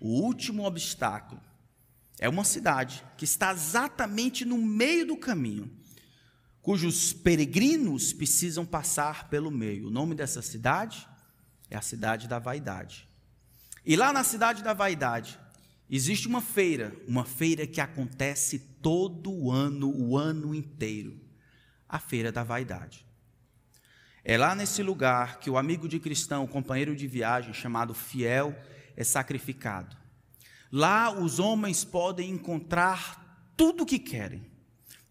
O 0.00 0.22
último 0.22 0.64
obstáculo 0.64 1.40
é 2.20 2.28
uma 2.28 2.44
cidade 2.44 3.04
que 3.16 3.24
está 3.24 3.52
exatamente 3.52 4.44
no 4.44 4.56
meio 4.56 5.04
do 5.06 5.16
caminho, 5.16 5.68
cujos 6.62 7.12
peregrinos 7.12 8.12
precisam 8.12 8.64
passar 8.64 9.28
pelo 9.28 9.50
meio. 9.50 9.88
O 9.88 9.90
nome 9.90 10.14
dessa 10.14 10.42
cidade 10.42 11.08
é 11.68 11.76
a 11.76 11.82
cidade 11.82 12.28
da 12.28 12.38
vaidade. 12.38 13.08
E 13.84 13.96
lá 13.96 14.12
na 14.12 14.22
cidade 14.22 14.62
da 14.62 14.72
vaidade, 14.72 15.38
Existe 15.92 16.28
uma 16.28 16.40
feira, 16.40 16.94
uma 17.08 17.24
feira 17.24 17.66
que 17.66 17.80
acontece 17.80 18.60
todo 18.80 19.50
ano, 19.50 19.92
o 19.92 20.16
ano 20.16 20.54
inteiro. 20.54 21.20
A 21.88 21.98
feira 21.98 22.30
da 22.30 22.44
vaidade. 22.44 23.04
É 24.22 24.38
lá 24.38 24.54
nesse 24.54 24.84
lugar 24.84 25.40
que 25.40 25.50
o 25.50 25.58
amigo 25.58 25.88
de 25.88 25.98
cristão, 25.98 26.44
o 26.44 26.48
companheiro 26.48 26.94
de 26.94 27.08
viagem 27.08 27.52
chamado 27.52 27.92
fiel, 27.92 28.56
é 28.96 29.02
sacrificado. 29.02 29.96
Lá 30.70 31.10
os 31.10 31.40
homens 31.40 31.84
podem 31.84 32.30
encontrar 32.30 33.52
tudo 33.56 33.82
o 33.82 33.86
que 33.86 33.98
querem. 33.98 34.46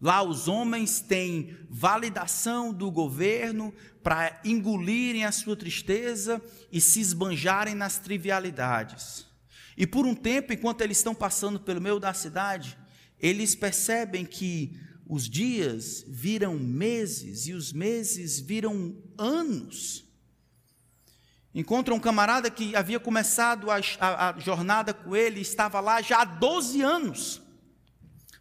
Lá 0.00 0.22
os 0.22 0.48
homens 0.48 1.00
têm 1.00 1.58
validação 1.68 2.72
do 2.72 2.90
governo 2.90 3.74
para 4.02 4.40
engolirem 4.42 5.26
a 5.26 5.32
sua 5.32 5.54
tristeza 5.54 6.40
e 6.72 6.80
se 6.80 7.00
esbanjarem 7.00 7.74
nas 7.74 7.98
trivialidades. 7.98 9.29
E 9.76 9.86
por 9.86 10.06
um 10.06 10.14
tempo, 10.14 10.52
enquanto 10.52 10.80
eles 10.80 10.98
estão 10.98 11.14
passando 11.14 11.60
pelo 11.60 11.80
meio 11.80 11.98
da 11.98 12.12
cidade, 12.12 12.76
eles 13.18 13.54
percebem 13.54 14.24
que 14.24 14.78
os 15.06 15.28
dias 15.28 16.04
viram 16.06 16.58
meses 16.58 17.46
e 17.46 17.52
os 17.52 17.72
meses 17.72 18.38
viram 18.38 18.96
anos. 19.18 20.04
Encontram 21.52 21.96
um 21.96 22.00
camarada 22.00 22.48
que 22.48 22.76
havia 22.76 23.00
começado 23.00 23.70
a, 23.70 23.80
a, 23.98 24.28
a, 24.28 24.38
jornada 24.38 24.94
com 24.94 25.16
ele, 25.16 25.40
estava 25.40 25.80
lá 25.80 26.00
já 26.00 26.22
há 26.22 26.24
12 26.24 26.80
anos, 26.80 27.42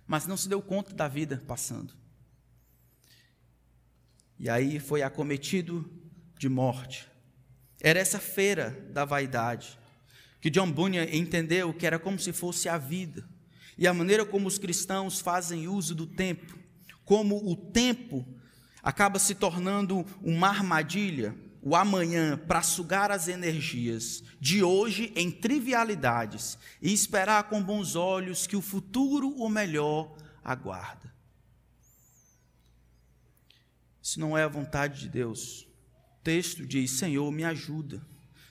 mas 0.06 0.28
não 0.28 0.38
se 0.38 0.48
deu 0.48 0.62
conta 0.62 0.94
da 0.94 1.08
vida 1.08 1.44
passando. 1.48 1.98
E 4.38 4.48
aí 4.48 4.80
foi 4.80 5.02
acometido 5.02 5.92
de 6.38 6.48
morte. 6.48 7.10
Era 7.82 8.00
essa 8.00 8.20
feira 8.20 8.72
da 8.92 9.06
vaidade 9.06 9.80
que 10.42 10.50
John 10.50 10.72
Bunyan 10.72 11.06
entendeu 11.12 11.74
que 11.74 11.86
era 11.86 12.00
como 12.00 12.20
se 12.20 12.32
fosse 12.32 12.70
a 12.70 12.78
vida, 12.78 13.28
e 13.78 13.88
a 13.88 13.94
maneira 13.94 14.26
como 14.26 14.48
os 14.48 14.58
cristãos 14.58 15.20
fazem 15.20 15.68
uso 15.68 15.96
do 15.96 16.06
tempo, 16.06 16.58
como 17.06 17.50
o 17.50 17.56
tempo 17.56 18.26
acaba 18.84 19.20
se 19.20 19.36
tornando 19.36 20.06
uma 20.22 20.50
armadilha, 20.50 21.36
o 21.62 21.76
amanhã, 21.76 22.38
para 22.38 22.62
sugar 22.62 23.12
as 23.12 23.28
energias 23.28 24.24
de 24.40 24.64
hoje 24.64 25.12
em 25.16 25.30
trivialidades 25.30 26.58
e 26.82 26.94
esperar 26.94 27.50
com 27.50 27.62
bons 27.62 27.96
olhos 27.96 28.48
que 28.48 28.56
o 28.56 28.62
futuro, 28.62 29.30
o 29.38 29.50
melhor, 29.50 30.16
aguarda. 30.44 31.14
Isso 34.02 34.20
não 34.20 34.38
é 34.38 34.44
a 34.44 34.48
vontade 34.48 35.02
de 35.02 35.10
Deus. 35.10 35.68
O 36.20 36.24
texto 36.24 36.66
diz: 36.66 36.92
Senhor, 36.92 37.32
me 37.32 37.44
ajuda. 37.44 38.06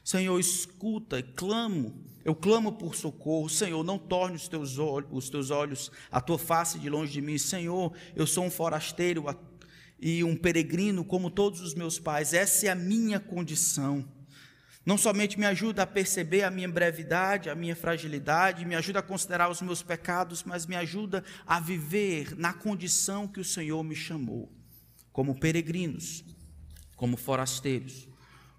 Senhor, 0.08 0.40
escuta, 0.40 1.22
clamo, 1.22 2.02
eu 2.24 2.34
clamo 2.34 2.72
por 2.72 2.94
socorro. 2.94 3.46
Senhor, 3.46 3.84
não 3.84 3.98
torne 3.98 4.36
os 4.36 4.48
teus, 4.48 4.78
olhos, 4.78 5.10
os 5.12 5.28
teus 5.28 5.50
olhos, 5.50 5.92
a 6.10 6.18
tua 6.18 6.38
face 6.38 6.78
de 6.78 6.88
longe 6.88 7.12
de 7.12 7.20
mim. 7.20 7.36
Senhor, 7.36 7.92
eu 8.16 8.26
sou 8.26 8.44
um 8.46 8.50
forasteiro 8.50 9.26
e 10.00 10.24
um 10.24 10.34
peregrino 10.34 11.04
como 11.04 11.30
todos 11.30 11.60
os 11.60 11.74
meus 11.74 11.98
pais. 11.98 12.32
Essa 12.32 12.68
é 12.68 12.70
a 12.70 12.74
minha 12.74 13.20
condição. 13.20 14.02
Não 14.82 14.96
somente 14.96 15.38
me 15.38 15.44
ajuda 15.44 15.82
a 15.82 15.86
perceber 15.86 16.42
a 16.42 16.50
minha 16.50 16.70
brevidade, 16.70 17.50
a 17.50 17.54
minha 17.54 17.76
fragilidade, 17.76 18.64
me 18.64 18.74
ajuda 18.74 19.00
a 19.00 19.02
considerar 19.02 19.50
os 19.50 19.60
meus 19.60 19.82
pecados, 19.82 20.42
mas 20.42 20.64
me 20.64 20.74
ajuda 20.74 21.22
a 21.46 21.60
viver 21.60 22.34
na 22.34 22.54
condição 22.54 23.28
que 23.28 23.40
o 23.40 23.44
Senhor 23.44 23.84
me 23.84 23.94
chamou, 23.94 24.50
como 25.12 25.38
peregrinos, 25.38 26.24
como 26.96 27.14
forasteiros. 27.14 28.07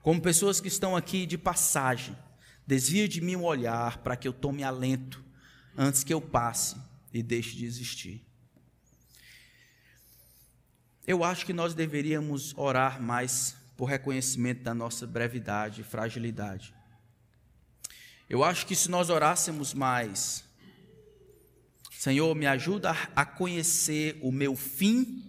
Como 0.02 0.22
pessoas 0.22 0.62
que 0.62 0.68
estão 0.68 0.96
aqui 0.96 1.26
de 1.26 1.38
passagem, 1.38 2.18
desvia 2.66 3.08
de 3.08 3.20
mim 3.20 3.36
o 3.36 3.44
olhar 3.44 3.98
para 3.98 4.16
que 4.16 4.28
eu 4.28 4.34
tome 4.34 4.64
alento 4.64 5.24
antes 5.78 6.04
que 6.04 6.14
eu 6.14 6.22
passe 6.22 6.78
e 7.14 7.22
deixe 7.22 7.56
de 7.56 7.66
existir. 7.66 8.26
Eu 11.06 11.24
acho 11.24 11.46
que 11.46 11.54
nós 11.54 11.74
deveríamos 11.74 12.56
orar 12.56 13.02
mais 13.02 13.58
por 13.76 13.86
reconhecimento 13.86 14.62
da 14.62 14.74
nossa 14.74 15.08
brevidade 15.08 15.82
e 15.82 15.84
fragilidade. 15.84 16.74
Eu 18.30 18.44
acho 18.44 18.68
que 18.68 18.76
se 18.76 18.92
nós 18.92 19.10
orássemos 19.10 19.74
mais, 19.74 20.44
Senhor, 21.92 22.36
me 22.36 22.46
ajuda 22.46 22.92
a 23.16 23.26
conhecer 23.26 24.20
o 24.22 24.32
meu 24.32 24.56
fim, 24.56 25.24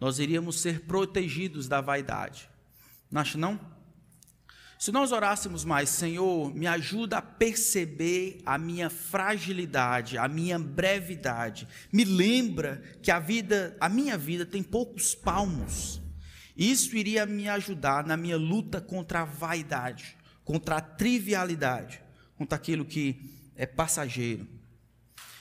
nós 0.00 0.18
iríamos 0.18 0.60
ser 0.60 0.80
protegidos 0.80 1.68
da 1.68 1.80
vaidade. 1.80 2.49
Não 3.10 3.20
acha 3.20 3.36
não? 3.36 3.58
Se 4.80 4.90
nós 4.90 5.12
orássemos 5.12 5.62
mais, 5.62 5.90
Senhor, 5.90 6.54
me 6.54 6.66
ajuda 6.66 7.18
a 7.18 7.22
perceber 7.22 8.40
a 8.46 8.56
minha 8.56 8.88
fragilidade, 8.88 10.16
a 10.16 10.26
minha 10.26 10.58
brevidade. 10.58 11.68
Me 11.92 12.02
lembra 12.02 12.82
que 13.02 13.10
a 13.10 13.18
vida, 13.18 13.76
a 13.78 13.90
minha 13.90 14.16
vida 14.16 14.46
tem 14.46 14.62
poucos 14.62 15.14
palmos. 15.14 16.00
Isso 16.56 16.96
iria 16.96 17.26
me 17.26 17.46
ajudar 17.46 18.06
na 18.06 18.16
minha 18.16 18.38
luta 18.38 18.80
contra 18.80 19.20
a 19.20 19.24
vaidade, 19.26 20.16
contra 20.44 20.76
a 20.76 20.80
trivialidade, 20.80 22.00
contra 22.38 22.56
aquilo 22.56 22.86
que 22.86 23.38
é 23.54 23.66
passageiro. 23.66 24.48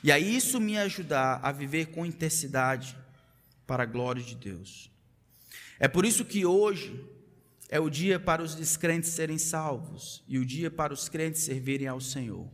E 0.04 0.12
aí 0.12 0.36
isso 0.36 0.60
me 0.60 0.78
ajudar 0.78 1.40
a 1.42 1.50
viver 1.54 1.88
com 1.88 2.06
intensidade 2.06 2.94
para 3.66 3.84
a 3.84 3.86
glória 3.86 4.22
de 4.22 4.36
Deus. 4.36 4.92
É 5.80 5.88
por 5.88 6.06
isso 6.06 6.26
que 6.26 6.46
hoje 6.46 7.08
é 7.70 7.80
o 7.80 7.90
dia 7.90 8.20
para 8.20 8.42
os 8.42 8.56
descrentes 8.56 9.12
serem 9.12 9.38
salvos 9.38 10.24
e 10.28 10.40
o 10.40 10.46
dia 10.46 10.72
para 10.72 10.92
os 10.92 11.08
crentes 11.08 11.44
servirem 11.44 11.88
ao 11.88 12.02
Senhor. 12.02 12.50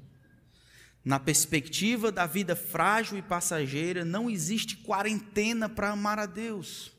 Na 1.03 1.19
perspectiva 1.19 2.11
da 2.11 2.25
vida 2.25 2.55
frágil 2.55 3.17
e 3.17 3.21
passageira, 3.21 4.03
não 4.03 4.29
existe 4.29 4.75
quarentena 4.77 5.69
para 5.69 5.91
amar 5.91 6.19
a 6.19 6.25
Deus. 6.25 6.91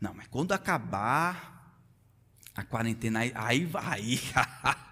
Não, 0.00 0.14
mas 0.14 0.28
quando 0.28 0.52
acabar 0.52 1.76
a 2.54 2.64
quarentena, 2.64 3.20
aí 3.34 3.64
vai. 3.64 4.18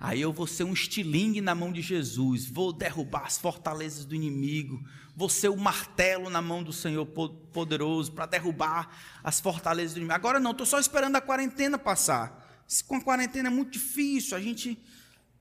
Aí 0.00 0.18
eu 0.18 0.32
vou 0.32 0.46
ser 0.46 0.64
um 0.64 0.72
estilingue 0.72 1.42
na 1.42 1.54
mão 1.54 1.70
de 1.70 1.82
Jesus, 1.82 2.46
vou 2.46 2.72
derrubar 2.72 3.26
as 3.26 3.36
fortalezas 3.36 4.06
do 4.06 4.14
inimigo, 4.14 4.82
ser 5.28 5.48
o 5.48 5.56
martelo 5.56 6.30
na 6.30 6.40
mão 6.40 6.62
do 6.62 6.72
Senhor 6.72 7.06
poderoso 7.06 8.12
para 8.12 8.26
derrubar 8.26 8.88
as 9.22 9.40
fortalezas 9.40 9.94
do 9.94 9.98
inimigo. 9.98 10.14
Agora 10.14 10.40
não, 10.40 10.52
estou 10.52 10.66
só 10.66 10.78
esperando 10.78 11.16
a 11.16 11.20
quarentena 11.20 11.78
passar. 11.78 12.66
Com 12.86 12.96
a 12.96 13.00
quarentena 13.00 13.48
é 13.48 13.50
muito 13.50 13.72
difícil, 13.72 14.36
a 14.36 14.40
gente, 14.40 14.78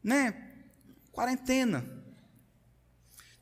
né? 0.04 0.50
Quarentena. 1.12 1.86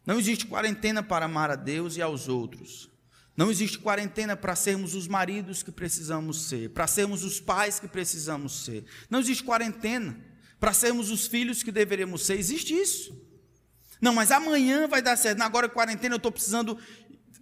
Não 0.05 0.19
existe 0.19 0.45
quarentena 0.45 1.01
para 1.03 1.25
amar 1.25 1.51
a 1.51 1.55
Deus 1.55 1.97
e 1.97 2.01
aos 2.01 2.27
outros. 2.27 2.89
Não 3.35 3.51
existe 3.51 3.77
quarentena 3.77 4.35
para 4.35 4.55
sermos 4.55 4.95
os 4.95 5.07
maridos 5.07 5.61
que 5.61 5.71
precisamos 5.71 6.43
ser, 6.43 6.71
para 6.71 6.87
sermos 6.87 7.23
os 7.23 7.39
pais 7.39 7.79
que 7.79 7.87
precisamos 7.87 8.65
ser. 8.65 8.85
Não 9.09 9.19
existe 9.19 9.43
quarentena 9.43 10.19
para 10.59 10.73
sermos 10.73 11.11
os 11.11 11.27
filhos 11.27 11.61
que 11.61 11.71
deveríamos 11.71 12.25
ser. 12.25 12.39
Existe 12.39 12.73
isso. 12.73 13.26
Não, 14.01 14.13
mas 14.13 14.31
amanhã 14.31 14.87
vai 14.87 15.01
dar 15.01 15.17
certo. 15.17 15.41
Agora, 15.41 15.67
quarentena, 15.67 16.15
eu 16.15 16.17
estou 16.17 16.31
precisando. 16.31 16.77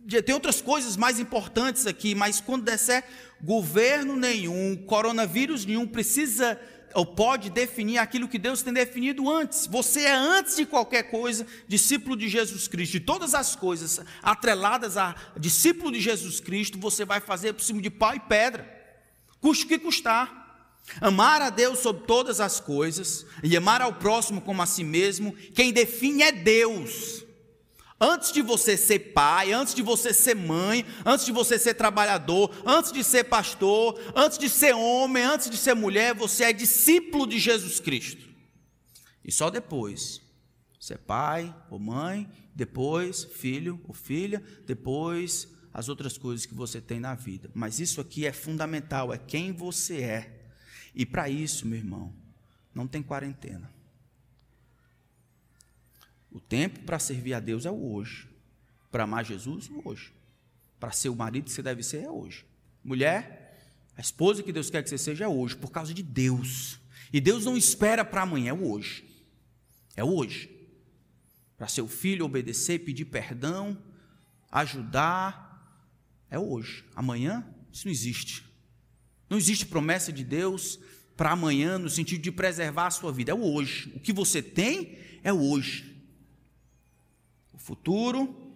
De, 0.06 0.22
tem 0.22 0.36
outras 0.36 0.62
coisas 0.62 0.96
mais 0.96 1.20
importantes 1.20 1.86
aqui, 1.86 2.14
mas 2.14 2.40
quando 2.40 2.64
der 2.64 2.78
certo, 2.78 3.10
governo 3.42 4.16
nenhum, 4.16 4.76
coronavírus 4.86 5.66
nenhum 5.66 5.88
precisa 5.88 6.60
ou 6.96 7.06
pode 7.06 7.50
definir 7.50 7.98
aquilo 7.98 8.28
que 8.28 8.40
Deus 8.40 8.62
tem 8.62 8.72
definido 8.72 9.30
antes. 9.30 9.68
Você 9.68 10.04
é, 10.04 10.14
antes 10.14 10.56
de 10.56 10.66
qualquer 10.66 11.04
coisa, 11.04 11.46
discípulo 11.68 12.16
de 12.16 12.30
Jesus 12.30 12.70
Cristo. 12.70 12.96
E 12.96 13.02
todas 13.02 13.36
as 13.36 13.54
coisas 13.54 14.00
atreladas 14.24 14.96
a 14.96 15.14
discípulo 15.38 15.92
de 15.92 16.00
Jesus 16.00 16.40
Cristo, 16.40 16.80
você 16.80 17.04
vai 17.04 17.20
fazer 17.20 17.52
por 17.52 17.62
cima 17.62 17.82
de 17.82 17.90
pau 17.90 18.16
e 18.16 18.20
pedra, 18.22 18.66
custe 19.42 19.66
o 19.66 19.68
que 19.68 19.78
custar. 19.78 20.45
Amar 21.02 21.42
a 21.42 21.50
Deus 21.50 21.80
sobre 21.80 22.06
todas 22.06 22.40
as 22.40 22.60
coisas 22.60 23.26
e 23.44 23.56
amar 23.58 23.82
ao 23.82 23.94
próximo 23.94 24.42
como 24.42 24.62
a 24.62 24.66
si 24.66 24.84
mesmo, 24.84 25.34
quem 25.54 25.74
define 25.74 26.24
é 26.24 26.32
Deus. 26.32 27.24
Antes 28.00 28.32
de 28.32 28.42
você 28.42 28.76
ser 28.76 29.00
pai, 29.14 29.54
antes 29.54 29.74
de 29.74 29.82
você 29.82 30.14
ser 30.14 30.36
mãe, 30.36 30.86
antes 31.06 31.26
de 31.26 31.32
você 31.32 31.58
ser 31.58 31.76
trabalhador, 31.76 32.52
antes 32.66 32.92
de 32.92 33.04
ser 33.04 33.24
pastor, 33.24 34.00
antes 34.14 34.38
de 34.38 34.50
ser 34.50 34.76
homem, 34.76 35.24
antes 35.24 35.50
de 35.50 35.58
ser 35.58 35.74
mulher, 35.74 36.14
você 36.14 36.44
é 36.44 36.54
discípulo 36.54 37.26
de 37.26 37.40
Jesus 37.40 37.80
Cristo. 37.80 38.24
E 39.24 39.32
só 39.32 39.50
depois, 39.50 40.22
você 40.80 40.96
é 40.96 40.98
pai 40.98 41.56
ou 41.72 41.80
mãe, 41.80 42.30
depois 42.54 43.24
filho 43.24 43.82
ou 43.88 43.94
filha, 43.94 44.44
depois 44.66 45.48
as 45.74 45.90
outras 45.90 46.18
coisas 46.18 46.46
que 46.46 46.54
você 46.54 46.80
tem 46.80 47.00
na 47.00 47.16
vida. 47.16 47.50
Mas 47.54 47.80
isso 47.80 48.00
aqui 48.00 48.26
é 48.26 48.34
fundamental, 48.34 49.14
é 49.14 49.18
quem 49.18 49.54
você 49.54 50.02
é. 50.02 50.35
E 50.96 51.06
para 51.06 51.30
isso, 51.30 51.68
meu 51.68 51.78
irmão, 51.78 52.14
não 52.74 52.88
tem 52.88 53.04
quarentena. 53.04 53.70
O 56.32 56.40
tempo 56.40 56.80
para 56.82 57.00
servir 57.00 57.34
a 57.34 57.40
Deus 57.40 57.66
é 57.66 57.72
o 57.72 57.94
hoje. 57.94 58.30
Para 58.90 59.04
amar 59.04 59.26
Jesus, 59.26 59.70
o 59.70 59.82
hoje. 59.88 60.14
Para 60.80 60.92
ser 60.92 61.10
o 61.10 61.16
marido 61.16 61.46
que 61.46 61.52
você 61.52 61.62
deve 61.62 61.84
ser, 61.84 62.04
é 62.04 62.10
hoje. 62.10 62.46
Mulher, 62.84 63.60
a 63.98 64.02
esposa 64.02 64.42
que 64.42 64.54
Deus 64.54 64.70
quer 64.70 64.84
que 64.84 64.90
você 64.90 64.98
seja 64.98 65.26
é 65.26 65.28
hoje, 65.28 65.56
por 65.56 65.72
causa 65.72 65.94
de 65.94 66.02
Deus. 66.02 66.80
E 67.12 67.20
Deus 67.20 67.46
não 67.46 67.58
espera 67.58 68.06
para 68.06 68.22
amanhã, 68.22 68.50
é 68.50 68.54
o 68.54 68.70
hoje. 68.70 69.04
É 69.96 70.04
o 70.04 70.14
hoje. 70.14 70.50
Para 71.58 71.68
seu 71.68 71.88
filho 71.88 72.26
obedecer, 72.26 72.80
pedir 72.80 73.06
perdão, 73.06 73.78
ajudar, 74.52 75.46
é 76.30 76.40
hoje. 76.40 76.84
Amanhã, 76.96 77.46
isso 77.72 77.86
não 77.86 77.92
existe. 77.92 78.45
Não 79.30 79.38
existe 79.38 79.66
promessa 79.66 80.12
de 80.12 80.24
Deus 80.24 80.80
para 81.16 81.32
amanhã 81.32 81.78
no 81.78 81.90
sentido 81.90 82.22
de 82.22 82.32
preservar 82.32 82.88
a 82.88 82.92
sua 82.92 83.12
vida. 83.12 83.32
É 83.32 83.36
o 83.36 83.44
hoje. 83.44 83.92
O 83.96 84.00
que 84.00 84.14
você 84.14 84.42
tem 84.42 84.98
é 85.24 85.32
o 85.32 85.42
hoje. 85.42 85.96
O 87.54 87.58
futuro 87.58 88.54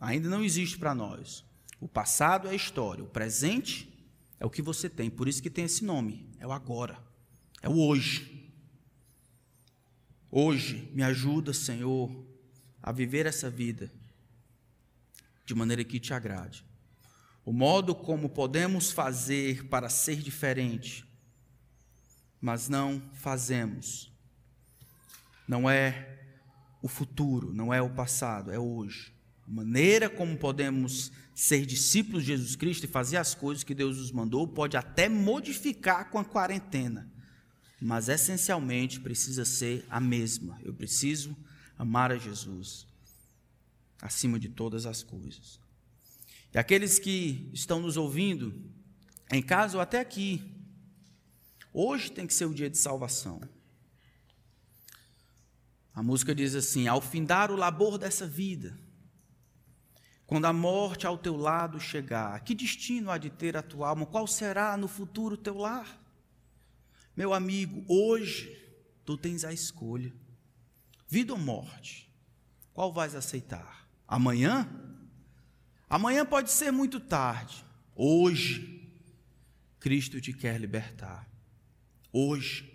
ainda 0.00 0.28
não 0.28 0.44
existe 0.44 0.78
para 0.78 0.94
nós. 0.94 1.44
O 1.80 1.88
passado 1.88 2.48
é 2.48 2.50
a 2.50 2.54
história, 2.54 3.04
o 3.04 3.08
presente 3.08 3.92
é 4.40 4.46
o 4.46 4.50
que 4.50 4.62
você 4.62 4.88
tem. 4.88 5.10
Por 5.10 5.28
isso 5.28 5.42
que 5.42 5.50
tem 5.50 5.64
esse 5.64 5.84
nome, 5.84 6.28
é 6.38 6.46
o 6.46 6.52
agora. 6.52 6.98
É 7.62 7.68
o 7.68 7.78
hoje. 7.78 8.50
Hoje 10.30 10.90
me 10.92 11.02
ajuda, 11.02 11.52
Senhor, 11.52 12.10
a 12.82 12.92
viver 12.92 13.26
essa 13.26 13.48
vida 13.48 13.92
de 15.44 15.54
maneira 15.54 15.84
que 15.84 16.00
te 16.00 16.12
agrade. 16.12 16.64
O 17.46 17.52
modo 17.52 17.94
como 17.94 18.28
podemos 18.28 18.90
fazer 18.90 19.68
para 19.68 19.88
ser 19.88 20.16
diferente, 20.16 21.06
mas 22.40 22.68
não 22.68 23.00
fazemos. 23.14 24.12
Não 25.46 25.70
é 25.70 26.24
o 26.82 26.88
futuro, 26.88 27.54
não 27.54 27.72
é 27.72 27.80
o 27.80 27.88
passado, 27.88 28.50
é 28.50 28.58
hoje. 28.58 29.14
A 29.46 29.50
maneira 29.50 30.10
como 30.10 30.36
podemos 30.36 31.12
ser 31.36 31.64
discípulos 31.64 32.24
de 32.24 32.32
Jesus 32.32 32.56
Cristo 32.56 32.82
e 32.82 32.88
fazer 32.88 33.16
as 33.16 33.32
coisas 33.32 33.62
que 33.62 33.76
Deus 33.76 33.96
nos 33.96 34.10
mandou 34.10 34.48
pode 34.48 34.76
até 34.76 35.08
modificar 35.08 36.10
com 36.10 36.18
a 36.18 36.24
quarentena, 36.24 37.08
mas 37.80 38.08
essencialmente 38.08 38.98
precisa 38.98 39.44
ser 39.44 39.86
a 39.88 40.00
mesma. 40.00 40.58
Eu 40.64 40.74
preciso 40.74 41.36
amar 41.78 42.10
a 42.10 42.18
Jesus 42.18 42.88
acima 44.02 44.36
de 44.36 44.48
todas 44.48 44.84
as 44.84 45.04
coisas. 45.04 45.64
E 46.56 46.58
aqueles 46.58 46.98
que 46.98 47.50
estão 47.52 47.80
nos 47.80 47.98
ouvindo, 47.98 48.58
em 49.30 49.42
casa 49.42 49.76
ou 49.76 49.82
até 49.82 50.00
aqui, 50.00 50.42
hoje 51.70 52.10
tem 52.10 52.26
que 52.26 52.32
ser 52.32 52.46
o 52.46 52.54
dia 52.54 52.70
de 52.70 52.78
salvação. 52.78 53.42
A 55.92 56.02
música 56.02 56.34
diz 56.34 56.54
assim: 56.54 56.88
Ao 56.88 56.98
findar 56.98 57.52
o 57.52 57.56
labor 57.56 57.98
dessa 57.98 58.26
vida, 58.26 58.74
quando 60.26 60.46
a 60.46 60.52
morte 60.54 61.06
ao 61.06 61.18
teu 61.18 61.36
lado 61.36 61.78
chegar, 61.78 62.40
que 62.40 62.54
destino 62.54 63.10
há 63.10 63.18
de 63.18 63.28
ter 63.28 63.54
a 63.54 63.62
tua 63.62 63.90
alma? 63.90 64.06
Qual 64.06 64.26
será 64.26 64.78
no 64.78 64.88
futuro 64.88 65.34
o 65.34 65.38
teu 65.38 65.58
lar? 65.58 66.02
Meu 67.14 67.34
amigo, 67.34 67.84
hoje 67.86 68.66
tu 69.04 69.18
tens 69.18 69.44
a 69.44 69.52
escolha: 69.52 70.10
vida 71.06 71.34
ou 71.34 71.38
morte? 71.38 72.10
Qual 72.72 72.94
vais 72.94 73.14
aceitar? 73.14 73.86
Amanhã? 74.08 74.85
Amanhã 75.88 76.26
pode 76.26 76.50
ser 76.50 76.72
muito 76.72 76.98
tarde. 76.98 77.64
Hoje, 77.94 78.90
Cristo 79.78 80.20
te 80.20 80.32
quer 80.32 80.60
libertar. 80.60 81.28
Hoje. 82.12 82.72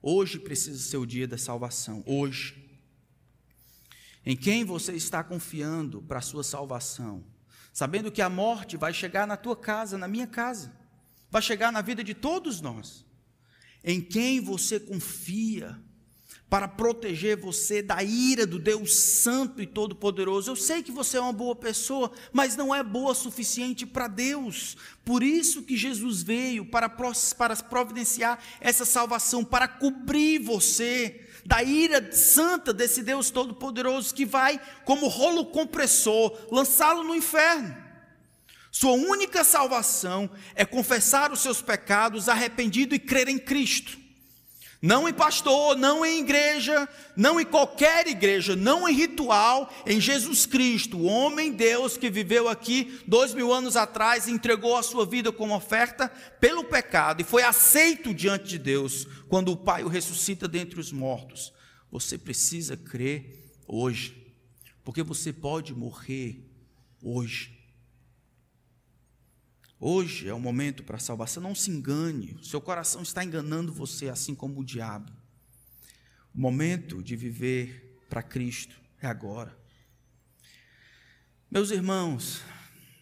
Hoje 0.00 0.38
precisa 0.38 0.78
ser 0.78 0.96
o 0.96 1.06
dia 1.06 1.28
da 1.28 1.38
salvação. 1.38 2.02
Hoje. 2.06 2.70
Em 4.26 4.36
quem 4.36 4.64
você 4.64 4.92
está 4.94 5.22
confiando 5.22 6.02
para 6.02 6.18
a 6.18 6.22
sua 6.22 6.42
salvação? 6.42 7.24
Sabendo 7.72 8.10
que 8.12 8.20
a 8.20 8.28
morte 8.28 8.76
vai 8.76 8.92
chegar 8.92 9.26
na 9.26 9.36
tua 9.36 9.56
casa, 9.56 9.96
na 9.96 10.06
minha 10.06 10.26
casa, 10.26 10.72
vai 11.30 11.40
chegar 11.40 11.72
na 11.72 11.80
vida 11.80 12.04
de 12.04 12.14
todos 12.14 12.60
nós. 12.60 13.04
Em 13.82 14.00
quem 14.00 14.40
você 14.40 14.78
confia 14.78 15.80
para 16.52 16.68
proteger 16.68 17.38
você 17.38 17.80
da 17.80 18.02
ira 18.02 18.46
do 18.46 18.58
Deus 18.58 18.94
Santo 18.94 19.62
e 19.62 19.66
Todo-Poderoso. 19.66 20.50
Eu 20.50 20.56
sei 20.56 20.82
que 20.82 20.92
você 20.92 21.16
é 21.16 21.20
uma 21.22 21.32
boa 21.32 21.56
pessoa, 21.56 22.12
mas 22.30 22.56
não 22.56 22.74
é 22.74 22.82
boa 22.82 23.12
o 23.12 23.14
suficiente 23.14 23.86
para 23.86 24.06
Deus. 24.06 24.76
Por 25.02 25.22
isso 25.22 25.62
que 25.62 25.78
Jesus 25.78 26.22
veio 26.22 26.66
para, 26.66 26.90
para 26.90 27.56
providenciar 27.56 28.38
essa 28.60 28.84
salvação, 28.84 29.42
para 29.42 29.66
cobrir 29.66 30.40
você 30.40 31.26
da 31.42 31.62
ira 31.62 32.12
santa 32.12 32.70
desse 32.70 33.02
Deus 33.02 33.30
Todo-Poderoso 33.30 34.14
que 34.14 34.26
vai, 34.26 34.60
como 34.84 35.08
rolo 35.08 35.46
compressor, 35.46 36.38
lançá-lo 36.50 37.02
no 37.02 37.14
inferno. 37.14 37.74
Sua 38.70 38.92
única 38.92 39.42
salvação 39.42 40.28
é 40.54 40.66
confessar 40.66 41.32
os 41.32 41.40
seus 41.40 41.62
pecados, 41.62 42.28
arrependido 42.28 42.94
e 42.94 42.98
crer 42.98 43.30
em 43.30 43.38
Cristo. 43.38 44.01
Não 44.82 45.08
em 45.08 45.12
pastor, 45.12 45.76
não 45.76 46.04
em 46.04 46.18
igreja, 46.18 46.88
não 47.14 47.40
em 47.40 47.44
qualquer 47.44 48.08
igreja, 48.08 48.56
não 48.56 48.88
em 48.88 48.92
ritual, 48.92 49.72
em 49.86 50.00
Jesus 50.00 50.44
Cristo, 50.44 50.98
o 50.98 51.04
homem 51.04 51.52
Deus 51.52 51.96
que 51.96 52.10
viveu 52.10 52.48
aqui 52.48 53.00
dois 53.06 53.32
mil 53.32 53.52
anos 53.52 53.76
atrás, 53.76 54.26
entregou 54.26 54.76
a 54.76 54.82
sua 54.82 55.06
vida 55.06 55.30
como 55.30 55.54
oferta 55.54 56.08
pelo 56.40 56.64
pecado 56.64 57.20
e 57.20 57.24
foi 57.24 57.44
aceito 57.44 58.12
diante 58.12 58.48
de 58.48 58.58
Deus 58.58 59.06
quando 59.28 59.52
o 59.52 59.56
Pai 59.56 59.84
o 59.84 59.88
ressuscita 59.88 60.48
dentre 60.48 60.80
os 60.80 60.90
mortos. 60.90 61.52
Você 61.88 62.18
precisa 62.18 62.76
crer 62.76 63.40
hoje, 63.68 64.34
porque 64.82 65.04
você 65.04 65.32
pode 65.32 65.72
morrer 65.72 66.44
hoje. 67.00 67.51
Hoje 69.84 70.28
é 70.28 70.32
o 70.32 70.38
momento 70.38 70.84
para 70.84 70.94
a 70.94 71.00
salvação. 71.00 71.42
Não 71.42 71.56
se 71.56 71.68
engane, 71.68 72.38
seu 72.40 72.60
coração 72.60 73.02
está 73.02 73.24
enganando 73.24 73.72
você, 73.72 74.08
assim 74.08 74.32
como 74.32 74.60
o 74.60 74.64
diabo. 74.64 75.10
O 76.32 76.40
momento 76.40 77.02
de 77.02 77.16
viver 77.16 78.00
para 78.08 78.22
Cristo 78.22 78.80
é 79.00 79.08
agora. 79.08 79.58
Meus 81.50 81.72
irmãos, 81.72 82.44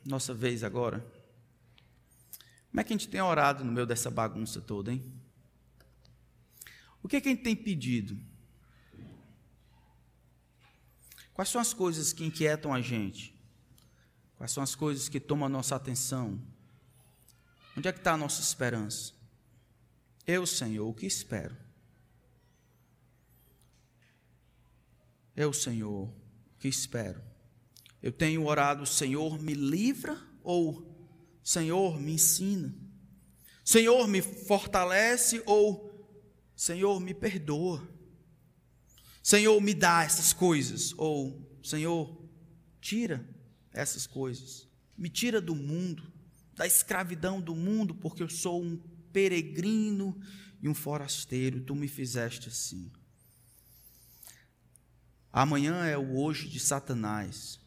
nossa 0.07 0.33
vez 0.33 0.64
agora. 0.64 1.01
Como 2.70 2.81
é 2.81 2.83
que 2.83 2.95
a 2.95 2.97
gente 2.97 3.11
tem 3.11 3.20
orado 3.20 3.62
no 3.62 3.70
meio 3.70 3.87
dessa 3.87 4.11
bagunça 4.11 4.59
toda, 4.59 4.91
hein? 4.91 5.05
O 7.03 7.09
que, 7.09 7.16
é 7.16 7.20
que 7.20 7.28
a 7.28 7.33
gente 7.33 7.43
tem 7.43 7.55
pedido? 7.55 8.18
Quais 11.35 11.51
são 11.51 11.61
as 11.61 11.74
coisas 11.74 12.14
que 12.14 12.24
inquietam 12.24 12.72
a 12.72 12.81
gente? 12.81 13.39
Quais 14.39 14.51
são 14.51 14.62
as 14.62 14.74
coisas 14.74 15.11
que 15.11 15.20
tomam 15.20 15.45
a 15.45 15.51
nossa 15.51 15.76
atenção? 15.76 16.43
Onde 17.81 17.89
é 17.89 17.93
que 17.93 18.01
está 18.01 18.12
a 18.12 18.16
nossa 18.18 18.43
esperança? 18.43 19.14
Eu, 20.26 20.47
Senhor, 20.47 20.87
o 20.87 20.93
que 20.93 21.07
espero? 21.07 21.57
Eu, 25.35 25.51
Senhor, 25.55 26.07
o 26.07 26.14
que 26.59 26.68
espero? 26.68 27.22
Eu 28.03 28.12
tenho 28.12 28.45
orado, 28.45 28.85
Senhor, 28.85 29.41
me 29.41 29.55
livra 29.55 30.14
ou 30.43 30.95
Senhor, 31.43 31.99
me 31.99 32.12
ensina? 32.12 32.74
Senhor, 33.64 34.07
me 34.07 34.20
fortalece 34.20 35.43
ou 35.47 36.07
Senhor, 36.55 37.01
me 37.01 37.14
perdoa? 37.14 37.89
Senhor, 39.22 39.59
me 39.59 39.72
dá 39.72 40.05
essas 40.05 40.35
coisas 40.35 40.93
ou 40.99 41.59
Senhor, 41.62 42.28
tira 42.78 43.26
essas 43.72 44.07
coisas. 44.07 44.68
Me 44.99 45.09
tira 45.09 45.41
do 45.41 45.55
mundo 45.55 46.20
da 46.61 46.67
escravidão 46.67 47.41
do 47.41 47.57
mundo, 47.57 47.95
porque 47.95 48.23
eu 48.23 48.29
sou 48.29 48.63
um 48.63 48.77
peregrino 49.11 50.21
e 50.61 50.69
um 50.69 50.75
forasteiro, 50.75 51.63
tu 51.63 51.75
me 51.75 51.89
fizeste 51.89 52.51
assim. 52.51 52.93
Amanhã 55.33 55.87
é 55.87 55.97
o 55.97 56.19
hoje 56.19 56.51
de 56.51 56.61
Satanás. 56.61 57.59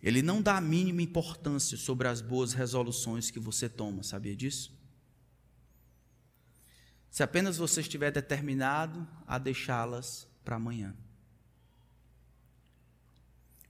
Ele 0.00 0.22
não 0.22 0.40
dá 0.40 0.58
a 0.58 0.60
mínima 0.60 1.02
importância 1.02 1.76
sobre 1.76 2.06
as 2.06 2.20
boas 2.20 2.52
resoluções 2.52 3.32
que 3.32 3.40
você 3.40 3.68
toma, 3.68 4.04
sabia 4.04 4.36
disso? 4.36 4.72
Se 7.10 7.24
apenas 7.24 7.56
você 7.56 7.80
estiver 7.80 8.12
determinado 8.12 9.08
a 9.26 9.38
deixá-las 9.38 10.28
para 10.44 10.54
amanhã. 10.54 10.96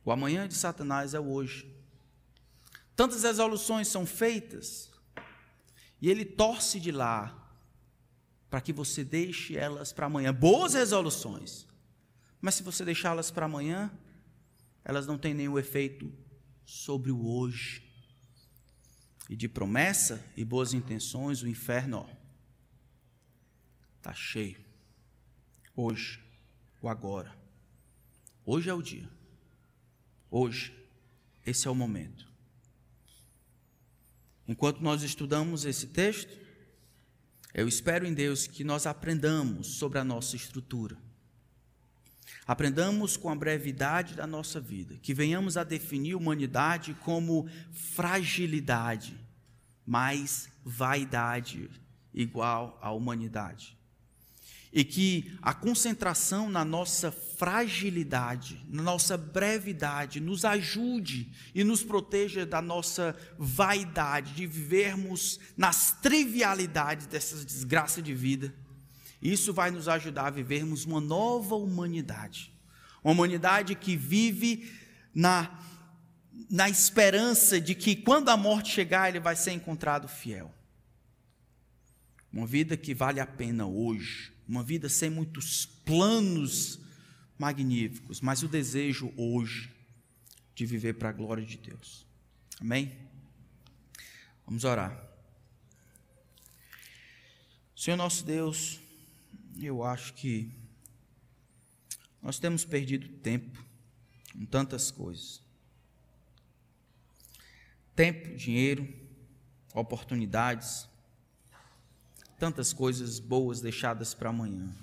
O 0.04 0.12
amanhã 0.12 0.46
de 0.46 0.52
Satanás 0.52 1.14
é 1.14 1.20
o 1.20 1.30
hoje. 1.30 1.81
Tantas 2.94 3.22
resoluções 3.22 3.88
são 3.88 4.04
feitas 4.04 4.90
e 6.00 6.10
ele 6.10 6.24
torce 6.24 6.78
de 6.78 6.90
lá 6.90 7.38
para 8.50 8.60
que 8.60 8.72
você 8.72 9.02
deixe 9.02 9.56
elas 9.56 9.92
para 9.92 10.06
amanhã. 10.06 10.34
Boas 10.34 10.74
resoluções. 10.74 11.66
Mas 12.40 12.56
se 12.56 12.62
você 12.62 12.84
deixá-las 12.84 13.30
para 13.30 13.46
amanhã, 13.46 13.90
elas 14.84 15.06
não 15.06 15.16
têm 15.16 15.32
nenhum 15.32 15.58
efeito 15.58 16.12
sobre 16.64 17.10
o 17.10 17.24
hoje. 17.24 17.88
E 19.30 19.36
de 19.36 19.48
promessa 19.48 20.22
e 20.36 20.44
boas 20.44 20.74
intenções, 20.74 21.40
o 21.40 21.48
inferno 21.48 22.06
está 23.96 24.12
cheio. 24.12 24.60
Hoje, 25.74 26.20
o 26.82 26.88
agora. 26.88 27.34
Hoje 28.44 28.68
é 28.68 28.74
o 28.74 28.82
dia. 28.82 29.08
Hoje, 30.28 30.76
esse 31.46 31.68
é 31.68 31.70
o 31.70 31.74
momento. 31.74 32.31
Enquanto 34.46 34.80
nós 34.80 35.02
estudamos 35.02 35.64
esse 35.64 35.86
texto, 35.86 36.36
eu 37.54 37.68
espero 37.68 38.06
em 38.06 38.14
Deus 38.14 38.46
que 38.46 38.64
nós 38.64 38.86
aprendamos 38.86 39.66
sobre 39.68 39.98
a 39.98 40.04
nossa 40.04 40.36
estrutura. 40.36 40.96
Aprendamos 42.46 43.16
com 43.16 43.30
a 43.30 43.36
brevidade 43.36 44.14
da 44.14 44.26
nossa 44.26 44.60
vida, 44.60 44.96
que 45.00 45.14
venhamos 45.14 45.56
a 45.56 45.64
definir 45.64 46.14
humanidade 46.14 46.94
como 46.94 47.48
fragilidade, 47.70 49.16
mais 49.86 50.48
vaidade 50.64 51.70
igual 52.12 52.78
à 52.82 52.90
humanidade 52.90 53.76
e 54.72 54.82
que 54.84 55.36
a 55.42 55.52
concentração 55.52 56.48
na 56.48 56.64
nossa 56.64 57.12
fragilidade, 57.12 58.64
na 58.70 58.82
nossa 58.82 59.18
brevidade, 59.18 60.18
nos 60.18 60.46
ajude 60.46 61.30
e 61.54 61.62
nos 61.62 61.82
proteja 61.82 62.46
da 62.46 62.62
nossa 62.62 63.14
vaidade, 63.38 64.32
de 64.32 64.46
vivermos 64.46 65.38
nas 65.56 65.92
trivialidades 66.00 67.06
dessas 67.06 67.44
desgraças 67.44 68.02
de 68.02 68.14
vida. 68.14 68.54
Isso 69.20 69.52
vai 69.52 69.70
nos 69.70 69.88
ajudar 69.88 70.28
a 70.28 70.30
vivermos 70.30 70.86
uma 70.86 71.00
nova 71.00 71.54
humanidade, 71.54 72.50
uma 73.04 73.12
humanidade 73.12 73.74
que 73.74 73.94
vive 73.94 74.72
na, 75.14 75.60
na 76.48 76.70
esperança 76.70 77.60
de 77.60 77.74
que 77.74 77.94
quando 77.94 78.30
a 78.30 78.38
morte 78.38 78.72
chegar, 78.72 79.10
ele 79.10 79.20
vai 79.20 79.36
ser 79.36 79.52
encontrado 79.52 80.08
fiel. 80.08 80.52
Uma 82.32 82.46
vida 82.46 82.74
que 82.78 82.94
vale 82.94 83.20
a 83.20 83.26
pena 83.26 83.66
hoje 83.66 84.31
uma 84.52 84.62
vida 84.62 84.86
sem 84.86 85.08
muitos 85.08 85.64
planos 85.64 86.78
magníficos, 87.38 88.20
mas 88.20 88.42
o 88.42 88.48
desejo 88.48 89.10
hoje 89.16 89.74
de 90.54 90.66
viver 90.66 90.92
para 90.92 91.08
a 91.08 91.12
glória 91.12 91.42
de 91.42 91.56
Deus. 91.56 92.06
Amém? 92.60 92.92
Vamos 94.44 94.64
orar. 94.64 95.10
Senhor 97.74 97.96
nosso 97.96 98.26
Deus, 98.26 98.78
eu 99.58 99.82
acho 99.82 100.12
que 100.12 100.52
nós 102.20 102.38
temos 102.38 102.62
perdido 102.62 103.08
tempo 103.08 103.58
com 104.34 104.44
tantas 104.44 104.90
coisas. 104.90 105.40
Tempo, 107.96 108.36
dinheiro, 108.36 108.86
oportunidades, 109.72 110.86
tantas 112.42 112.72
coisas 112.72 113.20
boas 113.20 113.60
deixadas 113.60 114.14
para 114.14 114.30
amanhã. 114.30 114.74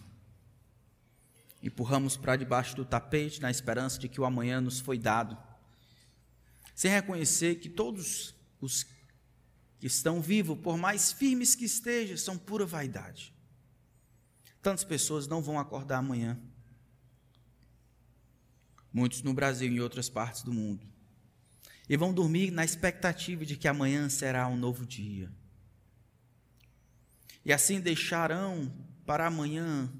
Empurramos 1.61 2.15
para 2.15 2.37
debaixo 2.37 2.73
do 2.73 2.85
tapete 2.85 3.41
na 3.41 3.51
esperança 3.51 3.99
de 3.99 4.07
que 4.07 4.21
o 4.21 4.23
amanhã 4.23 4.61
nos 4.61 4.79
foi 4.79 4.97
dado, 4.97 5.37
sem 6.73 6.89
reconhecer 6.89 7.55
que 7.55 7.67
todos 7.67 8.33
os 8.61 8.83
que 9.77 9.87
estão 9.87 10.21
vivos, 10.21 10.57
por 10.59 10.77
mais 10.77 11.11
firmes 11.11 11.53
que 11.53 11.65
estejam, 11.65 12.15
são 12.15 12.37
pura 12.37 12.65
vaidade. 12.65 13.33
Tantas 14.61 14.85
pessoas 14.85 15.27
não 15.27 15.41
vão 15.41 15.59
acordar 15.59 15.97
amanhã. 15.97 16.39
Muitos 18.93 19.21
no 19.21 19.33
Brasil 19.33 19.69
e 19.69 19.75
em 19.75 19.81
outras 19.81 20.07
partes 20.07 20.43
do 20.43 20.53
mundo. 20.53 20.87
E 21.89 21.97
vão 21.97 22.13
dormir 22.13 22.51
na 22.51 22.63
expectativa 22.63 23.45
de 23.45 23.57
que 23.57 23.67
amanhã 23.67 24.07
será 24.07 24.47
um 24.47 24.55
novo 24.55 24.85
dia 24.85 25.29
e 27.49 27.51
assim 27.51 27.81
deixarão 27.81 28.71
para 29.07 29.25
amanhã 29.25 29.91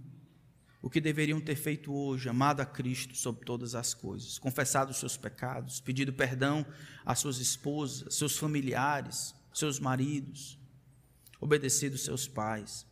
o 0.83 0.87
que 0.87 1.01
deveriam 1.01 1.41
ter 1.41 1.55
feito 1.55 1.91
hoje, 1.91 2.29
amado 2.29 2.61
a 2.61 2.65
Cristo 2.65 3.17
sobre 3.17 3.43
todas 3.43 3.73
as 3.73 3.91
coisas, 3.91 4.37
confessado 4.37 4.91
os 4.91 4.97
seus 4.97 5.17
pecados, 5.17 5.81
pedido 5.81 6.13
perdão 6.13 6.63
às 7.03 7.17
suas 7.17 7.39
esposas, 7.39 8.13
seus 8.13 8.37
familiares, 8.37 9.33
seus 9.51 9.79
maridos, 9.79 10.59
obedecido 11.41 11.97
seus 11.97 12.27
pais, 12.27 12.85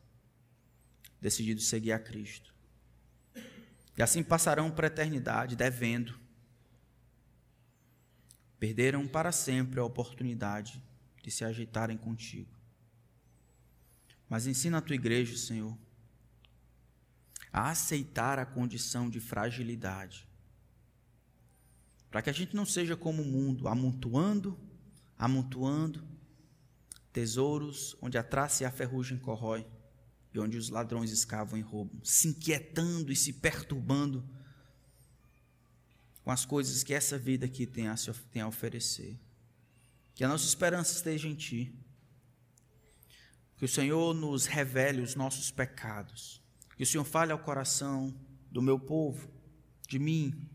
decidido 1.22 1.62
seguir 1.62 1.91
a 1.91 1.99
Cristo. 1.99 2.51
E 3.95 4.01
assim 4.01 4.24
passarão 4.24 4.72
para 4.72 4.88
a 4.88 4.89
eternidade 4.89 5.55
devendo. 5.55 6.20
Perderam 8.60 9.08
para 9.08 9.32
sempre 9.32 9.80
a 9.80 9.86
oportunidade 9.86 10.84
de 11.22 11.30
se 11.30 11.45
ajeitarem 11.45 11.95
contigo. 11.95 12.57
Mas 14.30 14.45
ensina 14.45 14.78
a 14.78 14.82
tua 14.82 14.95
igreja, 14.95 15.38
Senhor, 15.38 15.78
a 17.51 17.69
aceitar 17.69 18.39
a 18.39 18.45
condição 18.45 19.09
de 19.09 19.19
fragilidade. 19.19 20.28
Para 22.09 22.21
que 22.21 22.30
a 22.30 22.34
gente 22.34 22.55
não 22.55 22.65
seja 22.65 22.95
como 22.95 23.21
o 23.21 23.25
mundo, 23.25 23.67
amontoando, 23.67 24.57
amontoando 25.17 26.05
tesouros 27.11 27.97
onde 27.99 28.17
a 28.17 28.23
traça 28.23 28.61
e 28.61 28.65
a 28.65 28.71
ferrugem 28.71 29.17
corrói 29.17 29.65
e 30.34 30.39
onde 30.39 30.55
os 30.55 30.69
ladrões 30.69 31.09
escavam 31.09 31.57
e 31.57 31.61
roubam, 31.61 31.99
se 32.03 32.28
inquietando 32.28 33.11
e 33.11 33.15
se 33.15 33.34
perturbando 33.34 34.23
com 36.23 36.30
as 36.30 36.45
coisas 36.45 36.84
que 36.84 36.93
essa 36.93 37.17
vida 37.17 37.45
aqui 37.45 37.65
tem 37.65 37.88
a, 37.88 37.95
tem 38.32 38.41
a 38.41 38.47
oferecer. 38.47 39.17
Que 40.13 40.23
a 40.23 40.28
nossa 40.28 40.45
esperança 40.45 40.93
esteja 40.93 41.28
em 41.28 41.34
Ti 41.34 41.73
que 43.58 43.66
o 43.66 43.68
Senhor 43.68 44.14
nos 44.14 44.45
revele 44.45 45.01
os 45.01 45.16
nossos 45.16 45.49
pecados. 45.49 46.41
Que 46.76 46.84
o 46.84 46.86
Senhor 46.86 47.03
fale 47.03 47.32
ao 47.32 47.39
coração 47.39 48.14
do 48.51 48.62
meu 48.62 48.80
povo, 48.80 49.28
de 49.89 49.97
mim, 49.97 50.47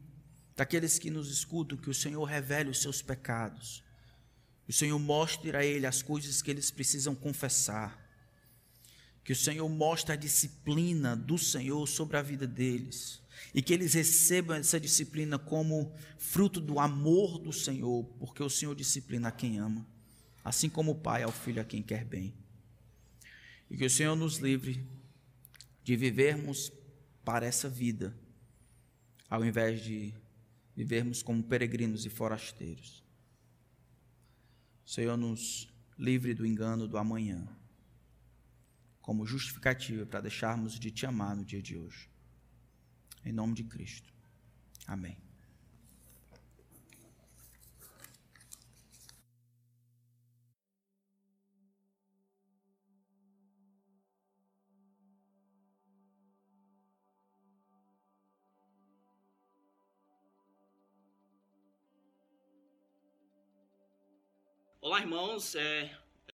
daqueles 0.57 0.99
que 1.01 1.11
nos 1.11 1.29
escutam, 1.29 1.77
que 1.77 1.91
o 1.91 1.95
Senhor 1.95 2.23
revele 2.23 2.71
os 2.71 2.81
seus 2.81 3.03
pecados. 3.03 3.83
Que 4.65 4.71
o 4.71 4.75
Senhor 4.75 4.99
mostre 5.01 5.57
a 5.57 5.65
ele 5.65 5.85
as 5.85 6.01
coisas 6.01 6.41
que 6.41 6.51
eles 6.51 6.71
precisam 6.71 7.13
confessar. 7.13 8.01
Que 9.25 9.33
o 9.33 9.37
Senhor 9.37 9.69
mostre 9.69 10.13
a 10.13 10.17
disciplina 10.17 11.17
do 11.17 11.37
Senhor 11.37 11.87
sobre 11.89 12.17
a 12.17 12.23
vida 12.23 12.47
deles. 12.47 13.21
E 13.53 13.61
que 13.61 13.73
eles 13.73 13.95
recebam 13.95 14.57
essa 14.57 14.79
disciplina 14.79 15.41
como 15.41 15.93
fruto 16.19 16.61
do 16.61 16.79
amor 16.79 17.39
do 17.39 17.53
Senhor, 17.53 18.05
porque 18.21 18.43
o 18.43 18.49
Senhor 18.49 18.77
disciplina 18.77 19.29
a 19.29 19.33
quem 19.33 19.59
ama, 19.59 19.85
assim 20.45 20.69
como 20.69 20.93
o 20.93 21.01
Pai 21.01 21.25
ao 21.25 21.33
filho 21.33 21.61
a 21.61 21.65
quem 21.65 21.83
quer 21.83 22.05
bem. 22.05 22.41
E 23.73 23.77
que 23.79 23.87
o 23.87 23.91
Senhor 23.91 24.14
nos 24.14 24.37
livre 24.37 24.87
de 25.83 25.97
vivermos 25.97 26.70
para 27.25 27.47
essa 27.47 27.70
vida, 27.70 28.14
ao 29.31 29.43
invés 29.43 29.83
de 29.83 30.12
vivermos 30.77 31.23
como 31.23 31.43
peregrinos 31.43 32.05
e 32.05 32.11
forasteiros. 32.11 33.03
Senhor 34.85 35.16
nos 35.16 35.73
livre 35.99 36.35
do 36.35 36.45
engano 36.45 36.87
do 36.87 36.99
amanhã, 36.99 37.49
como 39.01 39.25
justificativa 39.25 40.05
para 40.05 40.20
deixarmos 40.20 40.79
de 40.79 40.91
te 40.91 41.07
amar 41.07 41.35
no 41.35 41.43
dia 41.43 41.62
de 41.62 41.75
hoje. 41.79 42.11
Em 43.25 43.33
nome 43.33 43.55
de 43.55 43.64
Cristo. 43.64 44.12
Amém. 44.87 45.16
Olá, 64.85 64.99
irmãos. 64.99 65.55
É 65.55 65.89